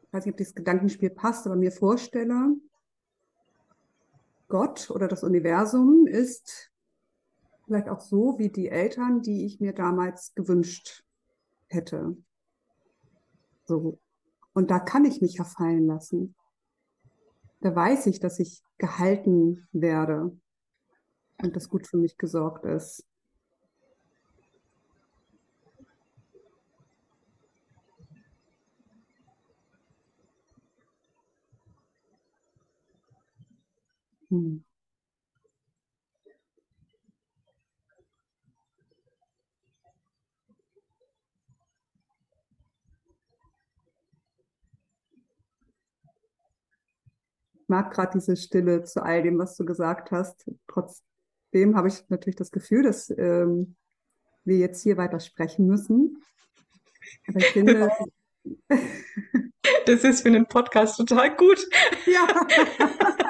ich 0.04 0.13
weiß 0.13 0.24
nicht, 0.24 0.34
ob 0.34 0.38
dieses 0.38 0.54
Gedankenspiel 0.54 1.10
passt, 1.10 1.47
aber 1.47 1.56
mir 1.56 1.71
vorstelle, 1.71 2.58
Gott 4.50 4.91
oder 4.91 5.08
das 5.08 5.24
Universum 5.24 6.06
ist 6.06 6.71
vielleicht 7.65 7.89
auch 7.89 8.02
so 8.02 8.38
wie 8.38 8.50
die 8.50 8.69
Eltern, 8.69 9.24
die 9.24 9.47
ich 9.47 9.60
mir 9.60 9.74
damals 9.74 10.36
gewünscht 10.36 11.04
hätte. 11.67 12.15
So. 13.65 13.97
Und 14.54 14.69
da 14.69 14.78
kann 14.78 15.06
ich 15.06 15.21
mich 15.21 15.39
ja 15.39 15.43
fallen 15.43 15.88
lassen. 15.88 16.36
Da 17.62 17.76
weiß 17.76 18.06
ich, 18.06 18.19
dass 18.19 18.38
ich 18.38 18.62
gehalten 18.78 19.67
werde 19.71 20.38
und 21.41 21.56
dass 21.56 21.67
gut 21.67 21.88
für 21.88 21.97
mich 21.97 22.19
gesorgt 22.19 22.63
ist. 22.65 23.08
Hm. 34.32 34.63
Ich 47.54 47.67
mag 47.67 47.94
gerade 47.94 48.12
diese 48.20 48.36
Stille 48.36 48.84
zu 48.84 49.04
all 49.04 49.22
dem, 49.22 49.38
was 49.38 49.56
du 49.56 49.65
gesagt 49.65 50.12
hast. 50.12 50.50
Trotzdem 50.67 51.76
habe 51.76 51.89
ich 51.89 52.10
natürlich 52.10 52.36
das 52.36 52.52
Gefühl, 52.52 52.84
dass 52.84 53.10
ähm, 53.10 53.76
wir 54.44 54.58
jetzt 54.58 54.82
hier 54.82 54.98
weiter 54.98 55.20
sprechen 55.20 55.67
müssen. 55.67 56.24
Aber 57.28 57.39
ich 57.39 57.48
finde. 57.48 57.89
Das 59.86 60.04
ist 60.04 60.22
für 60.22 60.30
einen 60.30 60.46
Podcast 60.46 60.98
total 60.98 61.36
gut. 61.36 61.60
Ja. 62.06 62.48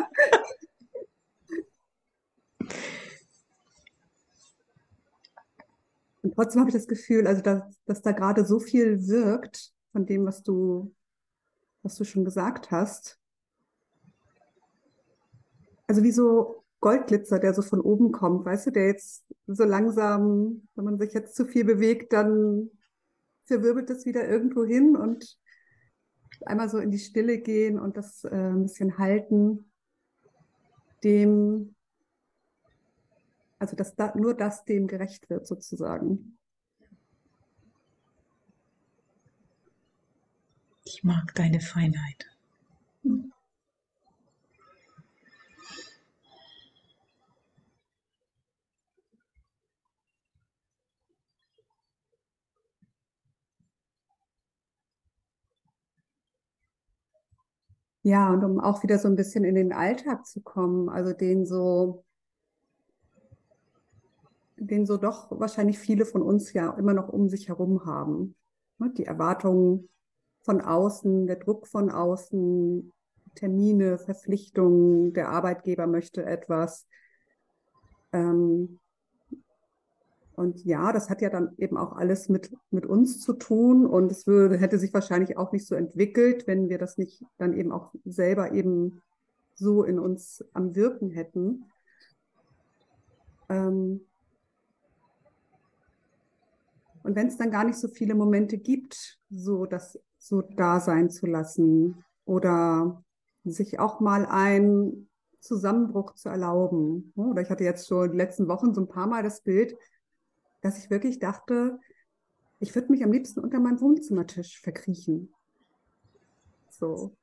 Und 6.21 6.35
trotzdem 6.35 6.61
habe 6.61 6.69
ich 6.69 6.75
das 6.75 6.87
Gefühl, 6.87 7.27
also 7.27 7.41
dass, 7.41 7.63
dass 7.85 8.01
da 8.01 8.11
gerade 8.11 8.45
so 8.45 8.59
viel 8.59 9.07
wirkt 9.07 9.73
von 9.91 10.05
dem, 10.05 10.25
was 10.25 10.43
du, 10.43 10.93
was 11.81 11.95
du 11.95 12.03
schon 12.03 12.25
gesagt 12.25 12.71
hast. 12.71 13.19
Also 15.87 16.03
wie 16.03 16.11
so 16.11 16.63
Goldglitzer, 16.79 17.39
der 17.39 17.53
so 17.53 17.61
von 17.61 17.81
oben 17.81 18.11
kommt, 18.11 18.45
weißt 18.45 18.67
du, 18.67 18.71
der 18.71 18.87
jetzt 18.87 19.25
so 19.47 19.63
langsam, 19.63 20.67
wenn 20.75 20.85
man 20.85 20.99
sich 20.99 21.13
jetzt 21.13 21.35
zu 21.35 21.45
viel 21.45 21.65
bewegt, 21.65 22.13
dann 22.13 22.69
verwirbelt 23.45 23.89
es 23.89 24.05
wieder 24.05 24.27
irgendwo 24.27 24.63
hin 24.63 24.95
und 24.95 25.37
einmal 26.45 26.69
so 26.69 26.77
in 26.77 26.91
die 26.91 26.99
Stille 26.99 27.39
gehen 27.39 27.79
und 27.79 27.97
das 27.97 28.23
äh, 28.23 28.29
ein 28.29 28.63
bisschen 28.63 28.97
halten, 28.97 29.71
dem, 31.03 31.75
also 33.61 33.75
dass 33.75 33.95
da, 33.95 34.11
nur 34.15 34.33
das 34.35 34.65
dem 34.65 34.87
gerecht 34.87 35.29
wird 35.29 35.45
sozusagen. 35.45 36.37
Ich 40.83 41.03
mag 41.03 41.35
deine 41.35 41.61
Feinheit. 41.61 42.25
Hm. 43.03 43.31
Ja, 58.03 58.33
und 58.33 58.43
um 58.43 58.59
auch 58.59 58.81
wieder 58.81 58.97
so 58.97 59.07
ein 59.07 59.15
bisschen 59.15 59.43
in 59.43 59.53
den 59.53 59.71
Alltag 59.71 60.25
zu 60.25 60.41
kommen, 60.41 60.89
also 60.89 61.13
den 61.13 61.45
so, 61.45 62.03
den 64.61 64.85
so 64.85 64.97
doch 64.97 65.27
wahrscheinlich 65.31 65.79
viele 65.79 66.05
von 66.05 66.21
uns 66.21 66.53
ja 66.53 66.71
immer 66.77 66.93
noch 66.93 67.09
um 67.09 67.29
sich 67.29 67.47
herum 67.47 67.85
haben. 67.85 68.35
Ne, 68.77 68.91
die 68.95 69.05
Erwartungen 69.05 69.89
von 70.43 70.61
außen, 70.61 71.27
der 71.27 71.37
Druck 71.37 71.67
von 71.67 71.89
außen, 71.89 72.91
Termine, 73.35 73.97
Verpflichtungen, 73.97 75.13
der 75.13 75.29
Arbeitgeber 75.29 75.87
möchte 75.87 76.25
etwas. 76.25 76.85
Ähm, 78.11 78.79
und 80.35 80.63
ja, 80.63 80.91
das 80.91 81.09
hat 81.09 81.21
ja 81.21 81.29
dann 81.29 81.53
eben 81.57 81.77
auch 81.77 81.93
alles 81.93 82.29
mit, 82.29 82.51
mit 82.69 82.85
uns 82.85 83.19
zu 83.19 83.33
tun 83.33 83.85
und 83.85 84.11
es 84.11 84.27
würde, 84.27 84.57
hätte 84.57 84.77
sich 84.77 84.93
wahrscheinlich 84.93 85.37
auch 85.37 85.51
nicht 85.51 85.67
so 85.67 85.75
entwickelt, 85.75 86.45
wenn 86.47 86.69
wir 86.69 86.77
das 86.77 86.97
nicht 86.97 87.23
dann 87.37 87.53
eben 87.53 87.71
auch 87.71 87.93
selber 88.05 88.51
eben 88.51 89.01
so 89.55 89.83
in 89.83 89.99
uns 89.99 90.43
am 90.53 90.75
Wirken 90.75 91.09
hätten. 91.11 91.65
Ähm 93.49 94.01
und 97.03 97.15
wenn 97.15 97.27
es 97.27 97.37
dann 97.37 97.51
gar 97.51 97.63
nicht 97.63 97.77
so 97.77 97.87
viele 97.87 98.15
Momente 98.15 98.57
gibt, 98.57 99.19
so 99.29 99.65
das 99.65 99.99
so 100.17 100.41
da 100.41 100.79
sein 100.79 101.09
zu 101.09 101.25
lassen 101.25 102.03
oder 102.25 103.03
sich 103.43 103.79
auch 103.79 103.99
mal 103.99 104.25
einen 104.25 105.09
Zusammenbruch 105.39 106.13
zu 106.13 106.29
erlauben. 106.29 107.11
Oder 107.15 107.41
ich 107.41 107.49
hatte 107.49 107.63
jetzt 107.63 107.87
schon 107.87 108.11
die 108.11 108.17
letzten 108.17 108.47
Wochen 108.47 108.73
so 108.73 108.81
ein 108.81 108.87
paar 108.87 109.07
Mal 109.07 109.23
das 109.23 109.41
Bild, 109.41 109.75
dass 110.61 110.77
ich 110.77 110.91
wirklich 110.91 111.17
dachte, 111.17 111.79
ich 112.59 112.75
würde 112.75 112.91
mich 112.91 113.03
am 113.03 113.11
liebsten 113.11 113.39
unter 113.39 113.59
meinem 113.59 113.81
Wohnzimmertisch 113.81 114.61
verkriechen. 114.61 115.33
So. 116.69 117.15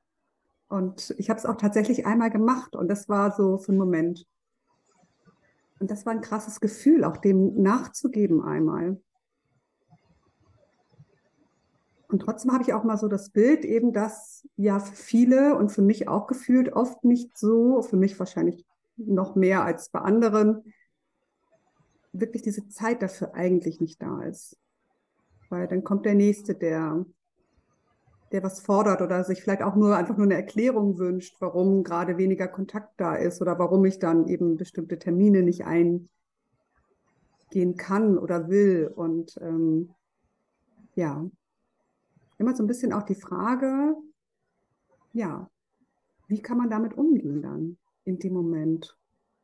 Und 0.67 1.15
ich 1.17 1.29
habe 1.29 1.39
es 1.39 1.45
auch 1.45 1.55
tatsächlich 1.55 2.05
einmal 2.05 2.29
gemacht 2.29 2.75
und 2.75 2.89
das 2.89 3.07
war 3.07 3.31
so 3.31 3.57
für 3.57 3.71
einen 3.71 3.79
Moment. 3.79 4.27
Und 5.79 5.89
das 5.89 6.05
war 6.05 6.11
ein 6.11 6.21
krasses 6.21 6.59
Gefühl, 6.59 7.05
auch 7.05 7.17
dem 7.17 7.61
nachzugeben 7.61 8.43
einmal. 8.43 9.01
Und 12.09 12.23
trotzdem 12.23 12.51
habe 12.51 12.63
ich 12.63 12.73
auch 12.73 12.83
mal 12.83 12.97
so 12.97 13.07
das 13.07 13.29
Bild 13.29 13.63
eben, 13.63 13.93
dass 13.93 14.47
ja 14.57 14.79
für 14.79 14.95
viele 14.95 15.55
und 15.55 15.71
für 15.71 15.83
mich 15.83 16.07
auch 16.07 16.25
gefühlt 16.25 16.73
oft 16.73 17.03
nicht 17.05 17.37
so, 17.37 17.83
für 17.83 17.97
mich 17.97 18.17
wahrscheinlich 18.17 18.65
noch 18.97 19.35
mehr 19.35 19.63
als 19.63 19.89
bei 19.89 19.99
anderen, 19.99 20.73
wirklich 22.11 22.41
diese 22.41 22.67
Zeit 22.67 23.03
dafür 23.03 23.35
eigentlich 23.35 23.79
nicht 23.79 24.01
da 24.01 24.23
ist. 24.23 24.57
Weil 25.49 25.67
dann 25.67 25.83
kommt 25.83 26.07
der 26.07 26.15
Nächste, 26.15 26.55
der, 26.55 27.05
der 28.31 28.41
was 28.41 28.59
fordert 28.59 29.03
oder 29.03 29.23
sich 29.23 29.43
vielleicht 29.43 29.61
auch 29.61 29.75
nur 29.75 29.95
einfach 29.95 30.17
nur 30.17 30.25
eine 30.25 30.33
Erklärung 30.33 30.97
wünscht, 30.97 31.35
warum 31.39 31.83
gerade 31.83 32.17
weniger 32.17 32.47
Kontakt 32.47 32.99
da 32.99 33.15
ist 33.15 33.39
oder 33.39 33.59
warum 33.59 33.85
ich 33.85 33.99
dann 33.99 34.27
eben 34.27 34.57
bestimmte 34.57 34.97
Termine 34.97 35.43
nicht 35.43 35.63
eingehen 35.65 36.09
kann 37.77 38.17
oder 38.17 38.49
will. 38.49 38.91
Und 38.95 39.37
ähm, 39.41 39.91
ja, 40.95 41.29
immer 42.39 42.55
so 42.55 42.63
ein 42.63 42.67
bisschen 42.67 42.93
auch 42.93 43.03
die 43.03 43.15
Frage, 43.15 43.95
ja, 45.13 45.49
wie 46.27 46.41
kann 46.41 46.57
man 46.57 46.69
damit 46.69 46.95
umgehen 46.95 47.41
dann 47.41 47.77
in 48.05 48.17
dem 48.17 48.33
Moment? 48.33 48.97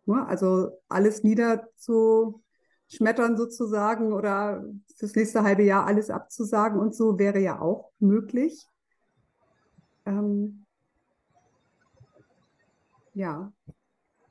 Ne? 0.05 0.25
Also 0.25 0.71
alles 0.87 1.23
niederzu 1.23 2.41
schmettern 2.87 3.35
sozusagen 3.37 4.13
oder 4.13 4.63
fürs 4.95 5.15
nächste 5.15 5.43
halbe 5.43 5.63
Jahr 5.63 5.85
alles 5.85 6.09
abzusagen 6.09 6.79
und 6.79 6.95
so 6.95 7.19
wäre 7.19 7.39
ja 7.39 7.59
auch 7.59 7.91
möglich. 7.99 8.67
Ähm, 10.05 10.65
ja, 13.13 13.51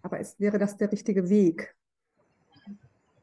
aber 0.02 0.20
es 0.20 0.38
wäre 0.38 0.58
das 0.58 0.76
der 0.76 0.90
richtige 0.92 1.28
Weg. 1.28 1.74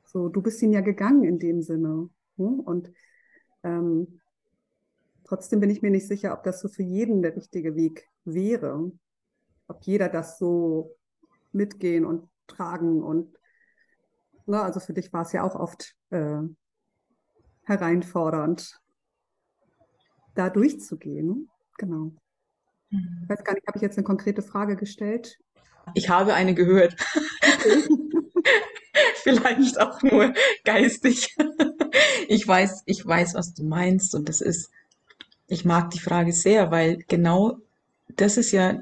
So, 0.05 0.27
du 0.27 0.41
bist 0.41 0.61
ihn 0.61 0.73
ja 0.73 0.81
gegangen 0.81 1.23
in 1.23 1.39
dem 1.39 1.61
Sinne. 1.61 2.09
Ne? 2.35 2.47
Und 2.65 2.91
ähm, 3.63 4.20
trotzdem 5.31 5.61
bin 5.61 5.69
ich 5.69 5.81
mir 5.81 5.91
nicht 5.91 6.07
sicher, 6.07 6.33
ob 6.33 6.43
das 6.43 6.59
so 6.59 6.67
für 6.67 6.83
jeden 6.83 7.21
der 7.21 7.35
richtige 7.35 7.75
Weg 7.75 8.07
wäre. 8.25 8.91
Ob 9.67 9.83
jeder 9.83 10.09
das 10.09 10.37
so 10.37 10.95
mitgehen 11.53 12.05
und 12.05 12.27
tragen 12.47 13.01
und 13.01 13.35
Ne? 14.51 14.61
Also 14.61 14.79
für 14.79 14.93
dich 14.93 15.11
war 15.13 15.21
es 15.23 15.31
ja 15.31 15.43
auch 15.43 15.55
oft 15.55 15.95
äh, 16.09 16.41
hereinfordernd, 17.63 18.79
da 20.35 20.49
durchzugehen. 20.49 21.49
Genau. 21.77 22.11
Ich 22.89 23.29
weiß 23.29 23.43
gar 23.43 23.53
nicht, 23.53 23.65
habe 23.67 23.77
ich 23.77 23.81
jetzt 23.81 23.97
eine 23.97 24.03
konkrete 24.03 24.41
Frage 24.41 24.75
gestellt? 24.75 25.39
Ich 25.93 26.09
habe 26.09 26.33
eine 26.33 26.53
gehört. 26.53 26.95
Okay. 27.41 27.87
Vielleicht 29.23 29.79
auch 29.79 30.01
nur 30.01 30.33
geistig. 30.65 31.35
Ich 32.27 32.47
weiß, 32.47 32.83
ich 32.85 33.05
weiß, 33.05 33.35
was 33.35 33.53
du 33.53 33.63
meinst 33.63 34.15
und 34.15 34.27
das 34.27 34.41
ist, 34.41 34.71
ich 35.51 35.65
mag 35.65 35.89
die 35.91 35.99
Frage 35.99 36.31
sehr, 36.31 36.71
weil 36.71 37.03
genau 37.09 37.57
das 38.15 38.37
ist 38.37 38.51
ja 38.51 38.79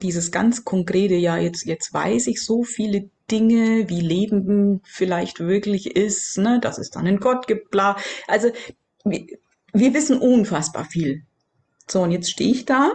dieses 0.00 0.30
ganz 0.30 0.64
konkrete, 0.64 1.14
ja, 1.14 1.36
jetzt, 1.36 1.66
jetzt 1.66 1.92
weiß 1.92 2.28
ich 2.28 2.42
so 2.42 2.62
viele 2.62 3.10
Dinge, 3.30 3.88
wie 3.88 4.00
Leben 4.00 4.80
vielleicht 4.84 5.40
wirklich 5.40 5.96
ist, 5.96 6.38
ne, 6.38 6.60
dass 6.60 6.78
es 6.78 6.90
dann 6.90 7.06
einen 7.06 7.18
Gott 7.18 7.48
gibt, 7.48 7.70
bla. 7.70 7.96
Also 8.28 8.50
wir, 9.04 9.26
wir 9.72 9.92
wissen 9.94 10.18
unfassbar 10.18 10.84
viel. 10.84 11.24
So, 11.88 12.02
und 12.02 12.12
jetzt 12.12 12.30
stehe 12.30 12.52
ich 12.52 12.64
da, 12.64 12.92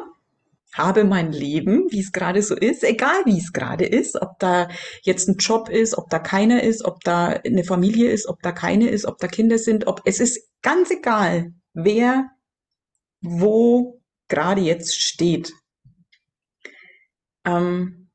habe 0.74 1.04
mein 1.04 1.34
Leben, 1.34 1.88
wie 1.90 2.00
es 2.00 2.14
gerade 2.14 2.42
so 2.42 2.56
ist, 2.56 2.86
egal 2.86 3.26
wie 3.26 3.40
es 3.40 3.52
gerade 3.52 3.86
ist, 3.86 4.22
ob 4.22 4.40
da 4.40 4.70
jetzt 5.02 5.28
ein 5.28 5.38
Job 5.38 5.68
ist, 5.68 5.98
ob 5.98 6.10
da 6.10 6.20
keiner 6.20 6.64
ist, 6.64 6.86
ob 6.86 7.04
da 7.04 7.28
eine 7.28 7.66
Familie 7.66 8.12
ist, 8.12 8.28
ob 8.30 8.42
da 8.42 8.54
keine 8.54 8.90
ist, 8.90 9.06
ob 9.06 9.18
da 9.18 9.28
Kinder 9.28 9.58
sind, 9.58 9.88
ob 9.88 10.02
es 10.06 10.22
ist 10.22 10.48
ganz 10.62 10.90
egal, 10.90 11.52
wer 11.74 12.30
wo 13.22 14.02
gerade 14.28 14.62
jetzt 14.62 14.96
steht. 14.96 15.52
Ähm, 17.46 18.10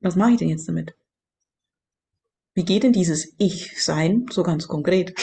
was 0.00 0.16
mache 0.16 0.32
ich 0.32 0.38
denn 0.38 0.48
jetzt 0.48 0.68
damit? 0.68 0.94
Wie 2.54 2.64
geht 2.64 2.84
denn 2.84 2.92
dieses 2.92 3.34
Ich-Sein 3.38 4.26
so 4.30 4.42
ganz 4.42 4.68
konkret? 4.68 5.14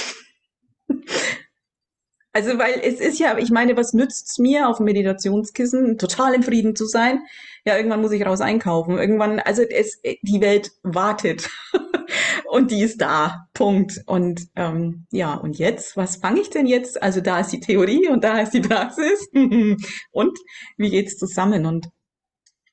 Also, 2.33 2.57
weil 2.57 2.79
es 2.81 2.99
ist 2.99 3.19
ja, 3.19 3.37
ich 3.37 3.51
meine, 3.51 3.75
was 3.75 3.93
nützt 3.93 4.29
es 4.29 4.37
mir, 4.37 4.69
auf 4.69 4.77
dem 4.77 4.85
Meditationskissen 4.85 5.97
total 5.97 6.33
im 6.33 6.43
Frieden 6.43 6.75
zu 6.75 6.85
sein? 6.85 7.21
Ja, 7.65 7.75
irgendwann 7.75 8.01
muss 8.01 8.13
ich 8.13 8.25
raus 8.25 8.39
einkaufen. 8.39 8.97
Irgendwann, 8.97 9.39
also 9.39 9.63
es, 9.63 9.99
die 10.21 10.39
Welt 10.39 10.71
wartet. 10.83 11.49
und 12.49 12.71
die 12.71 12.81
ist 12.81 13.01
da. 13.01 13.47
Punkt. 13.53 14.01
Und 14.05 14.47
ähm, 14.55 15.07
ja, 15.11 15.33
und 15.33 15.57
jetzt, 15.57 15.97
was 15.97 16.17
fange 16.17 16.39
ich 16.39 16.49
denn 16.49 16.67
jetzt? 16.67 17.01
Also 17.03 17.19
da 17.19 17.41
ist 17.41 17.51
die 17.51 17.59
Theorie 17.59 18.07
und 18.07 18.23
da 18.23 18.39
ist 18.39 18.53
die 18.53 18.61
Praxis. 18.61 19.27
und 20.11 20.39
wie 20.77 20.89
geht's 20.89 21.17
zusammen? 21.17 21.65
Und 21.65 21.89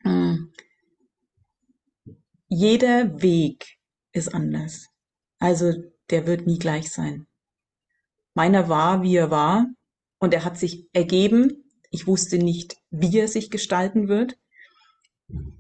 ähm, 0.05 0.53
jeder 2.47 3.21
Weg 3.21 3.79
ist 4.13 4.33
anders. 4.33 4.87
Also 5.39 5.73
der 6.11 6.27
wird 6.27 6.47
nie 6.47 6.59
gleich 6.59 6.91
sein. 6.91 7.27
Meiner 8.39 8.69
war, 8.69 9.03
wie 9.03 9.17
er 9.17 9.33
war, 9.33 9.67
und 10.21 10.33
er 10.33 10.45
hat 10.45 10.57
sich 10.57 10.87
ergeben. 10.93 11.65
Ich 11.91 12.07
wusste 12.07 12.39
nicht, 12.39 12.77
wie 12.89 13.19
er 13.19 13.27
sich 13.27 13.51
gestalten 13.51 14.07
wird. 14.07 14.39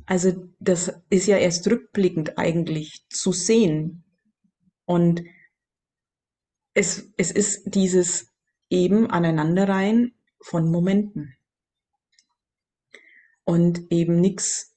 Also 0.06 0.48
das 0.60 0.92
ist 1.10 1.26
ja 1.26 1.38
erst 1.38 1.66
rückblickend 1.66 2.38
eigentlich 2.38 3.04
zu 3.10 3.32
sehen. 3.32 4.04
Und 4.84 5.24
es, 6.72 7.12
es 7.16 7.32
ist 7.32 7.74
dieses 7.74 8.30
eben 8.70 9.10
Aneinanderreihen 9.10 10.14
von 10.40 10.70
Momenten. 10.70 11.34
Und 13.42 13.90
eben 13.90 14.20
nichts 14.20 14.76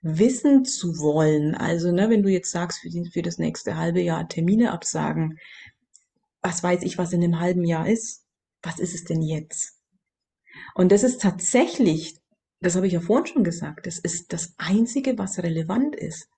wissen 0.00 0.64
zu 0.64 0.98
wollen. 0.98 1.54
Also, 1.54 1.92
ne, 1.92 2.08
wenn 2.08 2.22
du 2.22 2.30
jetzt 2.30 2.52
sagst, 2.52 2.78
für, 2.78 2.88
die, 2.88 3.10
für 3.10 3.20
das 3.20 3.36
nächste 3.36 3.76
halbe 3.76 4.00
Jahr 4.00 4.26
Termine 4.30 4.72
absagen, 4.72 5.38
was 6.42 6.62
weiß 6.62 6.82
ich, 6.82 6.98
was 6.98 7.12
in 7.12 7.22
einem 7.22 7.40
halben 7.40 7.64
Jahr 7.64 7.88
ist? 7.88 8.24
Was 8.62 8.78
ist 8.78 8.94
es 8.94 9.04
denn 9.04 9.22
jetzt? 9.22 9.74
Und 10.74 10.92
das 10.92 11.02
ist 11.02 11.20
tatsächlich, 11.20 12.16
das 12.60 12.76
habe 12.76 12.86
ich 12.86 12.92
ja 12.92 13.00
vorhin 13.00 13.26
schon 13.26 13.44
gesagt, 13.44 13.86
das 13.86 13.98
ist 13.98 14.32
das 14.32 14.54
Einzige, 14.58 15.18
was 15.18 15.38
relevant 15.38 15.96
ist. 15.96 16.28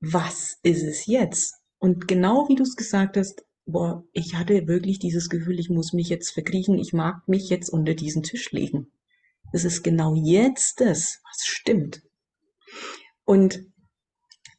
Was 0.00 0.58
ist 0.62 0.82
es 0.82 1.06
jetzt? 1.06 1.54
Und 1.78 2.08
genau 2.08 2.48
wie 2.48 2.54
du 2.54 2.62
es 2.62 2.76
gesagt 2.76 3.16
hast, 3.16 3.44
boah, 3.66 4.04
ich 4.12 4.34
hatte 4.34 4.66
wirklich 4.66 4.98
dieses 4.98 5.28
Gefühl, 5.28 5.58
ich 5.58 5.70
muss 5.70 5.92
mich 5.92 6.08
jetzt 6.08 6.30
verkriechen, 6.30 6.78
ich 6.78 6.92
mag 6.92 7.26
mich 7.28 7.48
jetzt 7.48 7.68
unter 7.68 7.94
diesen 7.94 8.22
Tisch 8.22 8.52
legen. 8.52 8.92
Das 9.52 9.64
ist 9.64 9.82
genau 9.82 10.14
jetzt 10.14 10.80
das, 10.80 11.20
was 11.24 11.46
stimmt. 11.46 12.02
Und 13.24 13.66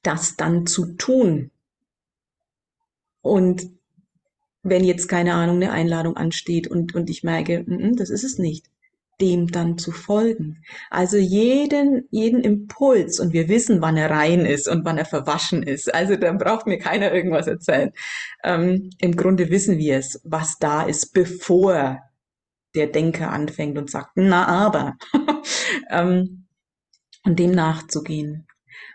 das 0.04 0.36
dann 0.38 0.66
zu 0.66 0.94
tun. 0.96 1.52
Und 3.22 3.72
wenn 4.66 4.84
jetzt 4.84 5.08
keine 5.08 5.36
Ahnung, 5.36 5.58
eine 5.58 5.72
Einladung 5.72 6.18
ansteht 6.18 6.68
und, 6.68 6.96
und 6.96 7.10
ich 7.10 7.24
merke, 7.24 7.60
-n, 7.60 7.96
das 7.96 8.10
ist 8.10 8.24
es 8.24 8.40
nicht, 8.40 8.66
dem 9.22 9.48
dann 9.48 9.78
zu 9.78 9.92
folgen. 9.92 10.64
Also 10.90 11.18
jeden, 11.18 12.08
jeden 12.10 12.42
Impuls 12.42 13.20
und 13.20 13.32
wir 13.32 13.48
wissen, 13.48 13.82
wann 13.82 13.96
er 13.96 14.10
rein 14.10 14.46
ist 14.46 14.68
und 14.68 14.84
wann 14.84 14.98
er 14.98 15.06
verwaschen 15.06 15.64
ist. 15.64 15.94
Also 15.94 16.16
dann 16.16 16.40
braucht 16.40 16.66
mir 16.66 16.80
keiner 16.80 17.14
irgendwas 17.14 17.48
erzählen. 17.48 17.92
Ähm, 18.44 18.90
Im 19.00 19.16
Grunde 19.16 19.50
wissen 19.52 19.78
wir 19.78 19.98
es, 19.98 20.20
was 20.24 20.58
da 20.60 20.84
ist, 20.84 21.14
bevor 21.14 22.00
der 22.74 22.88
Denker 22.88 23.32
anfängt 23.32 23.78
und 23.78 23.90
sagt, 23.90 24.12
na 24.16 24.48
aber, 24.48 24.98
ähm, 25.92 26.48
und 27.24 27.40
dem 27.40 27.52
nachzugehen. 27.52 28.48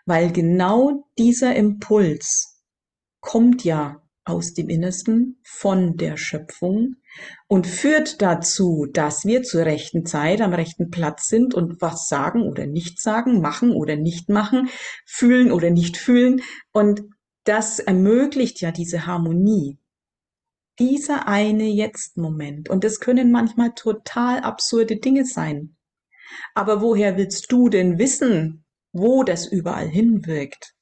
Weil 0.05 0.33
genau 0.33 1.05
dieser 1.17 1.55
Impuls 1.55 2.61
kommt 3.21 3.65
ja 3.65 4.00
aus 4.25 4.55
dem 4.55 4.69
Innersten 4.69 5.41
von 5.43 5.97
der 5.97 6.17
Schöpfung 6.17 6.97
und 7.49 7.67
führt 7.67 8.21
dazu, 8.23 8.87
dass 8.93 9.25
wir 9.25 9.43
zur 9.43 9.65
rechten 9.65 10.07
Zeit 10.07 10.41
am 10.41 10.53
rechten 10.53 10.91
Platz 10.91 11.29
sind 11.29 11.55
und 11.55 11.81
was 11.81 12.09
sagen 12.09 12.43
oder 12.43 12.67
nicht 12.67 13.01
sagen, 13.01 13.41
machen 13.41 13.73
oder 13.73 13.97
nicht 13.97 14.29
machen, 14.29 14.69
fühlen 15.07 15.51
oder 15.53 15.71
nicht 15.71 15.97
fühlen. 15.97 16.43
Und 16.73 17.03
das 17.45 17.79
ermöglicht 17.79 18.61
ja 18.61 18.71
diese 18.71 19.07
Harmonie. 19.07 19.79
Dieser 20.79 21.27
eine 21.27 21.65
Jetzt-Moment. 21.65 22.69
Und 22.69 22.85
das 22.85 23.01
können 23.01 23.31
manchmal 23.31 23.73
total 23.75 24.41
absurde 24.41 24.97
Dinge 24.97 25.25
sein. 25.25 25.77
Aber 26.55 26.81
woher 26.81 27.17
willst 27.17 27.51
du 27.51 27.69
denn 27.69 27.99
wissen, 27.99 28.65
wo 28.93 29.25
das 29.25 29.47
überall 29.47 29.89
hinwirkt? 29.89 30.75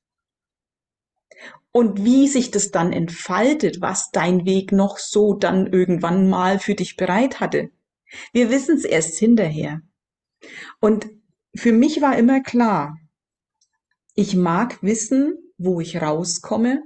Und 1.78 2.04
wie 2.04 2.26
sich 2.26 2.50
das 2.50 2.72
dann 2.72 2.92
entfaltet, 2.92 3.80
was 3.80 4.10
dein 4.10 4.44
Weg 4.44 4.72
noch 4.72 4.98
so 4.98 5.34
dann 5.34 5.72
irgendwann 5.72 6.28
mal 6.28 6.58
für 6.58 6.74
dich 6.74 6.96
bereit 6.96 7.38
hatte. 7.38 7.70
Wir 8.32 8.50
wissen 8.50 8.74
es 8.74 8.84
erst 8.84 9.16
hinterher. 9.16 9.82
Und 10.80 11.06
für 11.54 11.70
mich 11.70 12.00
war 12.00 12.18
immer 12.18 12.42
klar, 12.42 12.98
ich 14.16 14.34
mag 14.34 14.82
wissen, 14.82 15.38
wo 15.56 15.80
ich 15.80 16.02
rauskomme, 16.02 16.82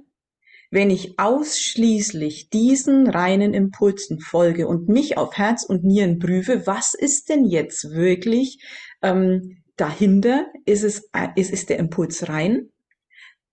wenn 0.71 0.91
ich 0.91 1.19
ausschließlich 1.19 2.51
diesen 2.51 3.09
reinen 3.09 3.55
Impulsen 3.55 4.21
folge 4.21 4.69
und 4.69 4.91
mich 4.91 5.17
auf 5.17 5.39
Herz 5.39 5.65
und 5.65 5.85
Nieren 5.85 6.19
prüfe, 6.19 6.67
was 6.67 6.93
ist 6.93 7.31
denn 7.31 7.47
jetzt 7.47 7.93
wirklich 7.93 8.63
ähm, 9.01 9.63
dahinter? 9.77 10.53
Ist 10.67 10.83
es, 10.83 11.09
äh, 11.15 11.29
ist, 11.37 11.51
ist 11.51 11.71
der 11.71 11.79
Impuls 11.79 12.29
rein? 12.29 12.69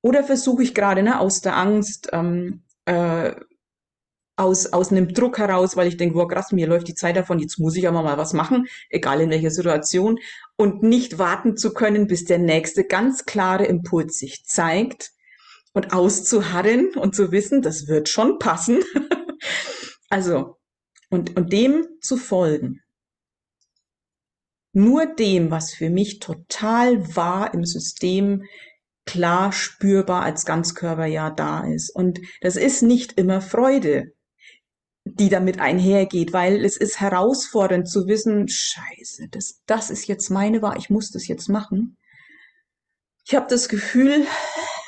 Oder 0.01 0.23
versuche 0.23 0.63
ich 0.63 0.73
gerade 0.73 1.03
ne, 1.03 1.19
aus 1.19 1.41
der 1.41 1.57
Angst, 1.57 2.09
ähm, 2.13 2.63
äh, 2.85 3.33
aus, 4.39 4.67
aus 4.67 4.91
einem 4.91 5.13
Druck 5.13 5.37
heraus, 5.37 5.75
weil 5.75 5.87
ich 5.87 5.97
denke, 5.97 6.15
wow, 6.15 6.27
krass, 6.27 6.53
mir 6.53 6.65
läuft 6.65 6.87
die 6.87 6.95
Zeit 6.95 7.17
davon, 7.17 7.39
jetzt 7.39 7.59
muss 7.59 7.75
ich 7.75 7.87
aber 7.87 8.01
mal 8.01 8.17
was 8.17 8.31
machen, 8.31 8.67
egal 8.89 9.19
in 9.19 9.29
welcher 9.29 9.51
Situation, 9.51 10.17
und 10.55 10.81
nicht 10.81 11.19
warten 11.19 11.57
zu 11.57 11.73
können, 11.73 12.07
bis 12.07 12.23
der 12.23 12.39
nächste 12.39 12.85
ganz 12.85 13.25
klare 13.25 13.65
Impuls 13.65 14.17
sich 14.17 14.45
zeigt 14.45 15.11
und 15.73 15.93
auszuharren 15.93 16.89
und 16.95 17.15
zu 17.15 17.33
wissen, 17.33 17.61
das 17.61 17.87
wird 17.87 18.07
schon 18.07 18.39
passen. 18.39 18.79
also, 20.09 20.55
und, 21.09 21.35
und 21.35 21.51
dem 21.51 21.85
zu 22.01 22.15
folgen. 22.15 22.81
Nur 24.71 25.05
dem, 25.05 25.51
was 25.51 25.73
für 25.73 25.89
mich 25.89 26.19
total 26.19 27.15
wahr 27.15 27.53
im 27.53 27.65
System 27.65 28.43
klar 29.09 29.51
spürbar 29.51 30.21
als 30.21 30.45
Ganzkörper 30.45 31.07
ja 31.07 31.31
da 31.31 31.65
ist. 31.65 31.89
Und 31.89 32.19
das 32.41 32.55
ist 32.55 32.83
nicht 32.83 33.13
immer 33.13 33.41
Freude, 33.41 34.13
die 35.03 35.29
damit 35.29 35.59
einhergeht, 35.59 36.31
weil 36.31 36.63
es 36.63 36.77
ist 36.77 36.99
herausfordernd 36.99 37.89
zu 37.89 38.05
wissen, 38.05 38.47
scheiße, 38.47 39.29
das, 39.31 39.63
das 39.65 39.89
ist 39.89 40.07
jetzt 40.07 40.29
meine 40.29 40.61
Wahl, 40.61 40.77
ich 40.77 40.91
muss 40.91 41.09
das 41.09 41.27
jetzt 41.27 41.49
machen. 41.49 41.97
Ich 43.25 43.33
habe 43.33 43.47
das 43.49 43.67
Gefühl, 43.67 44.27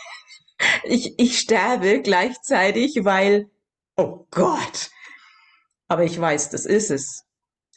ich, 0.84 1.18
ich 1.18 1.40
sterbe 1.40 2.02
gleichzeitig, 2.04 3.00
weil, 3.02 3.50
oh 3.98 4.28
Gott, 4.30 4.92
aber 5.88 6.04
ich 6.04 6.20
weiß, 6.20 6.52
das 6.52 6.68
ist 6.68 6.92
es. 6.92 7.24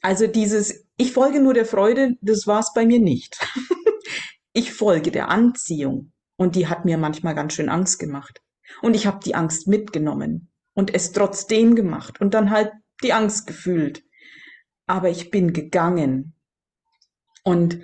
Also 0.03 0.27
dieses, 0.27 0.85
ich 0.99 1.13
folge 1.13 1.41
nur 1.41 1.55
der 1.55 1.65
Freude, 1.65 2.17
das 2.21 2.47
war 2.47 2.61
es 2.61 2.71
bei 2.75 2.85
mir 2.85 3.01
nicht. 3.01 3.39
ich 4.53 4.75
folge 4.75 5.11
der 5.11 5.31
Anziehung. 5.31 6.13
Und 6.37 6.57
die 6.57 6.67
hat 6.67 6.85
mir 6.85 6.99
manchmal 6.99 7.35
ganz 7.35 7.55
schön 7.55 7.69
Angst 7.69 7.99
gemacht. 7.99 8.41
Und 8.83 8.95
ich 8.95 9.07
habe 9.07 9.21
die 9.25 9.35
Angst 9.35 9.69
mitgenommen 9.69 10.51
und 10.75 10.93
es 10.95 11.13
trotzdem 11.13 11.75
gemacht 11.75 12.21
und 12.21 12.35
dann 12.35 12.51
halt 12.51 12.73
die 13.03 13.13
Angst 13.13 13.47
gefühlt. 13.47 14.03
Aber 14.87 15.09
ich 15.09 15.31
bin 15.31 15.53
gegangen. 15.53 16.35
Und, 17.43 17.81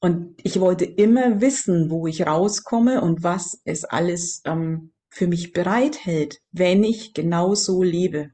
und 0.00 0.34
ich 0.42 0.60
wollte 0.60 0.84
immer 0.84 1.40
wissen, 1.40 1.90
wo 1.90 2.06
ich 2.06 2.26
rauskomme 2.26 3.00
und 3.00 3.22
was 3.22 3.60
es 3.64 3.84
alles 3.84 4.42
ähm, 4.44 4.92
für 5.08 5.26
mich 5.26 5.52
bereithält, 5.52 6.40
wenn 6.52 6.84
ich 6.84 7.14
genau 7.14 7.54
so 7.54 7.82
lebe. 7.82 8.30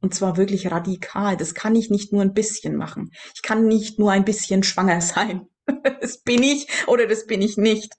Und 0.00 0.14
zwar 0.14 0.36
wirklich 0.36 0.70
radikal. 0.70 1.36
Das 1.36 1.54
kann 1.54 1.74
ich 1.74 1.90
nicht 1.90 2.12
nur 2.12 2.22
ein 2.22 2.34
bisschen 2.34 2.76
machen. 2.76 3.10
Ich 3.34 3.42
kann 3.42 3.66
nicht 3.66 3.98
nur 3.98 4.12
ein 4.12 4.24
bisschen 4.24 4.62
schwanger 4.62 5.00
sein. 5.00 5.46
das 6.00 6.20
bin 6.22 6.42
ich 6.42 6.66
oder 6.86 7.06
das 7.06 7.26
bin 7.26 7.42
ich 7.42 7.56
nicht. 7.56 7.92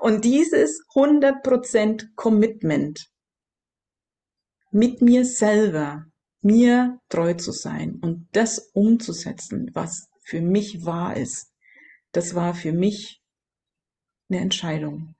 Und 0.00 0.24
dieses 0.24 0.80
100% 0.94 2.14
Commitment 2.14 3.06
mit 4.70 5.00
mir 5.00 5.24
selber, 5.24 6.06
mir 6.40 6.98
treu 7.08 7.34
zu 7.34 7.52
sein 7.52 7.98
und 8.02 8.28
das 8.32 8.70
umzusetzen, 8.74 9.70
was 9.72 10.08
für 10.24 10.40
mich 10.40 10.84
wahr 10.84 11.16
ist, 11.16 11.52
das 12.12 12.34
war 12.34 12.54
für 12.54 12.72
mich 12.72 13.22
eine 14.28 14.40
Entscheidung. 14.40 15.14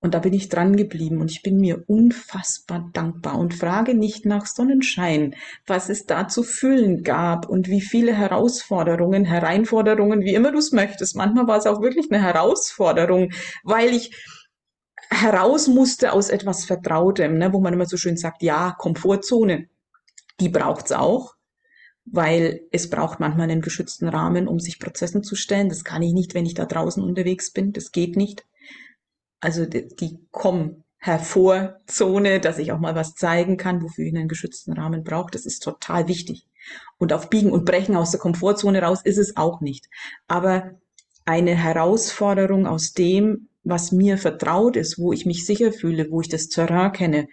Und 0.00 0.14
da 0.14 0.20
bin 0.20 0.32
ich 0.32 0.48
dran 0.48 0.76
geblieben 0.76 1.20
und 1.20 1.30
ich 1.30 1.42
bin 1.42 1.58
mir 1.58 1.82
unfassbar 1.88 2.88
dankbar 2.92 3.36
und 3.36 3.52
frage 3.52 3.94
nicht 3.94 4.26
nach 4.26 4.46
Sonnenschein, 4.46 5.34
was 5.66 5.88
es 5.88 6.06
da 6.06 6.28
zu 6.28 6.44
füllen 6.44 7.02
gab 7.02 7.48
und 7.48 7.66
wie 7.68 7.80
viele 7.80 8.14
Herausforderungen, 8.14 9.24
Hereinforderungen, 9.24 10.20
wie 10.20 10.34
immer 10.34 10.52
du 10.52 10.58
es 10.58 10.70
möchtest. 10.70 11.16
Manchmal 11.16 11.48
war 11.48 11.58
es 11.58 11.66
auch 11.66 11.82
wirklich 11.82 12.12
eine 12.12 12.22
Herausforderung, 12.22 13.32
weil 13.64 13.88
ich 13.92 14.14
heraus 15.10 15.66
musste 15.66 16.12
aus 16.12 16.28
etwas 16.28 16.64
Vertrautem, 16.64 17.36
ne, 17.36 17.52
wo 17.52 17.60
man 17.60 17.72
immer 17.72 17.86
so 17.86 17.96
schön 17.96 18.16
sagt, 18.16 18.42
ja, 18.44 18.76
Komfortzone, 18.78 19.68
die 20.38 20.48
braucht's 20.48 20.92
auch 20.92 21.34
weil 22.10 22.62
es 22.70 22.88
braucht 22.88 23.20
manchmal 23.20 23.50
einen 23.50 23.60
geschützten 23.60 24.08
Rahmen, 24.08 24.48
um 24.48 24.58
sich 24.60 24.78
Prozessen 24.78 25.22
zu 25.22 25.34
stellen. 25.34 25.68
Das 25.68 25.84
kann 25.84 26.02
ich 26.02 26.12
nicht, 26.12 26.34
wenn 26.34 26.46
ich 26.46 26.54
da 26.54 26.64
draußen 26.64 27.02
unterwegs 27.02 27.52
bin. 27.52 27.72
Das 27.72 27.92
geht 27.92 28.16
nicht 28.16 28.46
also 29.40 29.66
die, 29.66 29.88
die 29.88 30.18
kommen 30.30 30.84
hervor 30.98 31.80
Zone, 31.86 32.40
dass 32.40 32.58
ich 32.58 32.72
auch 32.72 32.78
mal 32.78 32.94
was 32.94 33.14
zeigen 33.14 33.56
kann, 33.56 33.82
wofür 33.82 34.04
ich 34.04 34.14
einen 34.14 34.28
geschützten 34.28 34.72
Rahmen 34.72 35.04
brauche. 35.04 35.30
Das 35.30 35.46
ist 35.46 35.62
total 35.62 36.08
wichtig. 36.08 36.44
Und 36.98 37.12
auf 37.12 37.30
Biegen 37.30 37.52
und 37.52 37.64
Brechen 37.64 37.96
aus 37.96 38.10
der 38.10 38.20
Komfortzone 38.20 38.82
raus 38.82 39.00
ist 39.04 39.18
es 39.18 39.36
auch 39.36 39.60
nicht. 39.60 39.88
Aber 40.26 40.72
eine 41.24 41.54
Herausforderung 41.54 42.66
aus 42.66 42.92
dem, 42.92 43.48
was 43.62 43.92
mir 43.92 44.18
vertraut 44.18 44.76
ist, 44.76 44.98
wo 44.98 45.12
ich 45.12 45.26
mich 45.26 45.46
sicher 45.46 45.72
fühle, 45.72 46.10
wo 46.10 46.20
ich 46.20 46.28
das 46.28 46.48
Terrain 46.48 46.92
kenne, 46.92 47.28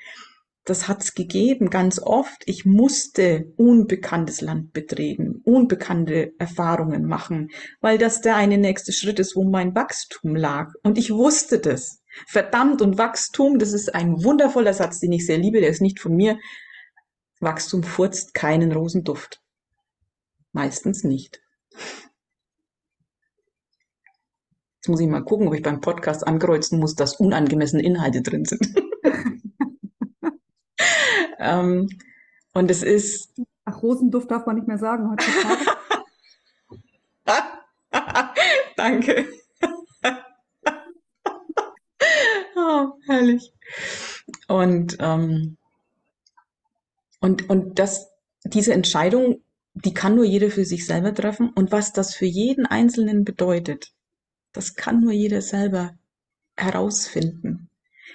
das 0.65 0.87
hat's 0.87 1.13
gegeben, 1.13 1.69
ganz 1.69 1.99
oft. 1.99 2.41
Ich 2.47 2.65
musste 2.65 3.53
unbekanntes 3.55 4.41
Land 4.41 4.73
betreten, 4.73 5.41
unbekannte 5.43 6.33
Erfahrungen 6.39 7.05
machen, 7.05 7.51
weil 7.81 7.99
das 7.99 8.21
der 8.21 8.35
eine 8.35 8.57
nächste 8.57 8.91
Schritt 8.91 9.19
ist, 9.19 9.35
wo 9.35 9.43
mein 9.43 9.75
Wachstum 9.75 10.35
lag. 10.35 10.73
Und 10.81 10.97
ich 10.97 11.13
wusste 11.13 11.59
das. 11.59 12.01
Verdammt 12.27 12.81
und 12.81 12.97
Wachstum, 12.97 13.59
das 13.59 13.73
ist 13.73 13.93
ein 13.93 14.23
wundervoller 14.23 14.73
Satz, 14.73 14.99
den 14.99 15.11
ich 15.11 15.25
sehr 15.25 15.37
liebe, 15.37 15.61
der 15.61 15.69
ist 15.69 15.81
nicht 15.81 15.99
von 15.99 16.15
mir. 16.15 16.39
Wachstum 17.39 17.83
furzt 17.83 18.33
keinen 18.33 18.71
Rosenduft. 18.71 19.41
Meistens 20.51 21.03
nicht. 21.03 21.41
Jetzt 24.77 24.87
muss 24.87 24.99
ich 24.99 25.07
mal 25.07 25.21
gucken, 25.21 25.47
ob 25.47 25.53
ich 25.53 25.61
beim 25.61 25.81
Podcast 25.81 26.25
ankreuzen 26.25 26.79
muss, 26.79 26.95
dass 26.95 27.17
unangemessene 27.17 27.83
Inhalte 27.83 28.23
drin 28.23 28.45
sind. 28.45 28.73
Ähm, 31.39 31.89
Und 32.53 32.71
es 32.71 32.83
ist. 32.83 33.33
Ach, 33.65 33.81
Rosenduft 33.81 34.29
darf 34.31 34.45
man 34.45 34.55
nicht 34.55 34.67
mehr 34.67 34.77
sagen 34.77 35.09
heutzutage. 35.11 35.65
Danke. 38.77 39.27
oh, 42.55 42.93
herrlich. 43.05 43.53
Und, 44.47 44.97
ähm, 44.99 45.57
und, 47.19 47.49
und 47.49 47.79
das, 47.79 48.11
diese 48.43 48.73
Entscheidung, 48.73 49.41
die 49.73 49.93
kann 49.93 50.15
nur 50.15 50.25
jeder 50.25 50.51
für 50.51 50.65
sich 50.65 50.85
selber 50.85 51.13
treffen. 51.13 51.49
Und 51.49 51.71
was 51.71 51.93
das 51.93 52.15
für 52.15 52.25
jeden 52.25 52.65
Einzelnen 52.65 53.23
bedeutet, 53.23 53.93
das 54.53 54.75
kann 54.75 55.01
nur 55.01 55.11
jeder 55.11 55.41
selber 55.41 55.97
herausfinden. 56.55 57.69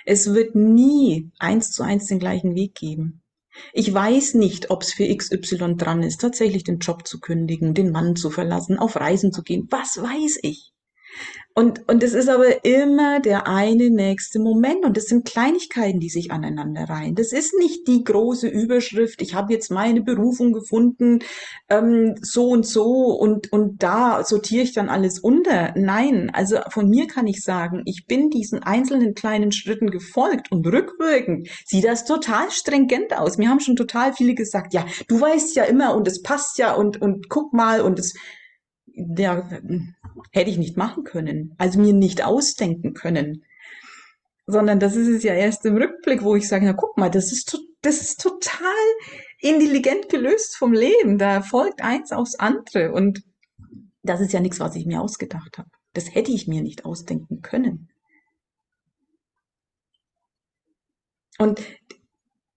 Es 0.04 0.32
wird 0.34 0.54
nie 0.54 1.30
eins 1.38 1.72
zu 1.72 1.82
eins 1.82 2.06
den 2.06 2.18
gleichen 2.18 2.54
Weg 2.54 2.74
geben. 2.74 3.22
Ich 3.72 3.92
weiß 3.92 4.34
nicht, 4.34 4.70
ob 4.70 4.82
es 4.82 4.92
für 4.92 5.14
XY 5.14 5.76
dran 5.76 6.02
ist, 6.02 6.20
tatsächlich 6.20 6.64
den 6.64 6.78
Job 6.78 7.06
zu 7.06 7.20
kündigen, 7.20 7.74
den 7.74 7.90
Mann 7.90 8.16
zu 8.16 8.30
verlassen, 8.30 8.78
auf 8.78 8.96
Reisen 8.96 9.32
zu 9.32 9.42
gehen. 9.42 9.66
Was 9.70 9.96
weiß 10.00 10.40
ich? 10.42 10.72
Und, 11.52 11.88
und 11.88 12.02
es 12.04 12.14
ist 12.14 12.28
aber 12.28 12.64
immer 12.64 13.18
der 13.18 13.48
eine 13.48 13.90
nächste 13.90 14.38
Moment 14.38 14.84
und 14.84 14.96
es 14.96 15.06
sind 15.06 15.26
Kleinigkeiten, 15.26 15.98
die 15.98 16.08
sich 16.08 16.30
aneinander 16.30 16.84
reihen. 16.84 17.16
Das 17.16 17.32
ist 17.32 17.58
nicht 17.58 17.88
die 17.88 18.04
große 18.04 18.46
Überschrift, 18.46 19.20
ich 19.20 19.34
habe 19.34 19.52
jetzt 19.52 19.70
meine 19.70 20.00
Berufung 20.00 20.52
gefunden, 20.52 21.18
ähm, 21.68 22.14
so 22.22 22.48
und 22.48 22.66
so 22.66 23.08
und, 23.18 23.52
und 23.52 23.82
da 23.82 24.22
sortiere 24.24 24.62
ich 24.62 24.72
dann 24.72 24.88
alles 24.88 25.18
unter. 25.18 25.74
Nein, 25.76 26.30
also 26.32 26.58
von 26.70 26.88
mir 26.88 27.08
kann 27.08 27.26
ich 27.26 27.42
sagen, 27.42 27.82
ich 27.84 28.06
bin 28.06 28.30
diesen 28.30 28.62
einzelnen 28.62 29.14
kleinen 29.14 29.50
Schritten 29.50 29.90
gefolgt 29.90 30.52
und 30.52 30.66
rückwirkend 30.66 31.48
sieht 31.66 31.84
das 31.84 32.04
total 32.04 32.50
stringent 32.52 33.18
aus. 33.18 33.38
Mir 33.38 33.48
haben 33.48 33.60
schon 33.60 33.76
total 33.76 34.12
viele 34.12 34.34
gesagt, 34.34 34.72
ja, 34.72 34.86
du 35.08 35.20
weißt 35.20 35.56
ja 35.56 35.64
immer 35.64 35.96
und 35.96 36.06
es 36.06 36.22
passt 36.22 36.58
ja 36.58 36.74
und, 36.74 37.02
und 37.02 37.28
guck 37.28 37.52
mal 37.52 37.80
und 37.80 37.98
es 37.98 38.14
ja, 39.16 39.48
hätte 40.32 40.50
ich 40.50 40.58
nicht 40.58 40.76
machen 40.76 41.04
können, 41.04 41.54
also 41.58 41.80
mir 41.80 41.92
nicht 41.92 42.24
ausdenken 42.24 42.94
können. 42.94 43.44
Sondern 44.46 44.80
das 44.80 44.96
ist 44.96 45.08
es 45.08 45.22
ja 45.22 45.34
erst 45.34 45.64
im 45.64 45.76
Rückblick, 45.76 46.22
wo 46.24 46.34
ich 46.34 46.48
sage, 46.48 46.66
na 46.66 46.72
guck 46.72 46.96
mal, 46.96 47.10
das 47.10 47.32
ist, 47.32 47.56
das 47.82 48.00
ist 48.00 48.20
total 48.20 48.72
intelligent 49.38 50.08
gelöst 50.08 50.56
vom 50.56 50.72
Leben. 50.72 51.18
Da 51.18 51.42
folgt 51.42 51.82
eins 51.82 52.10
aufs 52.12 52.34
andere. 52.34 52.92
Und 52.92 53.22
das 54.02 54.20
ist 54.20 54.32
ja 54.32 54.40
nichts, 54.40 54.60
was 54.60 54.74
ich 54.74 54.86
mir 54.86 55.00
ausgedacht 55.00 55.58
habe. 55.58 55.68
Das 55.92 56.14
hätte 56.14 56.32
ich 56.32 56.48
mir 56.48 56.62
nicht 56.62 56.84
ausdenken 56.84 57.42
können. 57.42 57.88
Und 61.38 61.62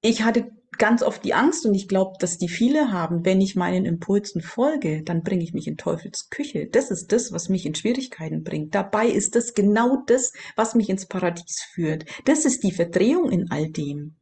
ich 0.02 0.24
hatte 0.24 0.52
ganz 0.78 1.04
oft 1.04 1.24
die 1.24 1.34
Angst 1.34 1.66
und 1.66 1.74
ich 1.74 1.88
glaube, 1.88 2.14
dass 2.20 2.38
die 2.38 2.50
viele 2.50 2.92
haben, 2.92 3.26
wenn 3.26 3.42
ich 3.42 3.56
meinen 3.56 3.86
Impulsen 3.86 4.42
folge, 4.42 5.04
dann 5.04 5.24
bringe 5.24 5.44
ich 5.44 5.54
mich 5.54 5.68
in 5.68 5.78
Teufels 5.78 6.30
Küche. 6.30 6.68
Das 6.68 6.92
ist 6.92 7.12
das, 7.12 7.32
was 7.32 7.50
mich 7.50 7.66
in 7.66 7.76
Schwierigkeiten 7.76 8.44
bringt. 8.44 8.76
Dabei 8.76 9.08
ist 9.08 9.36
das 9.36 9.54
genau 9.54 10.04
das, 10.08 10.34
was 10.56 10.76
mich 10.76 10.90
ins 10.90 11.06
Paradies 11.06 11.62
führt. 11.74 12.06
Das 12.26 12.46
ist 12.46 12.64
die 12.64 12.72
Verdrehung 12.72 13.32
in 13.32 13.52
all 13.52 13.70
dem. 13.70 14.16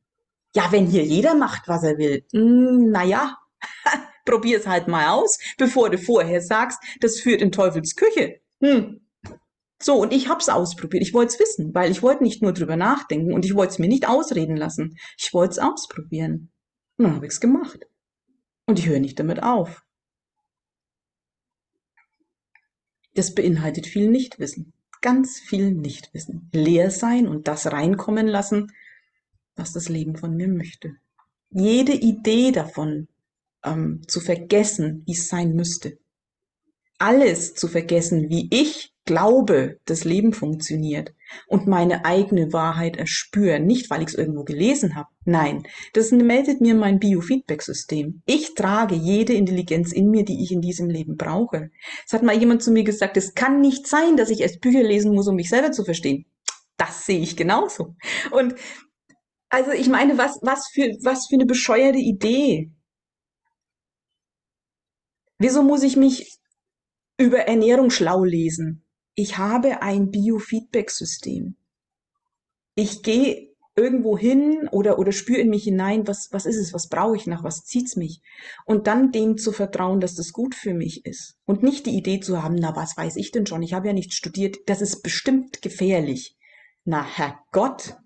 Ja, 0.54 0.72
wenn 0.72 0.86
hier 0.86 1.04
jeder 1.04 1.36
macht, 1.36 1.68
was 1.68 1.84
er 1.84 1.98
will, 1.98 2.26
hm, 2.32 2.92
naja, 2.92 3.38
probier 4.26 4.60
es 4.60 4.68
halt 4.68 4.88
mal 4.88 5.10
aus, 5.10 5.40
bevor 5.58 5.90
du 5.90 5.98
vorher 5.98 6.42
sagst, 6.42 6.80
das 7.00 7.20
führt 7.20 7.42
in 7.42 7.52
Teufels 7.52 7.96
Küche. 7.96 8.42
Hm, 8.62 9.02
so, 9.82 9.96
und 9.96 10.14
ich 10.14 10.30
hab's 10.30 10.50
ausprobiert. 10.50 11.04
Ich 11.04 11.14
wollte 11.14 11.34
es 11.34 11.40
wissen, 11.40 11.74
weil 11.74 11.92
ich 11.92 12.02
wollte 12.02 12.24
nicht 12.24 12.42
nur 12.42 12.54
drüber 12.54 12.76
nachdenken 12.76 13.34
und 13.34 13.46
ich 13.46 13.56
wollte 13.56 13.74
es 13.74 13.80
mir 13.80 13.88
nicht 13.88 14.08
ausreden 14.08 14.56
lassen. 14.56 14.98
Ich 15.18 15.34
wollte 15.34 15.54
es 15.54 15.60
ausprobieren. 15.60 16.52
Und 16.98 17.06
dann 17.06 17.16
habe 17.16 17.26
ich's 17.26 17.40
gemacht. 17.40 17.80
Und 18.68 18.80
ich 18.80 18.88
höre 18.88 19.00
nicht 19.00 19.20
damit 19.20 19.42
auf. 19.42 19.84
Das 23.14 23.34
beinhaltet 23.34 23.88
viel 23.88 24.10
Nichtwissen. 24.10 24.74
Ganz 25.02 25.40
viel 25.40 25.72
Nichtwissen. 25.72 26.50
Leer 26.54 26.92
sein 26.92 27.28
und 27.28 27.48
das 27.48 27.72
reinkommen 27.72 28.28
lassen, 28.28 28.72
was 29.56 29.74
das 29.74 29.90
Leben 29.90 30.16
von 30.16 30.36
mir 30.36 30.48
möchte. 30.48 30.96
Jede 31.50 31.94
Idee 31.94 32.52
davon 32.52 33.08
ähm, 33.64 34.02
zu 34.08 34.22
vergessen, 34.22 35.04
wie 35.06 35.14
es 35.14 35.28
sein 35.28 35.54
müsste. 35.54 35.98
Alles 37.02 37.56
zu 37.56 37.68
vergessen, 37.68 38.30
wie 38.30 38.48
ich 38.52 38.94
glaube, 39.06 39.80
das 39.86 40.04
Leben 40.04 40.34
funktioniert 40.34 41.16
und 41.48 41.66
meine 41.66 42.06
eigene 42.06 42.54
Wahrheit 42.54 42.96
erspüren, 42.96 43.66
nicht 43.66 43.90
weil 43.90 44.04
ich 44.04 44.10
es 44.10 44.14
irgendwo 44.14 44.44
gelesen 44.44 44.96
habe. 44.96 45.10
Nein, 45.26 45.64
das 45.94 46.12
meldet 46.12 46.62
mir 46.62 46.76
mein 46.76 47.00
Biofeedback-System. 47.00 48.22
Ich 48.28 48.54
trage 48.54 48.94
jede 48.94 49.34
Intelligenz 49.34 49.92
in 49.92 50.12
mir, 50.12 50.24
die 50.24 50.44
ich 50.44 50.52
in 50.52 50.62
diesem 50.62 50.92
Leben 50.92 51.18
brauche. 51.18 51.72
Es 52.06 52.14
hat 52.14 52.22
mal 52.22 52.38
jemand 52.38 52.62
zu 52.62 52.70
mir 52.70 52.84
gesagt, 52.84 53.18
es 53.18 53.34
kann 53.34 53.62
nicht 53.62 53.88
sein, 53.88 54.16
dass 54.16 54.30
ich 54.30 54.42
erst 54.42 54.62
Bücher 54.62 54.84
lesen 54.84 55.16
muss, 55.16 55.28
um 55.28 55.36
mich 55.36 55.50
selber 55.50 55.72
zu 55.72 55.84
verstehen. 55.84 56.28
Das 56.78 57.08
sehe 57.08 57.20
ich 57.20 57.36
genauso. 57.36 57.96
Und 58.30 58.54
also 59.50 59.72
ich 59.72 59.90
meine, 59.90 60.20
was, 60.20 60.38
was, 60.44 60.68
für, 60.72 60.86
was 61.02 61.26
für 61.26 61.38
eine 61.38 61.48
bescheuerte 61.48 61.98
Idee. 61.98 62.72
Wieso 65.40 65.64
muss 65.64 65.82
ich 65.82 65.98
mich 65.98 66.41
über 67.22 67.40
Ernährung 67.40 67.90
schlau 67.90 68.24
lesen? 68.24 68.84
ich 69.16 69.38
habe 69.38 69.82
ein 69.82 70.12
Biofeedback-System. 70.12 71.56
Ich 72.76 73.04
gehe 73.04 73.50
irgendwo 73.76 74.18
hin 74.18 74.68
oder, 74.72 75.00
oder 75.00 75.12
spüre 75.12 75.40
in 75.40 75.50
mich 75.50 75.64
hinein, 75.64 76.08
was, 76.08 76.30
was 76.32 76.46
ist 76.46 76.58
es, 76.58 76.74
was 76.74 76.90
brauche 76.90 77.16
ich 77.16 77.26
nach, 77.26 77.44
was 77.44 77.64
zieht's 77.64 77.96
mich? 77.96 78.22
Und 78.66 78.88
dann 78.88 79.12
dem 79.12 79.38
zu 79.38 79.52
vertrauen, 79.52 80.00
dass 80.00 80.16
das 80.16 80.34
gut 80.34 80.56
für 80.56 80.74
mich 80.74 81.06
ist. 81.06 81.38
Und 81.46 81.64
nicht 81.64 81.86
die 81.86 81.96
Idee 81.96 82.20
zu 82.20 82.44
haben, 82.44 82.56
na, 82.56 82.76
was 82.76 82.98
weiß 82.98 83.16
ich 83.16 83.32
denn 83.32 83.46
schon? 83.46 83.64
Ich 83.64 83.74
habe 83.74 83.88
ja 83.88 83.94
nicht 83.94 84.14
studiert. 84.14 84.58
Das 84.66 84.82
ist 84.82 85.04
bestimmt 85.04 85.62
gefährlich. 85.62 86.38
Na, 86.84 87.04
Herrgott. 87.04 87.98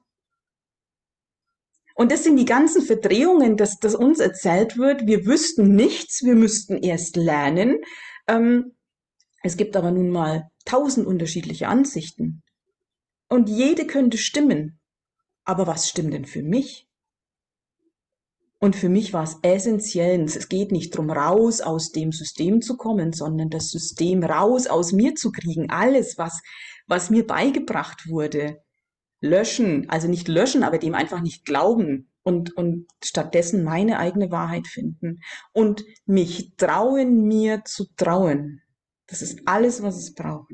Und 1.95 2.11
das 2.11 2.23
sind 2.23 2.35
die 2.35 2.45
ganzen 2.45 2.81
Verdrehungen, 2.81 3.55
dass, 3.55 3.79
dass 3.79 3.95
uns 3.95 4.19
erzählt 4.19 4.77
wird, 4.77 5.07
wir 5.07 5.25
wüssten 5.25 5.75
nichts, 5.75 6.23
wir 6.23 6.35
müssten 6.35 6.75
erst 6.77 7.15
lernen. 7.15 7.77
Ähm, 8.27 8.74
es 9.45 9.57
gibt 9.57 9.77
aber 9.77 9.91
nun 9.91 10.09
mal 10.09 10.49
tausend 10.65 11.05
unterschiedliche 11.05 11.67
Ansichten. 11.67 12.41
Und 13.29 13.47
jede 13.47 13.85
könnte 13.85 14.17
stimmen. 14.17 14.79
Aber 15.43 15.67
was 15.67 15.87
stimmt 15.87 16.13
denn 16.15 16.25
für 16.25 16.41
mich? 16.41 16.87
Und 18.59 18.75
für 18.75 18.89
mich 18.89 19.13
war 19.13 19.23
es 19.23 19.37
essentiell, 19.43 20.19
es 20.23 20.49
geht 20.49 20.71
nicht 20.71 20.95
darum, 20.95 21.11
raus 21.11 21.61
aus 21.61 21.91
dem 21.91 22.11
System 22.11 22.61
zu 22.61 22.75
kommen, 22.77 23.13
sondern 23.13 23.51
das 23.51 23.69
System 23.69 24.23
raus 24.23 24.65
aus 24.65 24.91
mir 24.91 25.13
zu 25.13 25.31
kriegen. 25.31 25.69
Alles, 25.69 26.17
was, 26.17 26.41
was 26.87 27.11
mir 27.11 27.27
beigebracht 27.27 28.09
wurde, 28.09 28.63
löschen, 29.21 29.87
also 29.91 30.07
nicht 30.07 30.27
löschen, 30.27 30.63
aber 30.63 30.79
dem 30.79 30.95
einfach 30.95 31.21
nicht 31.21 31.45
glauben 31.45 32.09
und, 32.23 32.57
und 32.57 32.87
stattdessen 33.03 33.63
meine 33.63 33.99
eigene 33.99 34.31
Wahrheit 34.31 34.65
finden 34.65 35.19
und 35.53 35.85
mich 36.07 36.55
trauen, 36.57 37.27
mir 37.27 37.63
zu 37.65 37.85
trauen. 37.95 38.63
Das 39.07 39.21
ist 39.21 39.47
alles, 39.47 39.81
was 39.83 39.97
es 39.97 40.13
braucht. 40.13 40.51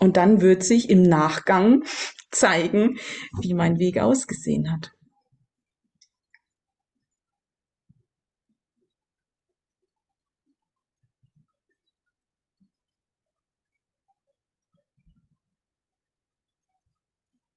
Und 0.00 0.16
dann 0.16 0.40
wird 0.40 0.62
sich 0.62 0.90
im 0.90 1.02
Nachgang 1.02 1.84
zeigen, 2.30 2.98
wie 3.40 3.54
mein 3.54 3.78
Weg 3.78 3.98
ausgesehen 3.98 4.72
hat. 4.72 4.92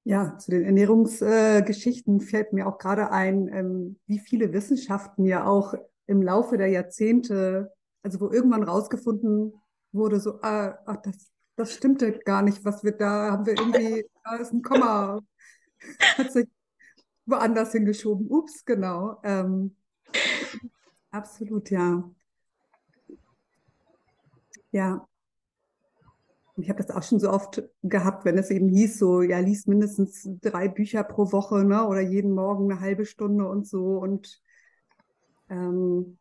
Ja, 0.04 0.38
zu 0.38 0.50
den 0.52 0.64
Ernährungsgeschichten 0.64 2.20
äh, 2.20 2.24
fällt 2.24 2.54
mir 2.54 2.66
auch 2.66 2.78
gerade 2.78 3.10
ein, 3.10 3.46
ähm, 3.52 3.98
wie 4.06 4.18
viele 4.18 4.54
Wissenschaften 4.54 5.26
ja 5.26 5.46
auch 5.46 5.74
im 6.08 6.22
Laufe 6.22 6.56
der 6.56 6.68
Jahrzehnte, 6.68 7.72
also 8.02 8.20
wo 8.20 8.30
irgendwann 8.30 8.64
rausgefunden 8.64 9.52
wurde, 9.92 10.18
so, 10.18 10.40
ah, 10.42 10.78
ach, 10.86 10.96
das, 11.02 11.30
das 11.54 11.72
stimmte 11.74 12.18
gar 12.20 12.42
nicht, 12.42 12.64
was 12.64 12.82
wir 12.82 12.92
da, 12.92 13.30
haben 13.30 13.46
wir 13.46 13.52
irgendwie, 13.52 14.06
da 14.24 14.36
ist 14.36 14.52
ein 14.52 14.62
Komma, 14.62 15.20
hat 16.16 16.32
sich 16.32 16.48
woanders 17.26 17.72
hingeschoben. 17.72 18.26
Ups, 18.28 18.64
genau. 18.64 19.20
Ähm, 19.22 19.76
absolut, 21.10 21.70
ja. 21.70 22.10
Ja. 24.70 25.06
Ich 26.56 26.68
habe 26.70 26.82
das 26.82 26.90
auch 26.90 27.02
schon 27.02 27.20
so 27.20 27.30
oft 27.30 27.62
gehabt, 27.82 28.24
wenn 28.24 28.38
es 28.38 28.50
eben 28.50 28.68
hieß, 28.68 28.98
so, 28.98 29.22
ja, 29.22 29.38
lies 29.38 29.66
mindestens 29.66 30.26
drei 30.40 30.68
Bücher 30.68 31.04
pro 31.04 31.30
Woche, 31.32 31.64
ne, 31.64 31.86
oder 31.86 32.00
jeden 32.00 32.32
Morgen 32.32 32.72
eine 32.72 32.80
halbe 32.80 33.04
Stunde 33.04 33.46
und 33.46 33.66
so. 33.66 33.98
Und 33.98 34.42
ähm, 35.50 36.18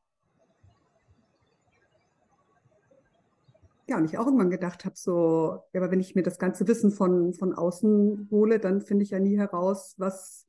ja, 3.88 3.97
und 3.97 4.05
ich 4.05 4.17
auch 4.17 4.25
irgendwann 4.25 4.49
gedacht 4.49 4.86
habe, 4.86 4.95
so, 4.97 5.63
ja, 5.73 5.82
aber 5.82 5.91
wenn 5.91 5.99
ich 5.99 6.13
mir 6.13 6.23
das 6.23 6.39
ganze 6.39 6.67
Wissen 6.67 6.91
von, 6.91 7.34
von 7.34 7.53
außen 7.53 8.28
hole, 8.32 8.59
dann 8.59 8.82
finde 8.82 9.03
ich 9.03 9.11
ja 9.11 9.19
nie 9.19 9.38
heraus, 9.38 9.95
was, 9.97 10.45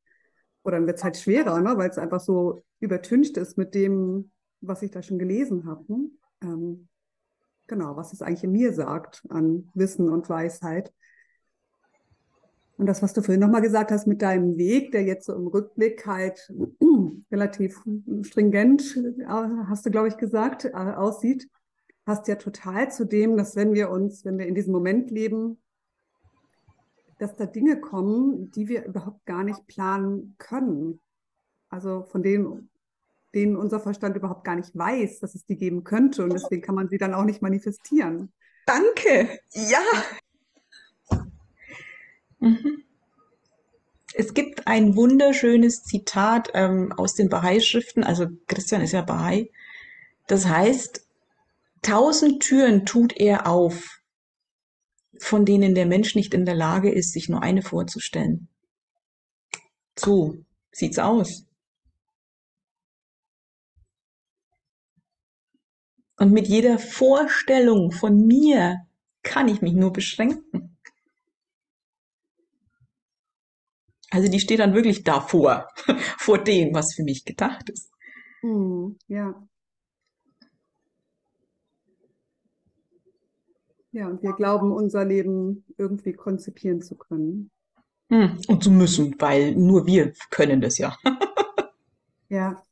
oder 0.64 0.78
dann 0.78 0.86
wird 0.86 0.98
es 0.98 1.04
halt 1.04 1.16
schwerer, 1.16 1.60
ne? 1.60 1.76
weil 1.76 1.88
es 1.88 1.98
einfach 1.98 2.20
so 2.20 2.62
übertüncht 2.80 3.36
ist 3.36 3.56
mit 3.56 3.74
dem, 3.74 4.32
was 4.60 4.82
ich 4.82 4.90
da 4.90 5.02
schon 5.02 5.18
gelesen 5.18 5.66
habe. 5.66 5.84
Ne? 5.86 6.10
Ähm, 6.42 6.88
genau, 7.68 7.96
was 7.96 8.12
es 8.12 8.22
eigentlich 8.22 8.44
in 8.44 8.52
mir 8.52 8.72
sagt 8.72 9.22
an 9.28 9.70
Wissen 9.74 10.08
und 10.08 10.28
Weisheit. 10.28 10.92
Und 12.78 12.86
das, 12.86 13.02
was 13.02 13.12
du 13.12 13.22
vorhin 13.22 13.40
nochmal 13.40 13.60
gesagt 13.60 13.90
hast 13.90 14.06
mit 14.06 14.22
deinem 14.22 14.56
Weg, 14.56 14.92
der 14.92 15.02
jetzt 15.02 15.26
so 15.26 15.34
im 15.34 15.48
Rückblick 15.48 16.06
halt 16.06 16.52
relativ 17.32 17.82
stringent, 18.22 18.96
äh, 18.96 19.24
hast 19.26 19.84
du, 19.84 19.90
glaube 19.90 20.08
ich, 20.08 20.16
gesagt, 20.16 20.64
äh, 20.64 20.70
aussieht, 20.72 21.48
passt 22.04 22.28
ja 22.28 22.36
total 22.36 22.90
zu 22.90 23.04
dem, 23.04 23.36
dass 23.36 23.56
wenn 23.56 23.74
wir 23.74 23.90
uns, 23.90 24.24
wenn 24.24 24.38
wir 24.38 24.46
in 24.46 24.54
diesem 24.54 24.72
Moment 24.72 25.10
leben, 25.10 25.58
dass 27.18 27.34
da 27.34 27.46
Dinge 27.46 27.80
kommen, 27.80 28.52
die 28.52 28.68
wir 28.68 28.86
überhaupt 28.86 29.26
gar 29.26 29.42
nicht 29.42 29.66
planen 29.66 30.36
können. 30.38 31.00
Also 31.68 32.04
von 32.04 32.22
denen, 32.22 32.70
denen 33.34 33.56
unser 33.56 33.80
Verstand 33.80 34.16
überhaupt 34.16 34.44
gar 34.44 34.54
nicht 34.54 34.78
weiß, 34.78 35.18
dass 35.18 35.34
es 35.34 35.44
die 35.44 35.56
geben 35.56 35.82
könnte. 35.82 36.22
Und 36.22 36.32
deswegen 36.32 36.62
kann 36.62 36.76
man 36.76 36.88
sie 36.88 36.98
dann 36.98 37.12
auch 37.12 37.24
nicht 37.24 37.42
manifestieren. 37.42 38.32
Danke. 38.66 39.40
Ja. 39.52 39.80
Mhm. 42.40 42.84
Es 44.14 44.34
gibt 44.34 44.66
ein 44.66 44.96
wunderschönes 44.96 45.84
Zitat 45.84 46.50
ähm, 46.54 46.92
aus 46.96 47.14
den 47.14 47.28
Bahai-Schriften, 47.28 48.04
also 48.04 48.26
Christian 48.46 48.82
ist 48.82 48.92
ja 48.92 49.02
Bahai. 49.02 49.50
Das 50.26 50.46
heißt, 50.46 51.06
tausend 51.82 52.42
Türen 52.42 52.86
tut 52.86 53.16
er 53.16 53.46
auf, 53.46 54.00
von 55.18 55.44
denen 55.44 55.74
der 55.74 55.86
Mensch 55.86 56.14
nicht 56.14 56.34
in 56.34 56.46
der 56.46 56.54
Lage 56.54 56.90
ist, 56.90 57.12
sich 57.12 57.28
nur 57.28 57.42
eine 57.42 57.62
vorzustellen. 57.62 58.48
So 59.96 60.38
sieht's 60.70 60.98
aus. 60.98 61.44
Und 66.16 66.32
mit 66.32 66.48
jeder 66.48 66.78
Vorstellung 66.78 67.92
von 67.92 68.26
mir 68.26 68.78
kann 69.22 69.48
ich 69.48 69.62
mich 69.62 69.74
nur 69.74 69.92
beschränken. 69.92 70.77
Also 74.10 74.30
die 74.30 74.40
steht 74.40 74.60
dann 74.60 74.74
wirklich 74.74 75.04
davor, 75.04 75.68
vor 76.18 76.38
dem, 76.38 76.74
was 76.74 76.94
für 76.94 77.02
mich 77.02 77.24
gedacht 77.24 77.68
ist. 77.70 77.90
Hm, 78.40 78.96
ja. 79.08 79.34
Ja, 83.92 84.06
und 84.06 84.22
wir 84.22 84.32
glauben, 84.32 84.70
unser 84.70 85.04
Leben 85.04 85.64
irgendwie 85.76 86.12
konzipieren 86.12 86.82
zu 86.82 86.96
können. 86.96 87.50
Hm, 88.10 88.38
und 88.48 88.62
zu 88.62 88.70
müssen, 88.70 89.14
weil 89.18 89.54
nur 89.54 89.86
wir 89.86 90.12
können 90.30 90.60
das 90.60 90.78
ja. 90.78 90.96
ja. 92.28 92.62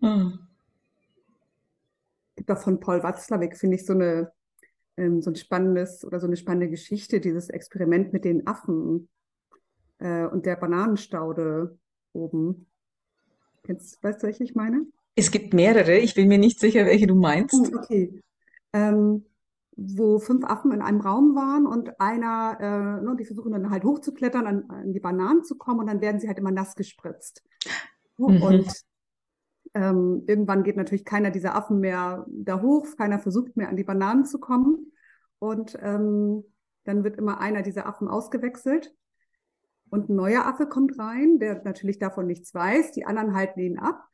Hm. 0.00 0.38
Gibt 2.36 2.50
auch 2.50 2.58
von 2.58 2.80
Paul 2.80 3.02
Watzlawick, 3.02 3.56
finde 3.56 3.76
ich, 3.76 3.84
so 3.84 3.92
eine 3.92 4.32
ähm, 4.98 5.22
so 5.22 5.30
ein 5.30 5.36
spannendes 5.36 6.04
oder 6.04 6.20
so 6.20 6.26
eine 6.26 6.36
spannende 6.36 6.68
Geschichte, 6.68 7.20
dieses 7.20 7.48
Experiment 7.48 8.12
mit 8.12 8.24
den 8.24 8.46
Affen 8.46 9.08
äh, 9.98 10.26
und 10.26 10.46
der 10.46 10.56
Bananenstaude 10.56 11.78
oben. 12.12 12.66
Kennst, 13.64 14.02
weißt 14.02 14.22
du, 14.22 14.26
welche 14.26 14.44
ich 14.44 14.54
meine? 14.54 14.86
Es 15.14 15.30
gibt 15.30 15.52
mehrere, 15.52 15.98
ich 15.98 16.14
bin 16.14 16.28
mir 16.28 16.38
nicht 16.38 16.60
sicher, 16.60 16.86
welche 16.86 17.06
du 17.06 17.16
meinst. 17.16 17.54
Hm, 17.54 17.76
okay. 17.76 18.22
Ähm, 18.72 19.24
wo 19.76 20.18
fünf 20.18 20.44
Affen 20.44 20.72
in 20.72 20.82
einem 20.82 21.00
Raum 21.00 21.36
waren 21.36 21.66
und 21.66 22.00
einer, 22.00 22.58
äh, 22.60 23.04
ne, 23.04 23.16
die 23.16 23.24
versuchen 23.24 23.52
dann 23.52 23.70
halt 23.70 23.84
hochzuklettern, 23.84 24.46
an, 24.46 24.70
an 24.70 24.92
die 24.92 25.00
Bananen 25.00 25.44
zu 25.44 25.56
kommen 25.56 25.78
und 25.78 25.86
dann 25.86 26.00
werden 26.00 26.20
sie 26.20 26.26
halt 26.26 26.38
immer 26.38 26.50
nass 26.50 26.74
gespritzt. 26.74 27.44
Mhm. 28.16 28.42
Und 28.42 28.72
ähm, 29.74 30.24
irgendwann 30.26 30.64
geht 30.64 30.76
natürlich 30.76 31.04
keiner 31.04 31.30
dieser 31.30 31.54
Affen 31.54 31.78
mehr 31.78 32.26
da 32.28 32.60
hoch, 32.60 32.86
keiner 32.96 33.20
versucht 33.20 33.56
mehr 33.56 33.68
an 33.68 33.76
die 33.76 33.84
Bananen 33.84 34.24
zu 34.24 34.40
kommen. 34.40 34.92
Und 35.38 35.78
ähm, 35.80 36.44
dann 36.82 37.04
wird 37.04 37.16
immer 37.16 37.40
einer 37.40 37.62
dieser 37.62 37.86
Affen 37.86 38.08
ausgewechselt. 38.08 38.92
Und 39.90 40.08
ein 40.08 40.16
neuer 40.16 40.46
Affe 40.46 40.66
kommt 40.66 40.98
rein, 40.98 41.38
der 41.38 41.62
natürlich 41.64 41.98
davon 41.98 42.26
nichts 42.26 42.54
weiß. 42.54 42.92
Die 42.92 43.06
anderen 43.06 43.34
halten 43.34 43.60
ihn 43.60 43.78
ab. 43.78 44.08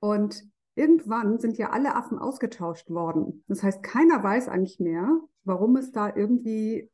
Und 0.00 0.44
irgendwann 0.74 1.38
sind 1.38 1.58
ja 1.58 1.70
alle 1.70 1.94
Affen 1.94 2.18
ausgetauscht 2.18 2.90
worden. 2.90 3.44
Das 3.48 3.62
heißt, 3.62 3.82
keiner 3.82 4.22
weiß 4.22 4.48
eigentlich 4.48 4.80
mehr, 4.80 5.20
warum 5.44 5.76
es 5.76 5.92
da 5.92 6.14
irgendwie, 6.14 6.90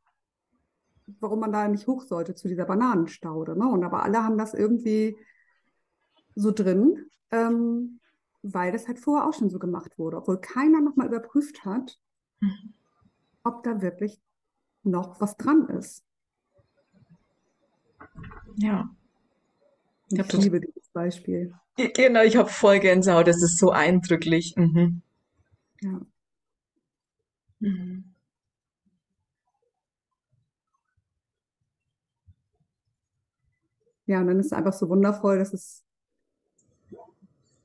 warum 1.19 1.39
man 1.39 1.51
da 1.51 1.67
nicht 1.67 1.87
hoch 1.87 2.03
sollte 2.03 2.35
zu 2.35 2.47
dieser 2.47 2.65
Bananenstaude. 2.65 3.57
Ne? 3.57 3.67
Und 3.67 3.83
aber 3.83 4.03
alle 4.03 4.23
haben 4.23 4.37
das 4.37 4.53
irgendwie 4.53 5.17
so 6.35 6.51
drin, 6.51 7.09
ähm, 7.31 7.99
weil 8.41 8.71
das 8.71 8.87
halt 8.87 8.99
vorher 8.99 9.27
auch 9.27 9.33
schon 9.33 9.49
so 9.49 9.59
gemacht 9.59 9.97
wurde, 9.97 10.17
obwohl 10.17 10.39
keiner 10.39 10.81
nochmal 10.81 11.07
überprüft 11.07 11.65
hat, 11.65 11.99
mhm. 12.39 12.73
ob 13.43 13.63
da 13.63 13.81
wirklich 13.81 14.21
noch 14.83 15.19
was 15.19 15.35
dran 15.37 15.67
ist. 15.67 16.05
Ja. 18.59 18.89
Ich, 20.11 20.19
ich 20.19 20.33
liebe 20.33 20.59
dieses 20.59 20.89
Beispiel. 20.89 21.53
Genau, 21.95 22.23
ich 22.23 22.35
habe 22.35 22.49
voll 22.49 22.79
Gänsehaut, 22.79 23.27
das 23.27 23.41
ist 23.41 23.57
so 23.57 23.71
eindrücklich. 23.71 24.55
Mhm. 24.57 25.01
Ja. 25.81 26.01
Mhm. 27.61 28.03
Ja, 34.05 34.19
und 34.19 34.27
dann 34.27 34.39
ist 34.39 34.47
es 34.47 34.53
einfach 34.53 34.73
so 34.73 34.89
wundervoll, 34.89 35.37
dass 35.37 35.53
es 35.53 35.85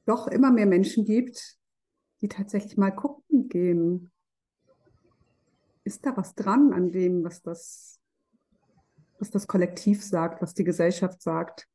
doch 0.06 0.28
immer 0.28 0.52
mehr 0.52 0.66
Menschen 0.66 1.04
gibt, 1.04 1.56
die 2.20 2.28
tatsächlich 2.28 2.76
mal 2.76 2.90
gucken 2.90 3.48
gehen. 3.48 4.12
Ist 5.82 6.06
da 6.06 6.16
was 6.16 6.34
dran 6.34 6.72
an 6.72 6.92
dem, 6.92 7.24
was 7.24 7.42
das 7.42 7.98
was 9.24 9.30
das 9.30 9.46
Kollektiv 9.46 10.04
sagt, 10.04 10.42
was 10.42 10.52
die 10.52 10.64
Gesellschaft 10.64 11.22
sagt. 11.22 11.66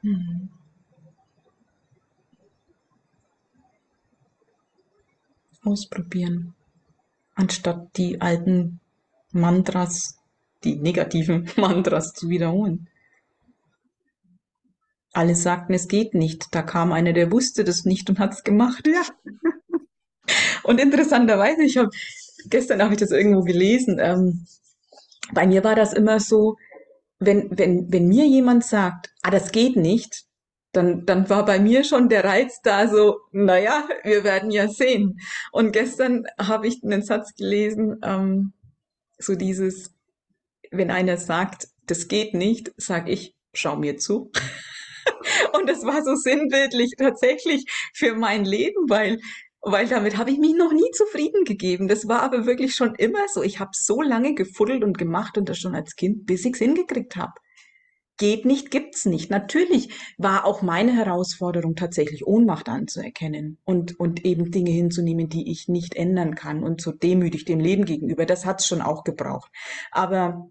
Mhm. 0.00 0.48
Ausprobieren. 5.62 6.54
Anstatt 7.34 7.96
die 7.98 8.20
alten 8.20 8.80
Mantras, 9.32 10.18
die 10.64 10.76
negativen 10.76 11.50
Mantras 11.56 12.14
zu 12.14 12.30
wiederholen. 12.30 12.88
Alle 15.12 15.34
sagten, 15.34 15.74
es 15.74 15.86
geht 15.86 16.14
nicht. 16.14 16.54
Da 16.54 16.62
kam 16.62 16.92
einer, 16.92 17.12
der 17.12 17.30
wusste 17.30 17.64
das 17.64 17.84
nicht 17.84 18.08
und 18.08 18.18
hat 18.18 18.32
es 18.32 18.42
gemacht. 18.42 18.86
Ja. 18.86 19.02
Und 20.62 20.78
interessanterweise, 20.78 21.64
ich 21.64 21.76
habe 21.76 21.90
gestern 22.46 22.80
habe 22.80 22.94
ich 22.94 23.00
das 23.00 23.10
irgendwo 23.10 23.42
gelesen. 23.42 23.98
Ähm, 24.00 24.46
bei 25.32 25.46
mir 25.46 25.62
war 25.64 25.74
das 25.74 25.92
immer 25.92 26.20
so, 26.20 26.56
wenn, 27.18 27.56
wenn, 27.56 27.92
wenn 27.92 28.08
mir 28.08 28.26
jemand 28.26 28.64
sagt, 28.64 29.10
ah, 29.22 29.30
das 29.30 29.52
geht 29.52 29.76
nicht, 29.76 30.24
dann, 30.72 31.04
dann 31.04 31.28
war 31.28 31.44
bei 31.44 31.58
mir 31.58 31.84
schon 31.84 32.08
der 32.08 32.24
Reiz 32.24 32.60
da 32.62 32.88
so, 32.88 33.20
naja, 33.30 33.86
wir 34.04 34.24
werden 34.24 34.50
ja 34.50 34.68
sehen. 34.68 35.20
Und 35.52 35.72
gestern 35.72 36.24
habe 36.38 36.66
ich 36.66 36.82
einen 36.82 37.02
Satz 37.02 37.34
gelesen, 37.34 38.00
ähm, 38.02 38.54
so 39.18 39.34
dieses, 39.34 39.94
wenn 40.70 40.90
einer 40.90 41.18
sagt, 41.18 41.68
das 41.86 42.08
geht 42.08 42.34
nicht, 42.34 42.72
sag 42.76 43.08
ich, 43.08 43.34
schau 43.52 43.76
mir 43.76 43.98
zu. 43.98 44.30
Und 45.52 45.68
das 45.68 45.84
war 45.84 46.02
so 46.02 46.14
sinnbildlich 46.14 46.94
tatsächlich 46.96 47.66
für 47.94 48.14
mein 48.14 48.44
Leben, 48.44 48.88
weil 48.88 49.18
weil 49.62 49.86
damit 49.86 50.16
habe 50.16 50.30
ich 50.30 50.38
mich 50.38 50.54
noch 50.54 50.72
nie 50.72 50.90
zufrieden 50.92 51.44
gegeben. 51.44 51.86
Das 51.86 52.08
war 52.08 52.22
aber 52.22 52.46
wirklich 52.46 52.74
schon 52.74 52.96
immer 52.96 53.28
so. 53.28 53.42
Ich 53.42 53.60
habe 53.60 53.70
so 53.74 54.02
lange 54.02 54.34
gefuddelt 54.34 54.82
und 54.82 54.98
gemacht 54.98 55.38
und 55.38 55.48
das 55.48 55.58
schon 55.58 55.76
als 55.76 55.94
Kind, 55.94 56.26
bis 56.26 56.44
ich 56.44 56.54
es 56.54 56.58
hingekriegt 56.58 57.16
habe. 57.16 57.32
Geht 58.18 58.44
nicht, 58.44 58.70
gibt's 58.70 59.06
nicht. 59.06 59.30
Natürlich 59.30 59.90
war 60.18 60.44
auch 60.44 60.62
meine 60.62 60.94
Herausforderung 60.94 61.76
tatsächlich 61.76 62.26
Ohnmacht 62.26 62.68
anzuerkennen 62.68 63.58
und, 63.64 63.98
und 63.98 64.24
eben 64.24 64.50
Dinge 64.50 64.70
hinzunehmen, 64.70 65.28
die 65.28 65.50
ich 65.50 65.68
nicht 65.68 65.94
ändern 65.94 66.34
kann 66.34 66.62
und 66.62 66.80
so 66.80 66.92
demütig 66.92 67.44
dem 67.44 67.60
Leben 67.60 67.84
gegenüber. 67.84 68.26
Das 68.26 68.44
hat's 68.44 68.66
schon 68.66 68.82
auch 68.82 69.04
gebraucht. 69.04 69.50
Aber 69.90 70.50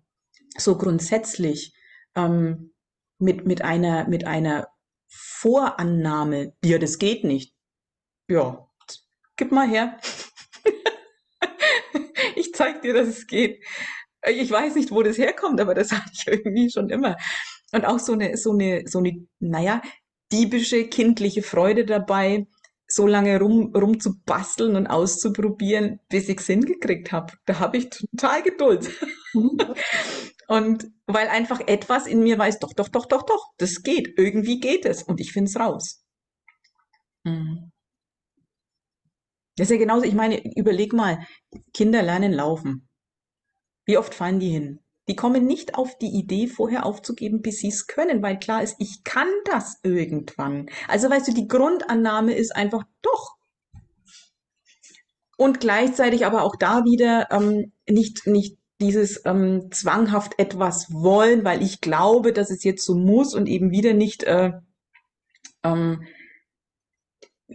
so 0.57 0.78
grundsätzlich 0.78 1.74
ähm, 2.16 2.74
mit, 3.20 3.45
mit, 3.45 3.62
einer, 3.62 4.07
mit 4.07 4.26
einer 4.26 4.68
Vorannahme, 5.07 6.53
ja, 6.64 6.78
das 6.78 6.97
geht 6.97 7.24
nicht. 7.24 7.53
Ja, 8.28 8.70
gib 9.41 9.51
mal 9.51 9.67
her. 9.67 9.97
ich 12.35 12.53
zeig 12.53 12.83
dir, 12.83 12.93
dass 12.93 13.07
es 13.07 13.25
geht. 13.25 13.63
Ich 14.29 14.51
weiß 14.51 14.75
nicht, 14.75 14.91
wo 14.91 15.01
das 15.01 15.17
herkommt, 15.17 15.59
aber 15.59 15.73
das 15.73 15.91
hatte 15.91 16.11
ich 16.13 16.27
irgendwie 16.27 16.69
schon 16.69 16.91
immer. 16.91 17.17
Und 17.71 17.85
auch 17.85 17.97
so 17.97 18.13
eine, 18.13 18.37
so 18.37 18.51
eine, 18.51 18.83
so 18.85 18.99
eine, 18.99 19.27
naja, 19.39 19.81
diebische, 20.31 20.87
kindliche 20.87 21.41
Freude 21.41 21.85
dabei, 21.85 22.45
so 22.87 23.07
lange 23.07 23.39
rum, 23.39 23.73
rum 23.75 23.99
zu 23.99 24.21
basteln 24.25 24.75
und 24.75 24.85
auszuprobieren, 24.85 25.99
bis 26.07 26.29
ich 26.29 26.39
es 26.39 26.45
hingekriegt 26.45 27.11
habe. 27.11 27.33
Da 27.47 27.57
habe 27.57 27.77
ich 27.77 27.89
total 27.89 28.43
Geduld. 28.43 28.91
Und 30.47 30.85
weil 31.07 31.29
einfach 31.29 31.61
etwas 31.61 32.05
in 32.07 32.21
mir 32.21 32.37
weiß, 32.37 32.59
doch, 32.59 32.73
doch, 32.73 32.89
doch, 32.89 33.05
doch, 33.05 33.23
doch, 33.23 33.53
das 33.57 33.83
geht. 33.83 34.19
Irgendwie 34.19 34.59
geht 34.59 34.85
es. 34.85 35.01
Und 35.01 35.21
ich 35.21 35.31
finde 35.31 35.49
es 35.49 35.57
raus. 35.57 36.03
Mhm. 37.23 37.70
Das 39.62 39.70
ist 39.70 39.76
ja 39.76 39.80
genauso, 39.80 40.05
ich 40.05 40.16
meine, 40.16 40.43
überleg 40.55 40.91
mal, 40.91 41.20
Kinder 41.72 42.01
lernen 42.01 42.34
laufen. 42.34 42.89
Wie 43.86 43.95
oft 43.95 44.16
fallen 44.16 44.39
die 44.39 44.49
hin? 44.49 44.80
Die 45.07 45.16
kommen 45.16 45.45
nicht 45.45 45.76
auf 45.76 45.95
die 45.99 46.07
Idee, 46.07 46.47
vorher 46.47 46.84
aufzugeben, 46.84 47.43
bis 47.43 47.59
sie 47.59 47.68
es 47.68 47.86
können, 47.86 48.24
weil 48.24 48.39
klar 48.39 48.64
ist, 48.64 48.78
ich 48.80 49.03
kann 49.03 49.28
das 49.45 49.80
irgendwann. 49.84 50.68
Also 50.88 51.12
weißt 51.12 51.28
du, 51.28 51.34
die 51.36 51.47
Grundannahme 51.47 52.34
ist 52.34 52.55
einfach 52.55 52.86
doch. 53.03 53.36
Und 55.38 55.59
gleichzeitig 55.59 56.26
aber 56.26 56.41
auch 56.41 56.55
da 56.55 56.84
wieder 56.84 57.28
ähm, 57.30 57.72
nicht, 57.88 58.26
nicht 58.26 58.57
dieses 58.80 59.22
ähm, 59.26 59.70
zwanghaft 59.70 60.39
etwas 60.39 60.91
wollen, 60.91 61.45
weil 61.45 61.62
ich 61.62 61.82
glaube, 61.82 62.34
dass 62.34 62.49
es 62.49 62.64
jetzt 62.64 62.84
so 62.84 62.95
muss 62.95 63.36
und 63.36 63.45
eben 63.45 63.70
wieder 63.70 63.93
nicht 63.93 64.24
äh, 64.24 64.53
ähm, 65.64 66.07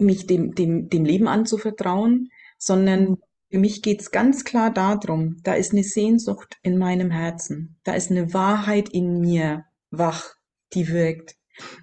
mich 0.00 0.26
dem, 0.26 0.54
dem, 0.54 0.88
dem 0.88 1.04
Leben 1.04 1.28
anzuvertrauen, 1.28 2.30
sondern 2.58 3.18
für 3.50 3.58
mich 3.58 3.82
geht's 3.82 4.10
ganz 4.10 4.44
klar 4.44 4.72
darum, 4.72 5.40
da 5.42 5.54
ist 5.54 5.72
eine 5.72 5.84
Sehnsucht 5.84 6.58
in 6.62 6.78
meinem 6.78 7.10
Herzen, 7.10 7.78
da 7.84 7.94
ist 7.94 8.10
eine 8.10 8.34
Wahrheit 8.34 8.88
in 8.88 9.20
mir 9.20 9.64
wach, 9.90 10.34
die 10.72 10.88
wirkt. 10.88 11.36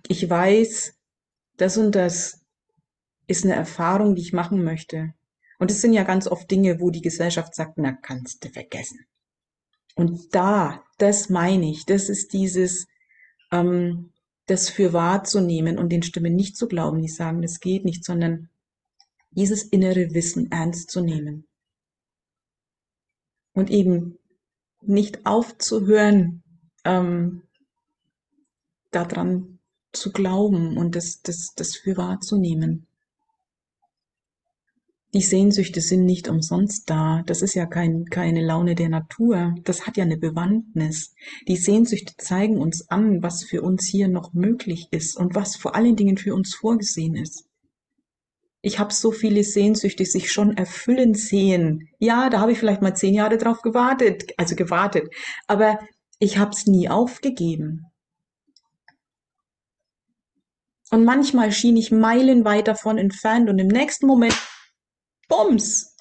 Ich 0.08 0.30
weiß, 0.30 0.94
das 1.58 1.78
und 1.78 1.96
das 1.96 2.42
ist 3.28 3.46
eine 3.46 3.56
Erfahrung, 3.56 4.16
die 4.16 4.22
ich 4.22 4.34
machen 4.34 4.64
möchte. 4.64 5.14
Und 5.60 5.72
es 5.72 5.82
sind 5.82 5.94
ja 5.94 6.04
ganz 6.04 6.28
oft 6.28 6.50
Dinge, 6.52 6.80
wo 6.80 6.90
die 6.90 7.02
Gesellschaft 7.02 7.56
sagt, 7.56 7.78
na, 7.78 7.94
kannst 7.94 8.44
du 8.44 8.50
vergessen. 8.50 9.06
Und 9.96 10.36
da, 10.36 10.84
das 10.98 11.30
meine 11.30 11.70
ich, 11.70 11.86
das 11.86 12.10
ist 12.10 12.34
dieses, 12.34 12.88
ähm, 13.52 14.12
das 14.46 14.70
für 14.70 14.94
wahrzunehmen 14.94 15.78
und 15.78 15.90
den 15.90 16.04
Stimmen 16.04 16.36
nicht 16.36 16.58
zu 16.58 16.68
glauben, 16.68 17.02
die 17.02 17.08
sagen, 17.08 17.42
das 17.42 17.60
geht 17.60 17.86
nicht, 17.86 18.04
sondern 18.04 18.50
dieses 19.32 19.64
innere 19.64 20.14
Wissen 20.14 20.52
ernst 20.52 20.92
zu 20.92 21.02
nehmen. 21.02 21.48
Und 23.54 23.70
eben 23.70 24.18
nicht 24.82 25.26
aufzuhören, 25.26 26.44
ähm, 26.84 27.44
daran 28.92 29.60
zu 29.92 30.12
glauben 30.12 30.78
und 30.78 30.96
das, 30.96 31.22
das, 31.22 31.54
das 31.56 31.76
für 31.76 31.98
wahrzunehmen. 31.98 32.88
Die 35.14 35.22
Sehnsüchte 35.22 35.80
sind 35.80 36.06
nicht 36.06 36.28
umsonst 36.28 36.90
da. 36.90 37.22
Das 37.28 37.44
ist 37.44 37.54
ja 37.54 37.68
kein, 37.68 38.06
keine 38.06 38.44
Laune 38.44 38.74
der 38.74 38.90
Natur. 38.90 39.54
Das 39.64 39.86
hat 39.86 39.96
ja 39.96 40.04
eine 40.04 40.18
Bewandtnis. 40.18 41.14
Die 41.48 41.56
Sehnsüchte 41.56 42.16
zeigen 42.18 42.58
uns 42.58 42.90
an, 42.90 43.22
was 43.22 43.44
für 43.44 43.62
uns 43.62 43.88
hier 43.88 44.08
noch 44.08 44.34
möglich 44.34 44.88
ist 44.90 45.16
und 45.16 45.36
was 45.36 45.56
vor 45.56 45.76
allen 45.76 45.96
Dingen 45.96 46.18
für 46.18 46.34
uns 46.34 46.56
vorgesehen 46.56 47.16
ist. 47.16 47.46
Ich 48.64 48.80
habe 48.80 48.92
so 48.92 49.12
viele 49.12 49.44
Sehnsüchte 49.44 50.04
sich 50.06 50.32
schon 50.32 50.58
erfüllen 50.58 51.14
sehen. 51.14 51.90
Ja, 52.00 52.32
da 52.32 52.40
habe 52.40 52.54
ich 52.54 52.58
vielleicht 52.58 52.82
mal 52.82 52.96
zehn 52.96 53.14
Jahre 53.14 53.38
drauf 53.38 53.62
gewartet, 53.62 54.32
also 54.38 54.56
gewartet. 54.56 55.14
Aber 55.46 55.78
ich 56.18 56.40
habe 56.40 56.52
es 56.52 56.66
nie 56.66 56.90
aufgegeben. 56.90 57.86
Und 60.90 61.06
manchmal 61.06 61.52
schien 61.52 61.78
ich 61.78 61.92
meilenweit 61.92 62.68
davon 62.68 62.98
entfernt 62.98 63.50
und 63.50 63.60
im 63.60 63.68
nächsten 63.68 64.08
Moment 64.08 64.36
Bums, 65.28 65.96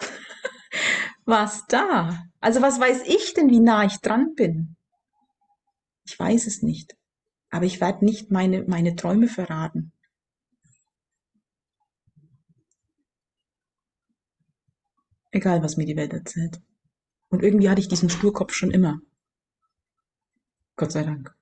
was 1.24 1.66
da? 1.66 2.24
Also 2.40 2.60
was 2.62 2.80
weiß 2.80 3.02
ich 3.06 3.34
denn, 3.34 3.50
wie 3.50 3.60
nah 3.60 3.84
ich 3.84 3.98
dran 3.98 4.34
bin? 4.34 4.76
Ich 6.04 6.18
weiß 6.18 6.46
es 6.46 6.62
nicht. 6.62 6.96
Aber 7.50 7.64
ich 7.64 7.80
werde 7.80 8.04
nicht 8.04 8.30
meine, 8.30 8.64
meine 8.64 8.96
Träume 8.96 9.28
verraten. 9.28 9.92
Egal, 15.30 15.62
was 15.62 15.76
mir 15.76 15.86
die 15.86 15.96
Welt 15.96 16.12
erzählt. 16.12 16.60
Und 17.28 17.42
irgendwie 17.42 17.70
hatte 17.70 17.80
ich 17.80 17.88
diesen 17.88 18.10
Sturkopf 18.10 18.52
schon 18.52 18.70
immer. 18.70 19.00
Gott 20.76 20.92
sei 20.92 21.02
Dank. 21.04 21.34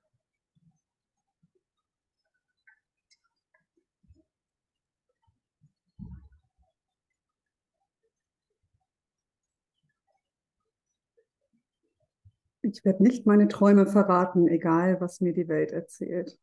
Ich 12.63 12.85
werde 12.85 13.03
nicht 13.03 13.25
meine 13.25 13.47
Träume 13.47 13.87
verraten, 13.87 14.47
egal 14.47 15.01
was 15.01 15.19
mir 15.19 15.33
die 15.33 15.47
Welt 15.47 15.71
erzählt. 15.71 16.37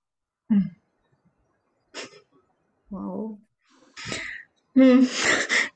Hm. 0.48 0.70
Wow. 2.90 3.38
Hm. 4.74 5.08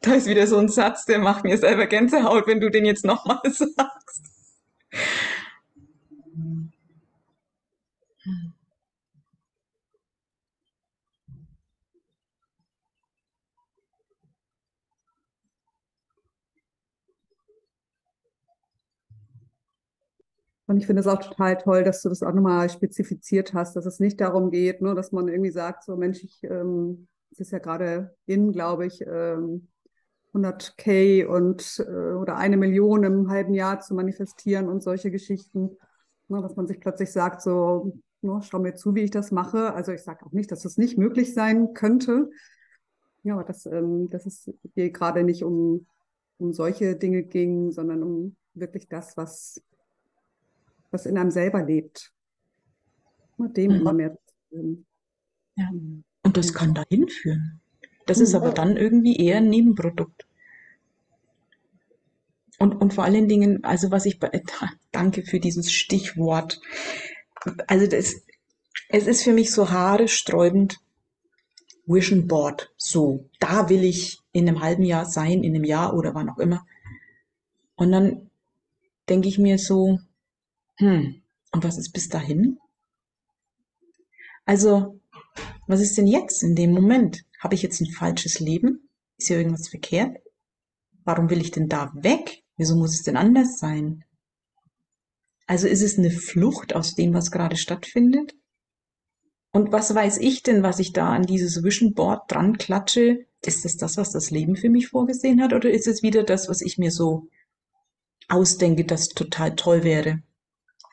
Da 0.01 0.15
ist 0.15 0.27
wieder 0.27 0.47
so 0.47 0.59
ein 0.59 0.69
Satz, 0.69 1.05
der 1.07 1.21
macht 1.21 1.45
mir 1.45 1.57
selber 1.59 1.87
Gänsehaut, 1.87 2.47
wenn 2.47 2.61
du 2.61 2.71
den 2.71 2.85
jetzt 2.85 3.05
nochmal 3.05 3.41
sagst. 3.45 4.33
Und 20.67 20.77
ich 20.77 20.87
finde 20.87 21.01
es 21.01 21.07
auch 21.07 21.21
total 21.21 21.59
toll, 21.59 21.83
dass 21.83 22.03
du 22.03 22.09
das 22.09 22.23
auch 22.23 22.33
nochmal 22.33 22.71
spezifiziert 22.71 23.53
hast, 23.53 23.75
dass 23.75 23.87
es 23.87 23.99
nicht 24.01 24.21
darum 24.21 24.51
geht, 24.51 24.81
nur, 24.81 24.95
dass 24.95 25.13
man 25.13 25.29
irgendwie 25.29 25.51
sagt, 25.51 25.85
so 25.85 25.97
Mensch, 25.97 26.23
ich, 26.23 26.43
ähm, 26.45 27.09
es 27.31 27.41
ist 27.41 27.53
ja 27.53 27.59
gerade 27.59 28.15
in, 28.27 28.53
glaube 28.53 28.87
ich, 28.87 29.01
ähm, 29.07 29.69
100k 30.33 31.27
und 31.27 31.85
äh, 31.87 32.15
oder 32.15 32.37
eine 32.37 32.57
Million 32.57 33.05
im 33.05 33.29
halben 33.29 33.55
Jahr 33.55 33.81
zu 33.81 33.95
manifestieren 33.95 34.69
und 34.69 34.83
solche 34.83 35.11
Geschichten, 35.11 35.77
ne, 36.29 36.41
dass 36.41 36.57
man 36.57 36.67
sich 36.67 36.81
plötzlich 36.81 37.13
sagt, 37.13 37.43
so, 37.43 37.99
ne, 38.23 38.41
schau 38.43 38.59
mir 38.59 38.75
zu, 38.75 38.95
wie 38.95 39.03
ich 39.03 39.11
das 39.11 39.31
mache. 39.31 39.75
Also 39.75 39.93
ich 39.93 40.03
sage 40.03 40.25
auch 40.25 40.33
nicht, 40.33 40.51
dass 40.51 40.63
das 40.63 40.79
nicht 40.79 40.97
möglich 40.97 41.35
sein 41.35 41.75
könnte. 41.75 42.31
Ja, 43.25 43.35
aber 43.35 43.45
dass, 43.45 43.67
ähm, 43.67 44.09
dass 44.09 44.27
es 44.27 44.51
hier 44.75 44.91
gerade 44.91 45.23
nicht 45.23 45.45
um, 45.45 45.87
um 46.39 46.53
solche 46.53 46.97
Dinge 46.97 47.23
ging, 47.25 47.71
sondern 47.71 48.03
um 48.03 48.37
wirklich 48.55 48.89
das, 48.89 49.17
was 49.17 49.63
was 50.93 51.07
in 51.07 51.19
einem 51.19 51.31
selber 51.31 51.63
lebt. 51.63 52.13
Dem 53.39 53.73
mhm. 53.73 53.77
immer 53.81 53.93
mehr 53.93 54.17
Ja. 55.57 55.71
Und 56.23 56.37
das 56.37 56.55
kann 56.55 56.75
dahin 56.75 57.09
führen. 57.09 57.61
Das 58.07 58.21
ist 58.21 58.35
aber 58.35 58.53
dann 58.53 58.77
irgendwie 58.77 59.17
eher 59.17 59.39
ein 59.39 59.49
Nebenprodukt. 59.49 60.27
Und, 62.59 62.77
und 62.77 62.95
vor 62.95 63.05
allen 63.05 63.27
Dingen, 63.27 63.65
also 63.65 63.91
was 63.91 64.07
ich, 64.07 64.21
danke 64.93 65.25
für 65.25 65.41
dieses 65.41 65.73
Stichwort. 65.73 66.61
Also 67.67 67.89
das, 67.89 68.15
es 68.89 69.07
ist 69.09 69.25
für 69.25 69.33
mich 69.33 69.51
so 69.51 69.71
haaresträubend. 69.71 70.79
Vision 71.87 72.29
Board. 72.29 72.73
So, 72.77 73.29
da 73.41 73.69
will 73.69 73.83
ich 73.83 74.21
in 74.33 74.49
einem 74.49 74.63
halben 74.63 74.85
Jahr 74.85 75.05
sein, 75.05 75.43
in 75.43 75.55
einem 75.55 75.65
Jahr 75.65 75.95
oder 75.95 76.15
wann 76.15 76.31
auch 76.31 76.39
immer. 76.39 76.65
Und 77.75 77.91
dann 77.91 78.31
denke 79.09 79.29
ich 79.29 79.39
mir 79.39 79.59
so, 79.59 79.99
hm, 80.77 81.23
und 81.53 81.65
was 81.65 81.79
ist 81.79 81.93
bis 81.93 82.09
dahin? 82.09 82.59
Also, 84.45 85.01
was 85.67 85.81
ist 85.81 85.97
denn 85.97 86.07
jetzt 86.07 86.43
in 86.43 86.55
dem 86.55 86.73
Moment? 86.73 87.25
Habe 87.41 87.55
ich 87.55 87.63
jetzt 87.63 87.81
ein 87.81 87.91
falsches 87.91 88.41
Leben? 88.41 88.89
Ist 89.17 89.29
hier 89.29 89.39
irgendwas 89.39 89.69
verkehrt? 89.69 90.19
Warum 91.05 91.31
will 91.31 91.41
ich 91.41 91.51
denn 91.51 91.69
da 91.69 91.93
weg? 91.95 92.43
Wieso 92.57 92.77
muss 92.77 92.95
es 92.95 93.03
denn 93.03 93.17
anders 93.17 93.59
sein? 93.59 94.05
Also 95.47 95.67
ist 95.67 95.83
es 95.83 95.99
eine 95.99 96.11
Flucht 96.11 96.75
aus 96.75 96.95
dem, 96.95 97.15
was 97.15 97.31
gerade 97.31 97.57
stattfindet? 97.57 98.35
Und 99.53 99.71
was 99.71 99.95
weiß 99.95 100.19
ich 100.19 100.43
denn, 100.43 100.63
was 100.63 100.79
ich 100.79 100.93
da 100.93 101.13
an 101.13 101.27
dieses 101.27 101.63
Vision 101.63 101.93
Board 101.93 102.31
dran 102.31 102.57
klatsche? 102.57 103.27
Ist 103.45 103.65
es 103.65 103.77
das, 103.77 103.97
was 103.97 104.13
das 104.13 104.31
Leben 104.31 104.57
für 104.57 104.71
mich 104.71 104.89
vorgesehen 104.89 105.43
hat? 105.43 105.53
Oder 105.53 105.71
ist 105.71 105.87
es 105.87 106.03
wieder 106.03 106.23
das, 106.23 106.49
was 106.49 106.63
ich 106.63 106.79
mir 106.79 106.91
so 106.91 107.29
ausdenke, 108.29 108.85
das 108.85 109.09
total 109.09 109.55
toll 109.55 109.85
wäre? 109.85 110.23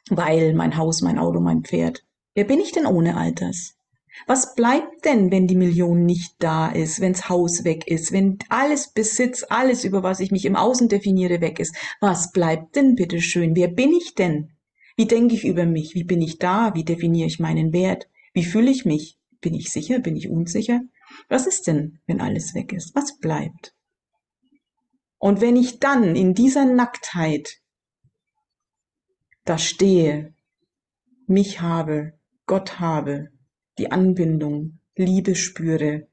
Weil 0.10 0.54
mein 0.54 0.78
Haus, 0.78 1.02
mein 1.02 1.20
Auto, 1.20 1.40
mein 1.40 1.64
Pferd. 1.64 2.06
Wer 2.34 2.46
bin 2.46 2.60
ich 2.60 2.72
denn 2.72 2.86
ohne 2.86 3.18
Alters? 3.18 3.76
Was 4.28 4.56
bleibt 4.56 5.06
denn, 5.06 5.32
wenn 5.32 5.48
die 5.48 5.56
Million 5.56 6.06
nicht 6.06 6.36
da 6.40 6.70
ist, 6.70 7.00
wenns 7.00 7.30
Haus 7.30 7.64
weg 7.64 7.88
ist, 7.88 8.12
wenn 8.12 8.38
alles 8.50 8.92
Besitz, 8.92 9.46
alles, 9.50 9.84
über 9.84 10.04
was 10.04 10.20
ich 10.20 10.32
mich 10.32 10.46
im 10.46 10.56
Außen 10.56 10.90
definiere, 10.90 11.42
weg 11.42 11.60
ist? 11.60 11.76
Was 12.02 12.32
bleibt 12.32 12.76
denn, 12.76 12.96
bitteschön? 12.96 13.56
Wer 13.56 13.68
bin 13.68 13.92
ich 13.92 14.16
denn? 14.16 14.52
Wie 14.96 15.08
denke 15.08 15.36
ich 15.36 15.46
über 15.46 15.66
mich? 15.66 15.96
Wie 15.96 16.04
bin 16.04 16.22
ich 16.22 16.40
da? 16.40 16.74
Wie 16.76 16.84
definiere 16.84 17.28
ich 17.28 17.40
meinen 17.40 17.72
Wert? 17.72 18.10
Wie 18.34 18.44
fühle 18.44 18.72
ich 18.72 18.86
mich? 18.86 19.18
Bin 19.42 19.54
ich 19.54 19.70
sicher? 19.72 20.00
Bin 20.00 20.18
ich 20.18 20.30
unsicher? 20.30 20.82
Was 21.30 21.48
ist 21.48 21.68
denn, 21.68 22.00
wenn 22.06 22.22
alles 22.22 22.54
weg 22.54 22.74
ist? 22.74 22.96
Was 22.96 23.18
bleibt? 23.18 23.74
Und 25.18 25.42
wenn 25.42 25.56
ich 25.56 25.80
dann 25.80 26.16
in 26.16 26.34
dieser 26.34 26.66
Nacktheit 26.66 27.60
da 29.50 29.58
stehe 29.58 30.36
mich 31.26 31.60
habe, 31.60 32.14
Gott 32.46 32.80
habe, 32.80 33.30
die 33.80 33.92
Anbindung, 33.92 34.78
Liebe 34.96 35.34
spüre, 35.34 36.08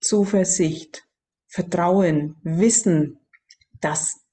Zuversicht, 0.00 1.06
Vertrauen, 1.46 2.34
Wissen, 2.42 3.20
dass 3.80 4.24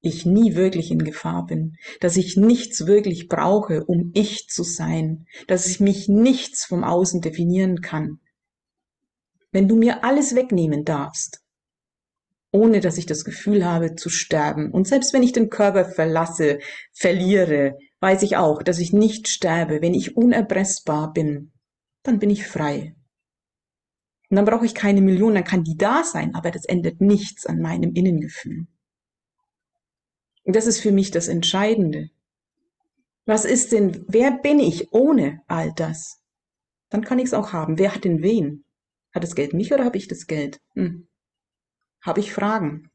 ich 0.00 0.24
nie 0.24 0.54
wirklich 0.54 0.90
in 0.90 1.04
Gefahr 1.04 1.44
bin, 1.44 1.76
dass 2.00 2.16
ich 2.16 2.38
nichts 2.38 2.86
wirklich 2.86 3.28
brauche, 3.28 3.84
um 3.84 4.10
ich 4.14 4.48
zu 4.48 4.62
sein, 4.62 5.26
dass 5.46 5.66
ich 5.66 5.80
mich 5.80 6.08
nichts 6.08 6.64
vom 6.64 6.82
Außen 6.82 7.20
definieren 7.20 7.82
kann. 7.82 8.20
Wenn 9.52 9.68
du 9.68 9.76
mir 9.76 10.02
alles 10.02 10.34
wegnehmen 10.34 10.86
darfst, 10.86 11.42
ohne 12.52 12.80
dass 12.80 12.98
ich 12.98 13.06
das 13.06 13.24
Gefühl 13.24 13.64
habe 13.64 13.94
zu 13.94 14.08
sterben, 14.08 14.70
und 14.70 14.88
selbst 14.88 15.12
wenn 15.12 15.22
ich 15.22 15.32
den 15.32 15.50
Körper 15.50 15.84
verlasse, 15.84 16.58
verliere, 16.92 17.78
weiß 18.00 18.22
ich 18.22 18.36
auch, 18.36 18.62
dass 18.62 18.78
ich 18.78 18.92
nicht 18.92 19.28
sterbe, 19.28 19.82
wenn 19.82 19.94
ich 19.94 20.16
unerpressbar 20.16 21.12
bin, 21.12 21.52
dann 22.02 22.18
bin 22.18 22.30
ich 22.30 22.46
frei. 22.46 22.94
Und 24.30 24.36
dann 24.36 24.44
brauche 24.44 24.64
ich 24.64 24.74
keine 24.74 25.00
Million, 25.00 25.34
dann 25.34 25.44
kann 25.44 25.64
die 25.64 25.76
da 25.76 26.04
sein, 26.04 26.34
aber 26.34 26.50
das 26.50 26.64
ändert 26.64 27.00
nichts 27.00 27.46
an 27.46 27.60
meinem 27.60 27.94
Innengefühl. 27.94 28.66
Und 30.44 30.56
das 30.56 30.66
ist 30.66 30.80
für 30.80 30.92
mich 30.92 31.10
das 31.10 31.28
Entscheidende. 31.28 32.10
Was 33.26 33.44
ist 33.44 33.72
denn, 33.72 34.04
wer 34.08 34.32
bin 34.32 34.58
ich 34.58 34.92
ohne 34.92 35.42
all 35.46 35.72
das? 35.74 36.20
Dann 36.88 37.04
kann 37.04 37.18
ich 37.18 37.26
es 37.26 37.34
auch 37.34 37.52
haben. 37.52 37.78
Wer 37.78 37.94
hat 37.94 38.04
denn 38.04 38.22
wen? 38.22 38.64
Hat 39.12 39.22
das 39.22 39.34
Geld 39.34 39.52
mich 39.52 39.72
oder 39.72 39.84
habe 39.84 39.98
ich 39.98 40.08
das 40.08 40.26
Geld? 40.26 40.60
Hm. 40.74 41.06
Habe 42.00 42.20
ich 42.20 42.32
Fragen? 42.32 42.90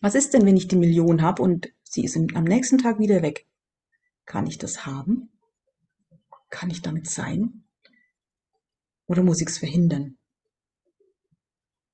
Was 0.00 0.14
ist 0.14 0.32
denn, 0.32 0.46
wenn 0.46 0.56
ich 0.56 0.68
die 0.68 0.76
Million 0.76 1.22
habe 1.22 1.42
und 1.42 1.72
sie 1.82 2.04
ist 2.04 2.16
am 2.16 2.44
nächsten 2.44 2.78
Tag 2.78 2.98
wieder 2.98 3.22
weg? 3.22 3.46
Kann 4.26 4.46
ich 4.46 4.58
das 4.58 4.86
haben? 4.86 5.30
Kann 6.48 6.70
ich 6.70 6.82
damit 6.82 7.08
sein? 7.08 7.64
Oder 9.06 9.22
muss 9.22 9.40
ich 9.40 9.48
es 9.48 9.58
verhindern? 9.58 10.16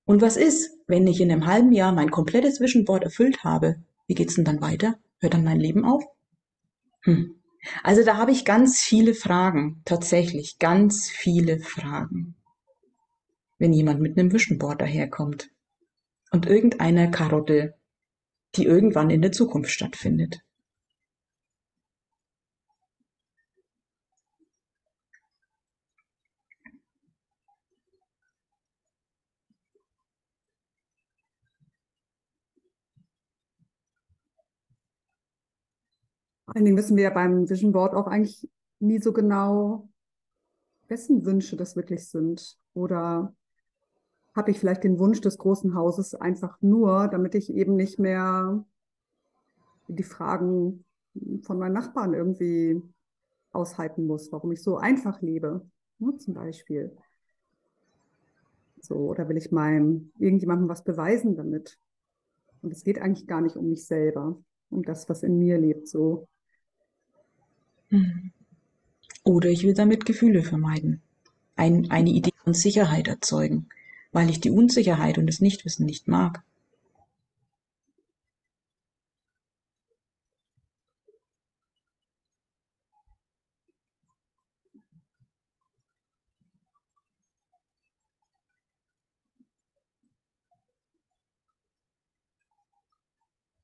Und 0.05 0.23
was 0.23 0.37
ist, 0.37 0.71
wenn 0.87 1.07
ich 1.07 1.21
in 1.21 1.33
einem 1.33 1.47
halben 1.47 1.73
Jahr 1.73 1.93
mein 1.93 2.11
komplettes 2.11 2.61
Vision 2.61 2.87
erfüllt 2.87 3.43
habe 3.43 3.83
wie 4.07 4.15
geht's 4.15 4.37
denn 4.37 4.45
dann 4.45 4.61
weiter? 4.61 4.99
Hört 5.19 5.35
dann 5.35 5.45
mein 5.45 5.61
Leben 5.61 5.85
auf? 5.85 6.05
Hm. 7.03 7.35
Also 7.83 8.05
da 8.05 8.17
habe 8.17 8.31
ich 8.31 8.45
ganz 8.45 8.81
viele 8.81 9.15
Fragen, 9.15 9.83
tatsächlich 9.85 10.59
ganz 10.59 11.11
viele 11.11 11.59
Fragen. 11.59 12.37
Wenn 13.59 13.73
jemand 13.73 14.01
mit 14.01 14.17
einem 14.17 14.33
Vision 14.33 14.59
daherkommt 14.59 15.51
und 16.37 16.47
irgendeiner 16.47 17.11
Karotte, 17.11 17.75
die 18.57 18.65
irgendwann 18.65 19.11
in 19.11 19.23
der 19.23 19.33
Zukunft 19.33 19.71
stattfindet. 19.71 20.43
allen 36.57 36.65
Dingen 36.65 36.77
wissen 36.77 36.97
wir 36.97 37.05
ja 37.05 37.11
beim 37.11 37.49
Vision 37.49 37.73
Board 37.73 37.95
auch 37.95 38.07
eigentlich 38.07 38.49
nie 38.79 38.99
so 38.99 39.13
genau, 39.13 39.89
wessen 40.89 41.27
Wünsche 41.27 41.57
das 41.57 41.77
wirklich 41.77 42.09
sind. 42.09 42.57
Oder 42.73 43.35
habe 44.37 44.51
ich 44.51 44.61
vielleicht 44.61 44.85
den 44.85 44.99
Wunsch 44.99 45.23
des 45.23 45.39
großen 45.39 45.75
Hauses 45.75 46.15
einfach 46.15 46.61
nur, 46.61 47.09
damit 47.09 47.35
ich 47.35 47.53
eben 47.53 47.75
nicht 47.75 47.99
mehr 47.99 48.65
die 49.89 50.03
Fragen 50.03 50.85
von 51.41 51.59
meinen 51.59 51.73
Nachbarn 51.73 52.13
irgendwie 52.13 52.83
aushalten 53.53 54.07
muss, 54.07 54.31
warum 54.33 54.53
ich 54.53 54.63
so 54.63 54.77
einfach 54.77 55.23
lebe, 55.23 55.67
ne, 55.99 56.17
zum 56.19 56.35
Beispiel. 56.35 56.95
So, 58.83 58.97
oder 58.97 59.29
will 59.29 59.39
ich 59.39 59.51
meinem 59.51 60.13
irgendjemandem 60.19 60.69
was 60.69 60.85
beweisen 60.85 61.35
damit? 61.37 61.79
Und 62.61 62.73
es 62.73 62.85
geht 62.85 63.01
eigentlich 63.01 63.27
gar 63.27 63.41
nicht 63.41 63.57
um 63.57 63.71
mich 63.71 63.87
selber, 63.87 64.39
um 64.69 64.83
das, 64.83 65.09
was 65.09 65.23
in 65.23 65.39
mir 65.39 65.59
lebt, 65.59 65.89
so. 65.89 66.29
Mhm. 67.89 68.33
Oder 69.25 69.49
ich 69.49 69.65
will 69.65 69.75
damit 69.75 70.05
Gefühle 70.05 70.43
vermeiden. 70.43 71.01
Ein, 71.57 71.91
eine 71.91 72.11
Idee 72.11 72.33
von 72.45 72.53
Sicherheit 72.53 73.09
erzeugen, 73.09 73.69
weil 74.13 74.31
ich 74.31 74.41
die 74.41 74.51
Unsicherheit 74.51 75.19
und 75.19 75.27
das 75.27 75.41
Nichtwissen 75.41 75.87
nicht 75.87 76.09
mag. 76.09 76.43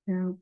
Ja. 0.07 0.37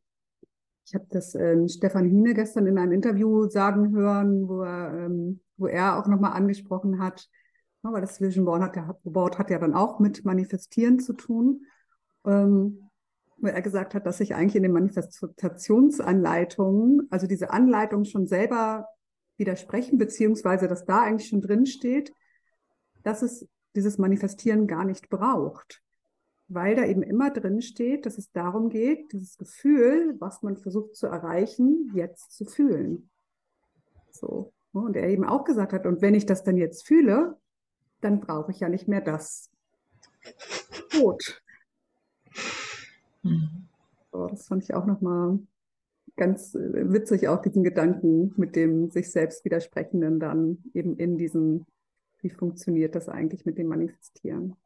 Ich 0.87 0.95
habe 0.95 1.07
das 1.11 1.35
ähm, 1.37 1.69
Stefan 1.69 2.09
Hine 2.09 2.35
gestern 2.35 2.67
in 2.67 2.79
einem 2.79 2.93
Interview 2.93 3.49
sagen 3.49 3.95
hören, 3.95 4.49
wo 4.49 4.63
er, 4.63 5.07
ähm, 5.07 5.41
wo 5.57 5.67
er 5.69 5.99
auch 5.99 6.09
nochmal 6.09 6.33
angesprochen 6.33 7.01
hat, 7.01 7.29
weil 7.83 8.01
das 8.01 8.21
Vision 8.21 8.45
Board 8.45 8.63
hat, 8.63 8.77
ja, 8.77 8.97
Board 9.05 9.39
hat 9.39 9.51
ja 9.51 9.59
dann 9.59 9.75
auch 9.75 9.99
mit 9.99 10.25
Manifestieren 10.25 11.01
zu 11.01 11.15
tun, 11.15 11.67
ähm, 12.25 12.89
wo 13.39 13.49
er 13.49 13.63
gesagt 13.63 13.95
hat, 13.95 14.07
dass 14.07 14.19
sich 14.19 14.35
eigentlich 14.35 14.57
in 14.57 14.63
den 14.63 14.73
Manifestationsanleitungen, 14.73 17.09
also 17.11 17.27
diese 17.27 17.51
Anleitungen 17.51 18.05
schon 18.05 18.27
selber 18.27 18.87
widersprechen, 19.39 19.99
beziehungsweise 19.99 20.69
dass 20.69 20.85
da 20.85 21.01
eigentlich 21.03 21.29
schon 21.29 21.41
drin 21.41 21.65
steht, 21.65 22.13
dass 23.03 23.23
es 23.23 23.49
dieses 23.75 23.97
Manifestieren 23.97 24.67
gar 24.67 24.85
nicht 24.85 25.09
braucht 25.09 25.83
weil 26.51 26.75
da 26.75 26.85
eben 26.85 27.05
immer 27.05 27.31
drin 27.31 27.63
steht, 27.63 28.07
dass 28.07 28.19
es 28.19 28.33
darum 28.33 28.71
geht, 28.71 29.13
dieses 29.13 29.39
Gefühl, 29.39 30.17
was 30.19 30.43
man 30.43 30.57
versucht 30.57 30.97
zu 30.97 31.07
erreichen, 31.07 31.93
jetzt 31.95 32.33
zu 32.33 32.45
fühlen. 32.45 33.09
So. 34.11 34.53
Und 34.73 34.97
er 34.97 35.09
eben 35.09 35.25
auch 35.25 35.45
gesagt 35.45 35.73
hat, 35.73 35.87
und 35.87 36.03
wenn 36.03 36.15
ich 36.15 36.27
das 36.27 36.43
dann 36.43 36.57
jetzt 36.57 36.87
fühle, 36.87 37.39
dann 38.01 38.21
brauche 38.21 38.51
ich 38.51 38.61
ja 38.61 38.69
nicht 38.69 38.89
mehr 38.89 39.01
das. 39.01 39.51
Gut. 40.93 41.43
Mhm. 43.23 43.69
So, 44.13 44.27
das 44.27 44.47
fand 44.47 44.65
ich 44.65 44.75
auch 44.75 44.87
nochmal 44.87 45.39
ganz 46.17 46.55
äh, 46.55 46.93
witzig, 46.93 47.29
auch 47.29 47.41
diesen 47.43 47.63
Gedanken 47.63 48.33
mit 48.37 48.57
dem 48.57 48.91
sich 48.91 49.11
selbst 49.11 49.45
widersprechenden 49.45 50.21
dann 50.21 50.59
eben 50.75 50.97
in 50.97 51.17
diesem, 51.17 51.67
wie 52.21 52.31
funktioniert 52.31 52.95
das 52.95 53.09
eigentlich 53.09 53.47
mit 53.47 53.59
dem 53.59 53.69
Manifestieren. 53.69 54.57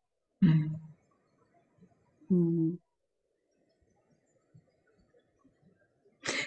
Mhm. 0.40 0.76
Hm. 2.28 2.78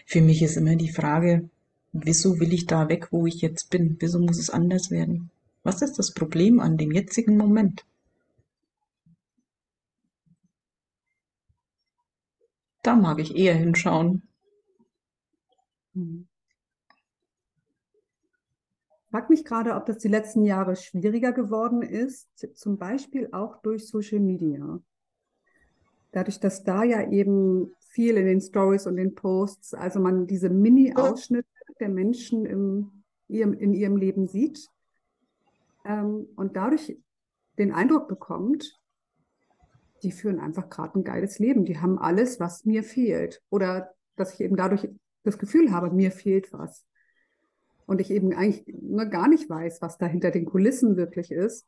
Für 0.05 0.21
mich 0.21 0.41
ist 0.41 0.57
immer 0.57 0.75
die 0.75 0.91
Frage, 0.91 1.49
wieso 1.93 2.39
will 2.39 2.53
ich 2.53 2.65
da 2.65 2.89
weg, 2.89 3.11
wo 3.11 3.27
ich 3.27 3.41
jetzt 3.41 3.69
bin? 3.69 3.97
Wieso 3.99 4.19
muss 4.19 4.39
es 4.39 4.49
anders 4.49 4.89
werden? 4.89 5.29
Was 5.67 5.81
ist 5.81 5.99
das 5.99 6.13
Problem 6.13 6.61
an 6.61 6.77
dem 6.77 6.93
jetzigen 6.93 7.35
Moment? 7.35 7.85
Da 12.83 12.95
mag 12.95 13.19
ich 13.19 13.35
eher 13.35 13.53
hinschauen. 13.53 14.29
Hm. 15.93 16.29
Ich 18.87 19.11
frage 19.11 19.25
mich 19.27 19.43
gerade, 19.43 19.75
ob 19.75 19.85
das 19.87 19.97
die 19.97 20.07
letzten 20.07 20.45
Jahre 20.45 20.77
schwieriger 20.77 21.33
geworden 21.33 21.81
ist, 21.81 22.29
zum 22.55 22.77
Beispiel 22.77 23.27
auch 23.33 23.61
durch 23.61 23.89
Social 23.89 24.21
Media 24.21 24.79
dadurch, 26.13 26.39
dass 26.39 26.63
da 26.63 26.85
ja 26.85 27.11
eben 27.11 27.75
viel 27.81 28.15
in 28.15 28.25
den 28.25 28.39
Stories 28.39 28.87
und 28.87 28.95
den 28.95 29.15
Posts, 29.15 29.73
also 29.73 29.99
man 29.99 30.27
diese 30.27 30.49
Mini-Ausschnitte 30.49 31.45
der 31.81 31.89
Menschen 31.89 32.45
im, 32.45 33.03
in 33.27 33.73
ihrem 33.73 33.97
Leben 33.97 34.29
sieht 34.29 34.69
ähm, 35.87 36.27
und 36.35 36.55
dadurch 36.55 36.97
den 37.57 37.73
Eindruck 37.73 38.07
bekommt, 38.07 38.79
die 40.03 40.11
führen 40.11 40.39
einfach 40.39 40.69
gerade 40.69 40.99
ein 40.99 41.03
geiles 41.03 41.39
Leben. 41.39 41.65
Die 41.65 41.79
haben 41.79 41.97
alles, 41.97 42.39
was 42.39 42.65
mir 42.65 42.83
fehlt. 42.83 43.41
Oder 43.49 43.93
dass 44.15 44.33
ich 44.33 44.41
eben 44.41 44.55
dadurch 44.55 44.87
das 45.23 45.39
Gefühl 45.39 45.71
habe, 45.71 45.89
mir 45.89 46.11
fehlt 46.11 46.53
was. 46.53 46.85
Und 47.85 48.01
ich 48.01 48.11
eben 48.11 48.33
eigentlich 48.33 48.65
nur 48.67 49.05
gar 49.05 49.27
nicht 49.27 49.49
weiß, 49.49 49.81
was 49.81 49.97
da 49.97 50.05
hinter 50.05 50.29
den 50.29 50.45
Kulissen 50.45 50.97
wirklich 50.97 51.31
ist. 51.31 51.65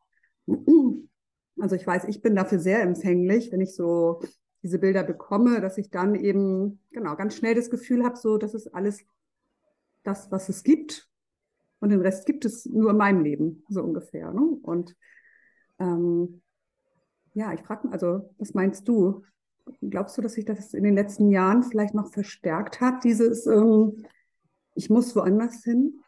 Also 1.60 1.76
ich 1.76 1.88
weiß, 1.88 2.06
ich 2.06 2.22
bin 2.22 2.36
dafür 2.36 2.60
sehr 2.60 2.82
empfänglich, 2.82 3.52
wenn 3.52 3.62
ich 3.62 3.74
so 3.74 4.22
diese 4.62 4.80
Bilder 4.80 5.04
bekomme, 5.04 5.62
dass 5.62 5.78
ich 5.78 5.90
dann 5.90 6.16
eben 6.16 6.82
genau 6.92 7.16
ganz 7.16 7.36
schnell 7.36 7.56
das 7.56 7.70
Gefühl 7.70 8.04
habe, 8.04 8.18
so 8.18 8.38
das 8.38 8.54
ist 8.54 8.68
alles 8.76 9.06
das, 10.04 10.30
was 10.32 10.50
es 10.50 10.64
gibt 10.64 11.09
und 11.80 11.90
den 11.90 12.02
Rest 12.02 12.26
gibt 12.26 12.46
es 12.46 12.66
nur 12.66 12.92
in 12.92 12.98
meinem 12.98 13.24
Leben, 13.24 13.64
so 13.70 13.82
ungefähr. 13.82 14.32
Ne? 14.32 14.42
Und 14.42 14.96
ähm, 15.80 16.42
ja, 17.34 17.54
ich 17.54 17.62
frage, 17.62 17.88
mich, 17.88 17.94
also 17.94 18.30
was 18.38 18.54
meinst 18.54 18.88
du? 18.88 19.24
Glaubst 19.82 20.18
du, 20.18 20.22
dass 20.22 20.34
sich 20.34 20.46
das 20.46 20.74
in 20.74 20.84
den 20.84 20.96
letzten 20.96 21.30
Jahren 21.30 21.64
vielleicht 21.64 21.94
noch 21.94 22.12
verstärkt 22.12 22.82
hat, 22.82 23.04
dieses 23.04 23.46
ähm, 23.46 24.06
Ich 24.76 24.90
muss 24.90 25.16
woanders 25.16 25.64
hin? 25.64 26.02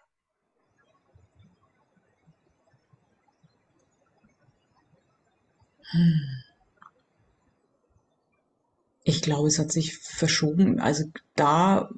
Ich 9.04 9.22
glaube, 9.22 9.48
es 9.48 9.60
hat 9.60 9.72
sich 9.72 9.98
verschoben. 9.98 10.80
Also 10.80 11.06
da 11.36 11.90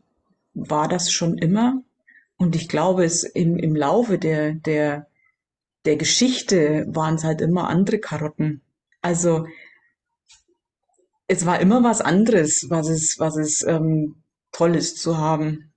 war 0.53 0.87
das 0.87 1.11
schon 1.11 1.37
immer 1.37 1.83
und 2.43 2.57
ich 2.57 2.67
glaube, 2.67 3.05
es 3.05 3.23
im, 3.23 3.55
im 3.55 3.73
Laufe 3.73 4.19
der, 4.19 4.51
der, 4.51 5.07
der 5.85 5.95
Geschichte 5.95 6.85
waren 6.89 7.15
es 7.15 7.23
halt 7.23 7.39
immer 7.39 7.69
andere 7.69 7.99
Karotten. 7.99 8.61
Also 9.01 9.47
es 11.27 11.45
war 11.45 11.61
immer 11.61 11.81
was 11.85 12.01
anderes, 12.01 12.65
was 12.69 12.89
es, 12.89 13.17
was 13.17 13.37
es 13.37 13.63
ähm, 13.63 14.15
toll 14.51 14.75
ist 14.75 14.97
zu 14.97 15.17
haben. 15.17 15.71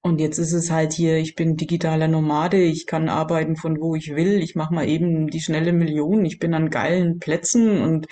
Und 0.00 0.18
jetzt 0.18 0.38
ist 0.38 0.54
es 0.54 0.70
halt 0.70 0.94
hier, 0.94 1.18
ich 1.18 1.34
bin 1.34 1.58
digitaler 1.58 2.08
Nomade, 2.08 2.62
ich 2.62 2.86
kann 2.86 3.10
arbeiten 3.10 3.56
von 3.56 3.78
wo 3.82 3.94
ich 3.94 4.16
will, 4.16 4.42
ich 4.42 4.54
mache 4.54 4.72
mal 4.72 4.88
eben 4.88 5.28
die 5.28 5.42
schnelle 5.42 5.74
Million, 5.74 6.24
ich 6.24 6.38
bin 6.38 6.54
an 6.54 6.70
geilen 6.70 7.18
Plätzen 7.18 7.82
und 7.82 8.06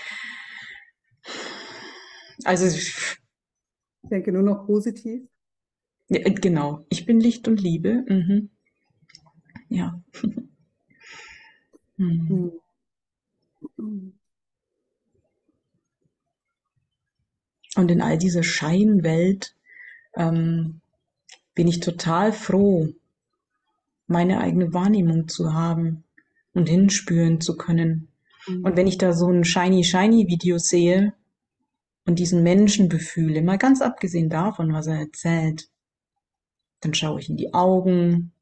also 2.44 2.66
ich 2.66 3.16
denke 4.02 4.32
nur 4.32 4.42
noch 4.42 4.66
positiv. 4.66 5.31
Ja, 6.12 6.20
äh, 6.20 6.34
genau, 6.34 6.84
ich 6.90 7.06
bin 7.06 7.20
Licht 7.20 7.48
und 7.48 7.60
Liebe. 7.60 8.04
Mhm. 8.06 8.50
Ja. 9.68 10.02
hm. 11.96 12.52
Und 17.74 17.90
in 17.90 18.02
all 18.02 18.18
dieser 18.18 18.42
Scheinwelt 18.42 19.56
ähm, 20.14 20.82
bin 21.54 21.66
ich 21.66 21.80
total 21.80 22.32
froh, 22.32 22.88
meine 24.06 24.40
eigene 24.40 24.74
Wahrnehmung 24.74 25.28
zu 25.28 25.54
haben 25.54 26.04
und 26.52 26.68
hinspüren 26.68 27.40
zu 27.40 27.56
können. 27.56 28.08
Mhm. 28.46 28.64
Und 28.66 28.76
wenn 28.76 28.86
ich 28.86 28.98
da 28.98 29.14
so 29.14 29.28
ein 29.28 29.44
shiny 29.44 29.84
shiny 29.84 30.28
Video 30.28 30.58
sehe 30.58 31.14
und 32.04 32.18
diesen 32.18 32.42
Menschen 32.42 32.90
befühle, 32.90 33.40
mal 33.40 33.56
ganz 33.56 33.80
abgesehen 33.80 34.28
davon, 34.28 34.74
was 34.74 34.86
er 34.86 34.98
erzählt, 34.98 35.71
dann 36.82 36.94
schaue 36.94 37.20
ich 37.20 37.30
in 37.30 37.36
die 37.36 37.54
Augen 37.54 38.32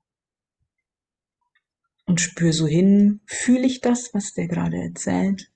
und 2.06 2.20
spüre 2.20 2.52
so 2.52 2.66
hin, 2.66 3.20
fühle 3.26 3.66
ich 3.66 3.80
das, 3.80 4.12
was 4.14 4.32
der 4.32 4.48
gerade 4.48 4.78
erzählt? 4.78 5.52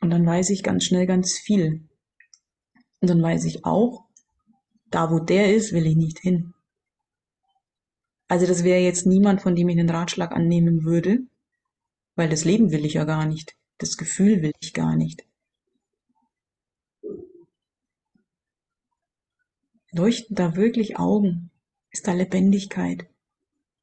Und 0.00 0.10
dann 0.10 0.24
weiß 0.24 0.50
ich 0.50 0.62
ganz 0.62 0.84
schnell 0.84 1.06
ganz 1.06 1.32
viel. 1.32 1.88
Und 3.00 3.10
dann 3.10 3.22
weiß 3.22 3.44
ich 3.46 3.64
auch, 3.64 4.04
da 4.90 5.10
wo 5.10 5.18
der 5.18 5.54
ist, 5.54 5.72
will 5.72 5.86
ich 5.86 5.96
nicht 5.96 6.20
hin. 6.20 6.54
Also 8.28 8.46
das 8.46 8.62
wäre 8.62 8.80
jetzt 8.80 9.06
niemand, 9.06 9.40
von 9.40 9.56
dem 9.56 9.68
ich 9.68 9.78
einen 9.78 9.90
Ratschlag 9.90 10.32
annehmen 10.32 10.84
würde, 10.84 11.20
weil 12.14 12.28
das 12.28 12.44
Leben 12.44 12.70
will 12.70 12.84
ich 12.84 12.94
ja 12.94 13.04
gar 13.04 13.24
nicht. 13.24 13.56
Das 13.78 13.96
Gefühl 13.96 14.42
will 14.42 14.52
ich 14.60 14.74
gar 14.74 14.94
nicht. 14.96 15.24
Leuchten 19.92 20.36
da 20.36 20.56
wirklich 20.56 20.98
Augen? 20.98 21.50
Ist 21.90 22.06
da 22.06 22.12
Lebendigkeit? 22.12 23.06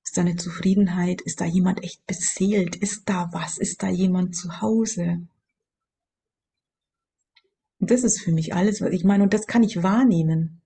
Ist 0.03 0.17
da 0.17 0.21
eine 0.21 0.35
Zufriedenheit? 0.35 1.21
Ist 1.21 1.41
da 1.41 1.45
jemand 1.45 1.83
echt 1.83 2.05
beseelt? 2.05 2.75
Ist 2.75 3.09
da 3.09 3.29
was? 3.31 3.57
Ist 3.57 3.81
da 3.81 3.89
jemand 3.89 4.35
zu 4.35 4.61
Hause? 4.61 5.27
Und 7.79 7.91
das 7.91 8.03
ist 8.03 8.21
für 8.21 8.31
mich 8.31 8.53
alles, 8.53 8.81
was 8.81 8.91
ich 8.91 9.03
meine, 9.03 9.23
und 9.23 9.33
das 9.33 9.47
kann 9.47 9.63
ich 9.63 9.83
wahrnehmen. 9.83 10.61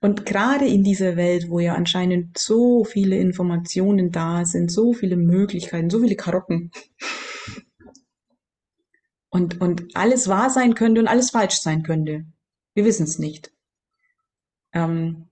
Und 0.00 0.26
gerade 0.26 0.66
in 0.66 0.84
dieser 0.84 1.16
Welt, 1.16 1.48
wo 1.48 1.60
ja 1.60 1.74
anscheinend 1.74 2.36
so 2.36 2.84
viele 2.84 3.16
Informationen 3.16 4.10
da 4.10 4.44
sind, 4.44 4.70
so 4.70 4.92
viele 4.92 5.16
Möglichkeiten, 5.16 5.88
so 5.88 6.00
viele 6.00 6.16
Karotten 6.16 6.70
und, 9.30 9.60
und 9.62 9.96
alles 9.96 10.28
wahr 10.28 10.50
sein 10.50 10.74
könnte 10.74 11.00
und 11.00 11.08
alles 11.08 11.30
falsch 11.30 11.56
sein 11.56 11.82
könnte. 11.82 12.26
Wir 12.74 12.84
wissen 12.84 13.04
es 13.04 13.18
nicht. 13.18 13.53
Ähm, 14.74 15.28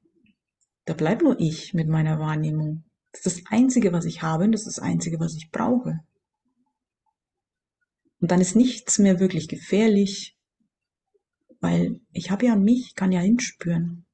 da 0.84 0.94
bleibt 0.94 1.22
nur 1.22 1.38
ich 1.38 1.74
mit 1.74 1.88
meiner 1.88 2.18
Wahrnehmung. 2.18 2.84
Das 3.12 3.26
ist 3.26 3.40
das 3.40 3.52
Einzige, 3.52 3.92
was 3.92 4.04
ich 4.04 4.22
habe 4.22 4.44
und 4.44 4.52
das 4.52 4.66
ist 4.66 4.78
das 4.78 4.84
Einzige, 4.84 5.20
was 5.20 5.34
ich 5.34 5.50
brauche. 5.50 6.00
Und 8.20 8.30
dann 8.30 8.40
ist 8.40 8.54
nichts 8.56 8.98
mehr 8.98 9.18
wirklich 9.20 9.48
gefährlich, 9.48 10.36
weil 11.60 12.00
ich 12.12 12.30
habe 12.30 12.46
ja 12.46 12.56
mich, 12.56 12.94
kann 12.94 13.12
ja 13.12 13.20
hinspüren. 13.20 14.06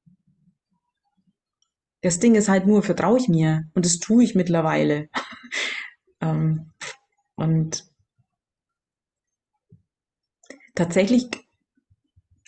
Das 2.01 2.19
Ding 2.19 2.35
ist 2.35 2.49
halt 2.49 2.67
nur, 2.67 2.83
vertraue 2.83 3.19
ich 3.19 3.29
mir. 3.29 3.69
Und 3.75 3.85
das 3.85 3.99
tue 3.99 4.25
ich 4.25 4.35
mittlerweile. 4.35 5.11
ähm, 6.21 6.73
und 7.35 7.85
tatsächlich 10.75 11.29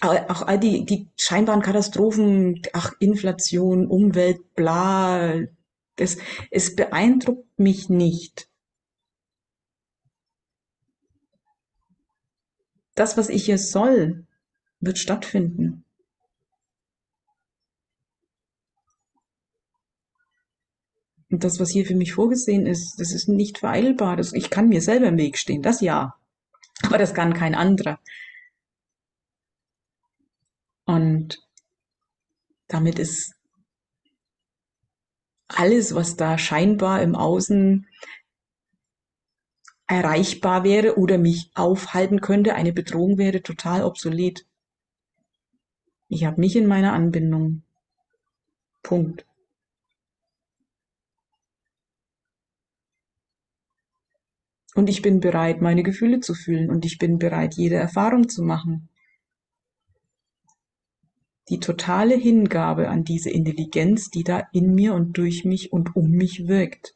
auch 0.01 0.43
all 0.43 0.59
die, 0.59 0.85
die 0.85 1.09
scheinbaren 1.17 1.63
Katastrophen, 1.63 2.63
ach, 2.73 2.93
Inflation, 3.01 3.87
Umwelt, 3.87 4.55
bla, 4.55 5.41
das, 5.97 6.17
es 6.51 6.75
beeindruckt 6.75 7.59
mich 7.59 7.91
nicht. 7.91 8.49
Das, 12.95 13.17
was 13.17 13.29
ich 13.29 13.45
hier 13.45 13.59
soll, 13.59 14.27
wird 14.81 14.99
stattfinden. 14.99 15.85
Und 21.31 21.45
das, 21.45 21.61
was 21.61 21.71
hier 21.71 21.87
für 21.87 21.95
mich 21.95 22.15
vorgesehen 22.15 22.67
ist, 22.67 22.99
das 22.99 23.13
ist 23.13 23.29
nicht 23.29 23.59
vereilbar. 23.59 24.17
Das, 24.17 24.33
ich 24.33 24.51
kann 24.51 24.69
mir 24.69 24.81
selber 24.81 25.09
im 25.09 25.19
Weg 25.19 25.39
stehen, 25.39 25.63
das 25.63 25.81
ja. 25.81 26.15
Aber 26.83 26.99
das 26.99 27.15
kann 27.15 27.35
kein 27.35 27.55
anderer. 27.55 28.01
Und 30.91 31.39
damit 32.67 32.99
ist 32.99 33.37
alles, 35.47 35.95
was 35.95 36.17
da 36.17 36.37
scheinbar 36.37 37.01
im 37.01 37.15
Außen 37.15 37.87
erreichbar 39.87 40.65
wäre 40.65 40.99
oder 40.99 41.17
mich 41.17 41.53
aufhalten 41.55 42.21
könnte, 42.21 42.57
eine 42.57 42.73
Bedrohung 42.73 43.19
wäre, 43.19 43.41
total 43.41 43.85
obsolet. 43.85 44.45
Ich 46.09 46.25
habe 46.25 46.41
mich 46.41 46.57
in 46.57 46.67
meiner 46.67 46.93
Anbindung. 46.93 47.63
Punkt. 48.83 49.25
Und 54.75 54.89
ich 54.89 55.03
bin 55.03 55.21
bereit, 55.21 55.61
meine 55.61 55.85
Gefühle 55.85 56.19
zu 56.19 56.35
fühlen 56.35 56.69
und 56.69 56.85
ich 56.85 56.99
bin 56.99 57.21
bereit, 57.21 57.55
jede 57.55 57.77
Erfahrung 57.77 58.29
zu 58.29 58.43
machen. 58.43 58.89
Die 61.51 61.59
totale 61.59 62.15
Hingabe 62.15 62.89
an 62.89 63.05
diese 63.05 63.29
Intelligenz, 63.29 64.09
die 64.09 64.23
da 64.23 64.49
in 64.53 64.75
mir 64.75 64.95
und 64.95 65.19
durch 65.19 65.45
mich 65.45 65.73
und 65.73 65.97
um 65.97 66.09
mich 66.11 66.47
wirkt. 66.47 66.95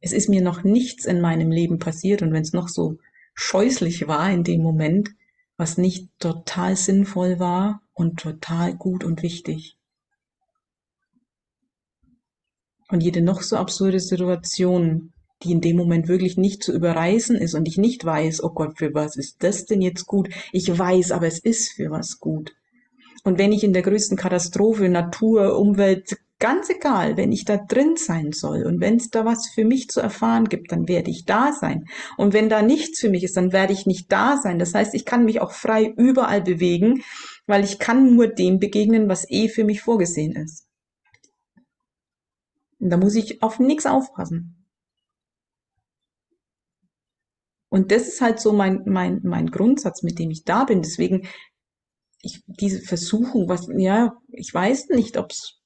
Es 0.00 0.12
ist 0.12 0.28
mir 0.28 0.42
noch 0.42 0.62
nichts 0.62 1.04
in 1.04 1.20
meinem 1.20 1.50
Leben 1.50 1.80
passiert 1.80 2.22
und 2.22 2.32
wenn 2.32 2.42
es 2.42 2.52
noch 2.52 2.68
so 2.68 2.98
scheußlich 3.34 4.06
war 4.06 4.30
in 4.30 4.44
dem 4.44 4.62
Moment, 4.62 5.10
was 5.56 5.76
nicht 5.76 6.08
total 6.20 6.76
sinnvoll 6.76 7.40
war 7.40 7.82
und 7.94 8.20
total 8.20 8.76
gut 8.76 9.02
und 9.02 9.22
wichtig. 9.22 9.76
Und 12.90 13.02
jede 13.02 13.22
noch 13.22 13.42
so 13.42 13.56
absurde 13.56 13.98
Situation, 13.98 15.12
die 15.42 15.52
in 15.52 15.60
dem 15.60 15.76
Moment 15.76 16.08
wirklich 16.08 16.36
nicht 16.36 16.62
zu 16.62 16.72
überreißen 16.72 17.36
ist 17.36 17.54
und 17.54 17.68
ich 17.68 17.78
nicht 17.78 18.04
weiß, 18.04 18.42
oh 18.42 18.50
Gott, 18.50 18.78
für 18.78 18.94
was 18.94 19.16
ist 19.16 19.42
das 19.42 19.66
denn 19.66 19.80
jetzt 19.80 20.06
gut? 20.06 20.28
Ich 20.52 20.78
weiß, 20.78 21.12
aber 21.12 21.26
es 21.26 21.38
ist 21.38 21.72
für 21.72 21.90
was 21.90 22.18
gut. 22.18 22.54
Und 23.24 23.38
wenn 23.38 23.52
ich 23.52 23.64
in 23.64 23.72
der 23.72 23.82
größten 23.82 24.16
Katastrophe, 24.16 24.88
Natur, 24.88 25.58
Umwelt, 25.58 26.16
ganz 26.38 26.70
egal, 26.70 27.16
wenn 27.16 27.32
ich 27.32 27.44
da 27.44 27.56
drin 27.56 27.96
sein 27.96 28.32
soll 28.32 28.64
und 28.64 28.80
wenn 28.80 28.96
es 28.96 29.10
da 29.10 29.24
was 29.24 29.48
für 29.48 29.64
mich 29.64 29.88
zu 29.88 30.00
erfahren 30.00 30.48
gibt, 30.48 30.72
dann 30.72 30.88
werde 30.88 31.10
ich 31.10 31.24
da 31.24 31.52
sein. 31.52 31.86
Und 32.16 32.32
wenn 32.32 32.48
da 32.48 32.62
nichts 32.62 33.00
für 33.00 33.10
mich 33.10 33.24
ist, 33.24 33.36
dann 33.36 33.52
werde 33.52 33.72
ich 33.72 33.86
nicht 33.86 34.10
da 34.12 34.36
sein. 34.36 34.58
Das 34.58 34.74
heißt, 34.74 34.94
ich 34.94 35.04
kann 35.04 35.24
mich 35.24 35.40
auch 35.40 35.52
frei 35.52 35.92
überall 35.96 36.42
bewegen, 36.42 37.02
weil 37.46 37.64
ich 37.64 37.78
kann 37.78 38.14
nur 38.14 38.28
dem 38.28 38.58
begegnen, 38.58 39.08
was 39.08 39.28
eh 39.28 39.48
für 39.48 39.64
mich 39.64 39.82
vorgesehen 39.82 40.32
ist. 40.32 40.66
Und 42.78 42.90
da 42.90 42.96
muss 42.96 43.16
ich 43.16 43.42
auf 43.42 43.58
nichts 43.58 43.86
aufpassen. 43.86 44.57
Und 47.78 47.92
das 47.92 48.08
ist 48.08 48.20
halt 48.20 48.40
so 48.40 48.52
mein, 48.52 48.82
mein, 48.86 49.20
mein 49.22 49.52
Grundsatz, 49.52 50.02
mit 50.02 50.18
dem 50.18 50.32
ich 50.32 50.42
da 50.42 50.64
bin. 50.64 50.82
Deswegen, 50.82 51.28
ich, 52.22 52.42
diese 52.46 52.80
Versuchung, 52.80 53.48
was, 53.48 53.68
ja, 53.76 54.20
ich 54.32 54.52
weiß 54.52 54.88
nicht, 54.88 55.16
ob 55.16 55.30
es 55.30 55.60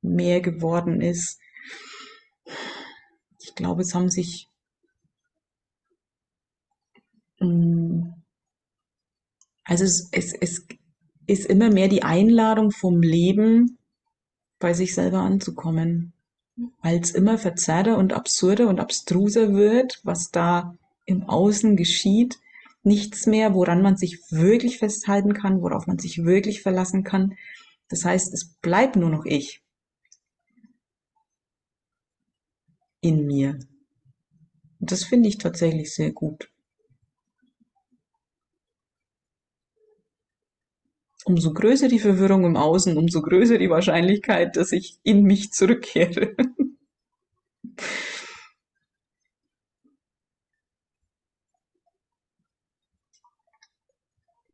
mehr 0.00 0.40
geworden 0.40 1.02
ist. 1.02 1.38
Ich 3.38 3.54
glaube, 3.54 3.82
es 3.82 3.94
haben 3.94 4.08
sich 4.08 4.48
mm, 7.38 8.12
also 9.64 9.84
es, 9.84 10.08
es, 10.10 10.32
es 10.32 10.66
ist 11.26 11.44
immer 11.50 11.70
mehr 11.70 11.88
die 11.88 12.02
Einladung 12.02 12.70
vom 12.70 13.02
Leben, 13.02 13.78
bei 14.58 14.72
sich 14.72 14.94
selber 14.94 15.18
anzukommen. 15.18 16.14
Weil 16.82 17.00
es 17.00 17.10
immer 17.10 17.38
verzerrter 17.38 17.98
und 17.98 18.12
absurder 18.12 18.68
und 18.68 18.80
abstruser 18.80 19.52
wird, 19.52 20.00
was 20.04 20.30
da 20.30 20.76
im 21.06 21.22
Außen 21.24 21.76
geschieht. 21.76 22.38
Nichts 22.82 23.26
mehr, 23.26 23.54
woran 23.54 23.82
man 23.82 23.96
sich 23.96 24.18
wirklich 24.30 24.78
festhalten 24.78 25.34
kann, 25.34 25.62
worauf 25.62 25.86
man 25.86 25.98
sich 25.98 26.24
wirklich 26.24 26.62
verlassen 26.62 27.04
kann. 27.04 27.36
Das 27.88 28.04
heißt, 28.04 28.32
es 28.32 28.54
bleibt 28.60 28.96
nur 28.96 29.10
noch 29.10 29.24
ich 29.24 29.62
in 33.00 33.26
mir. 33.26 33.58
Und 34.80 34.90
das 34.90 35.04
finde 35.04 35.28
ich 35.28 35.38
tatsächlich 35.38 35.94
sehr 35.94 36.12
gut. 36.12 36.50
Umso 41.24 41.52
größer 41.52 41.88
die 41.88 42.00
Verwirrung 42.00 42.44
im 42.44 42.56
Außen, 42.56 42.96
umso 42.96 43.22
größer 43.22 43.58
die 43.58 43.70
Wahrscheinlichkeit, 43.70 44.56
dass 44.56 44.72
ich 44.72 44.98
in 45.04 45.22
mich 45.22 45.52
zurückkehre. 45.52 46.34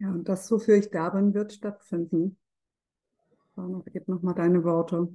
Ja, 0.01 0.11
und 0.11 0.29
das, 0.29 0.51
wofür 0.51 0.77
ich 0.77 0.91
da 0.91 1.11
bin, 1.11 1.35
wird 1.35 1.53
stattfinden. 1.53 2.37
Noch, 3.57 3.85
gib 3.93 4.07
noch 4.07 4.23
mal 4.23 4.35
deine 4.35 4.63
Worte. 4.63 5.09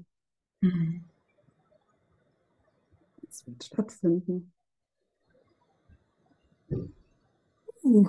Mhm. 0.60 1.06
Es 3.30 3.48
wird 3.48 3.64
stattfinden. 3.64 4.52
Uh. 7.84 8.06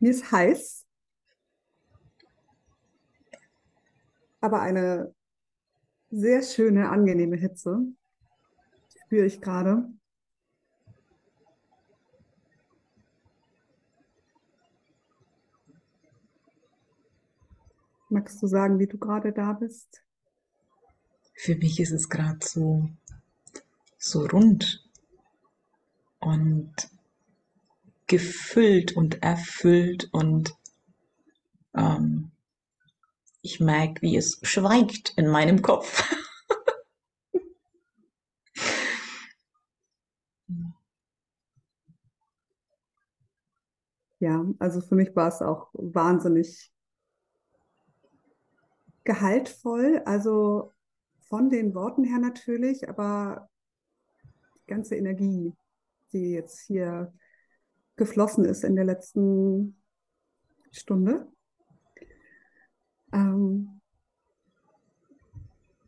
Mir 0.00 0.10
ist 0.10 0.32
heiß, 0.32 0.87
aber 4.40 4.60
eine 4.60 5.14
sehr 6.10 6.42
schöne, 6.42 6.88
angenehme 6.90 7.36
Hitze 7.36 7.80
spüre 9.08 9.26
ich 9.26 9.40
gerade. 9.40 9.88
Magst 18.10 18.42
du 18.42 18.46
sagen, 18.46 18.78
wie 18.78 18.86
du 18.86 18.98
gerade 18.98 19.32
da 19.32 19.52
bist? 19.52 20.02
Für 21.34 21.56
mich 21.56 21.78
ist 21.80 21.92
es 21.92 22.08
gerade 22.08 22.38
so, 22.42 22.88
so 23.98 24.26
rund 24.26 24.86
und 26.18 26.74
gefüllt 28.06 28.96
und 28.96 29.22
erfüllt 29.22 30.08
und 30.12 30.54
ähm, 31.74 32.30
ich 33.42 33.60
merke, 33.60 34.02
wie 34.02 34.16
es 34.16 34.40
schweigt 34.42 35.14
in 35.16 35.28
meinem 35.28 35.62
Kopf. 35.62 36.02
ja, 44.18 44.44
also 44.58 44.80
für 44.80 44.94
mich 44.94 45.14
war 45.14 45.28
es 45.28 45.40
auch 45.40 45.70
wahnsinnig 45.72 46.72
gehaltvoll, 49.04 50.02
also 50.04 50.74
von 51.28 51.48
den 51.50 51.74
Worten 51.74 52.04
her 52.04 52.18
natürlich, 52.18 52.88
aber 52.88 53.48
die 54.56 54.66
ganze 54.66 54.96
Energie, 54.96 55.54
die 56.12 56.32
jetzt 56.32 56.60
hier 56.60 57.12
geflossen 57.96 58.44
ist 58.44 58.64
in 58.64 58.76
der 58.76 58.84
letzten 58.84 59.80
Stunde. 60.70 61.30
Ähm, 63.12 63.80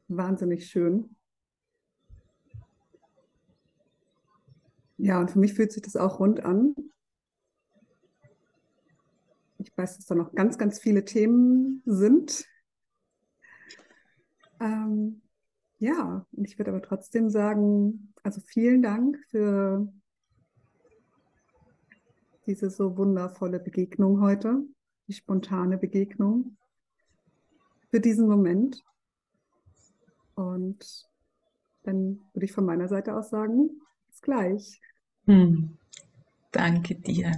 wahnsinnig 0.09 0.67
schön. 0.67 1.17
Ja, 4.97 5.21
und 5.21 5.31
für 5.31 5.39
mich 5.39 5.55
fühlt 5.55 5.73
sich 5.73 5.83
das 5.83 5.97
auch 5.97 6.21
rund 6.21 6.45
an. 6.45 6.75
Ich 9.59 9.77
weiß, 9.77 9.97
dass 9.97 10.07
da 10.07 10.15
noch 10.15 10.35
ganz, 10.35 10.59
ganz 10.59 10.79
viele 10.79 11.05
Themen 11.05 11.83
sind, 11.87 12.47
ähm, 14.61 15.23
ja, 15.79 16.27
und 16.33 16.45
ich 16.47 16.59
würde 16.59 16.71
aber 16.71 16.83
trotzdem 16.83 17.31
sagen, 17.31 18.13
also 18.23 18.41
vielen 18.43 18.83
Dank 18.83 19.19
für 19.31 19.91
diese 22.47 22.71
so 22.71 22.97
wundervolle 22.99 23.59
Begegnung 23.59 24.21
heute, 24.21 24.63
die 25.09 25.15
spontane 25.15 25.79
Begegnung, 25.79 26.59
für 27.91 28.01
diesen 28.01 28.27
Moment. 28.27 28.83
Und 30.35 30.79
dann 31.83 32.21
würde 32.33 32.47
ich 32.47 32.53
von 32.53 32.65
meiner 32.65 32.89
Seite 32.89 33.15
aus 33.15 33.31
sagen, 33.31 33.71
bis 34.09 34.23
gleich. 34.23 34.81
Hm. 35.27 35.77
Danke 36.53 36.95
dir. 36.95 37.33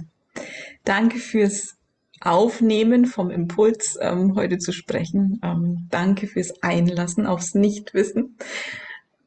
Danke 0.83 1.17
fürs 1.19 1.77
Aufnehmen 2.21 3.05
vom 3.05 3.29
Impuls, 3.29 3.97
ähm, 3.99 4.35
heute 4.35 4.57
zu 4.57 4.71
sprechen. 4.71 5.39
Ähm, 5.43 5.87
danke 5.89 6.27
fürs 6.27 6.63
Einlassen 6.63 7.25
aufs 7.25 7.53
Nichtwissen. 7.53 8.37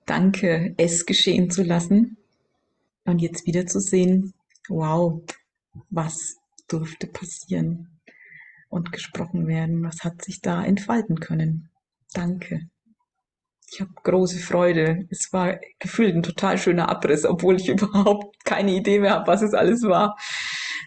Danke, 0.06 0.74
es 0.78 1.04
geschehen 1.04 1.50
zu 1.50 1.62
lassen. 1.62 2.16
Und 3.04 3.20
jetzt 3.20 3.46
wieder 3.46 3.66
zu 3.66 3.80
sehen, 3.80 4.32
wow, 4.68 5.22
was 5.90 6.36
durfte 6.68 7.06
passieren 7.06 7.95
und 8.68 8.92
gesprochen 8.92 9.46
werden? 9.46 9.84
Was 9.84 10.04
hat 10.04 10.22
sich 10.24 10.40
da 10.40 10.64
entfalten 10.64 11.20
können? 11.20 11.70
Danke. 12.12 12.68
Ich 13.72 13.80
habe 13.80 13.90
große 14.02 14.38
Freude. 14.38 15.06
Es 15.10 15.32
war 15.32 15.58
gefühlt 15.78 16.14
ein 16.14 16.22
total 16.22 16.56
schöner 16.58 16.88
Abriss, 16.88 17.24
obwohl 17.24 17.56
ich 17.56 17.68
überhaupt 17.70 18.44
keine 18.44 18.72
Idee 18.74 19.00
mehr 19.00 19.12
habe, 19.12 19.26
was 19.26 19.42
es 19.42 19.54
alles 19.54 19.82
war. 19.82 20.16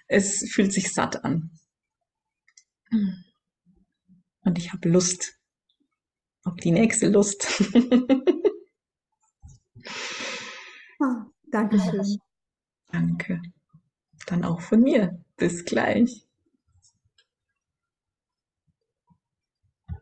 Es 0.08 0.50
fühlt 0.52 0.74
sich 0.74 0.94
satt 0.94 1.24
an. 1.24 1.52
Und 4.42 4.58
ich 4.58 4.72
habe 4.74 4.90
Lust 4.90 5.40
auf 6.44 6.56
die 6.56 6.72
nächste 6.72 7.10
Lust. 7.10 7.62
oh, 11.00 11.16
Dankeschön. 11.52 12.18
Danke. 12.92 13.42
Dann 14.26 14.44
auch 14.44 14.62
von 14.62 14.82
mir. 14.82 15.24
Bis 15.38 15.66
gleich. 15.66 16.29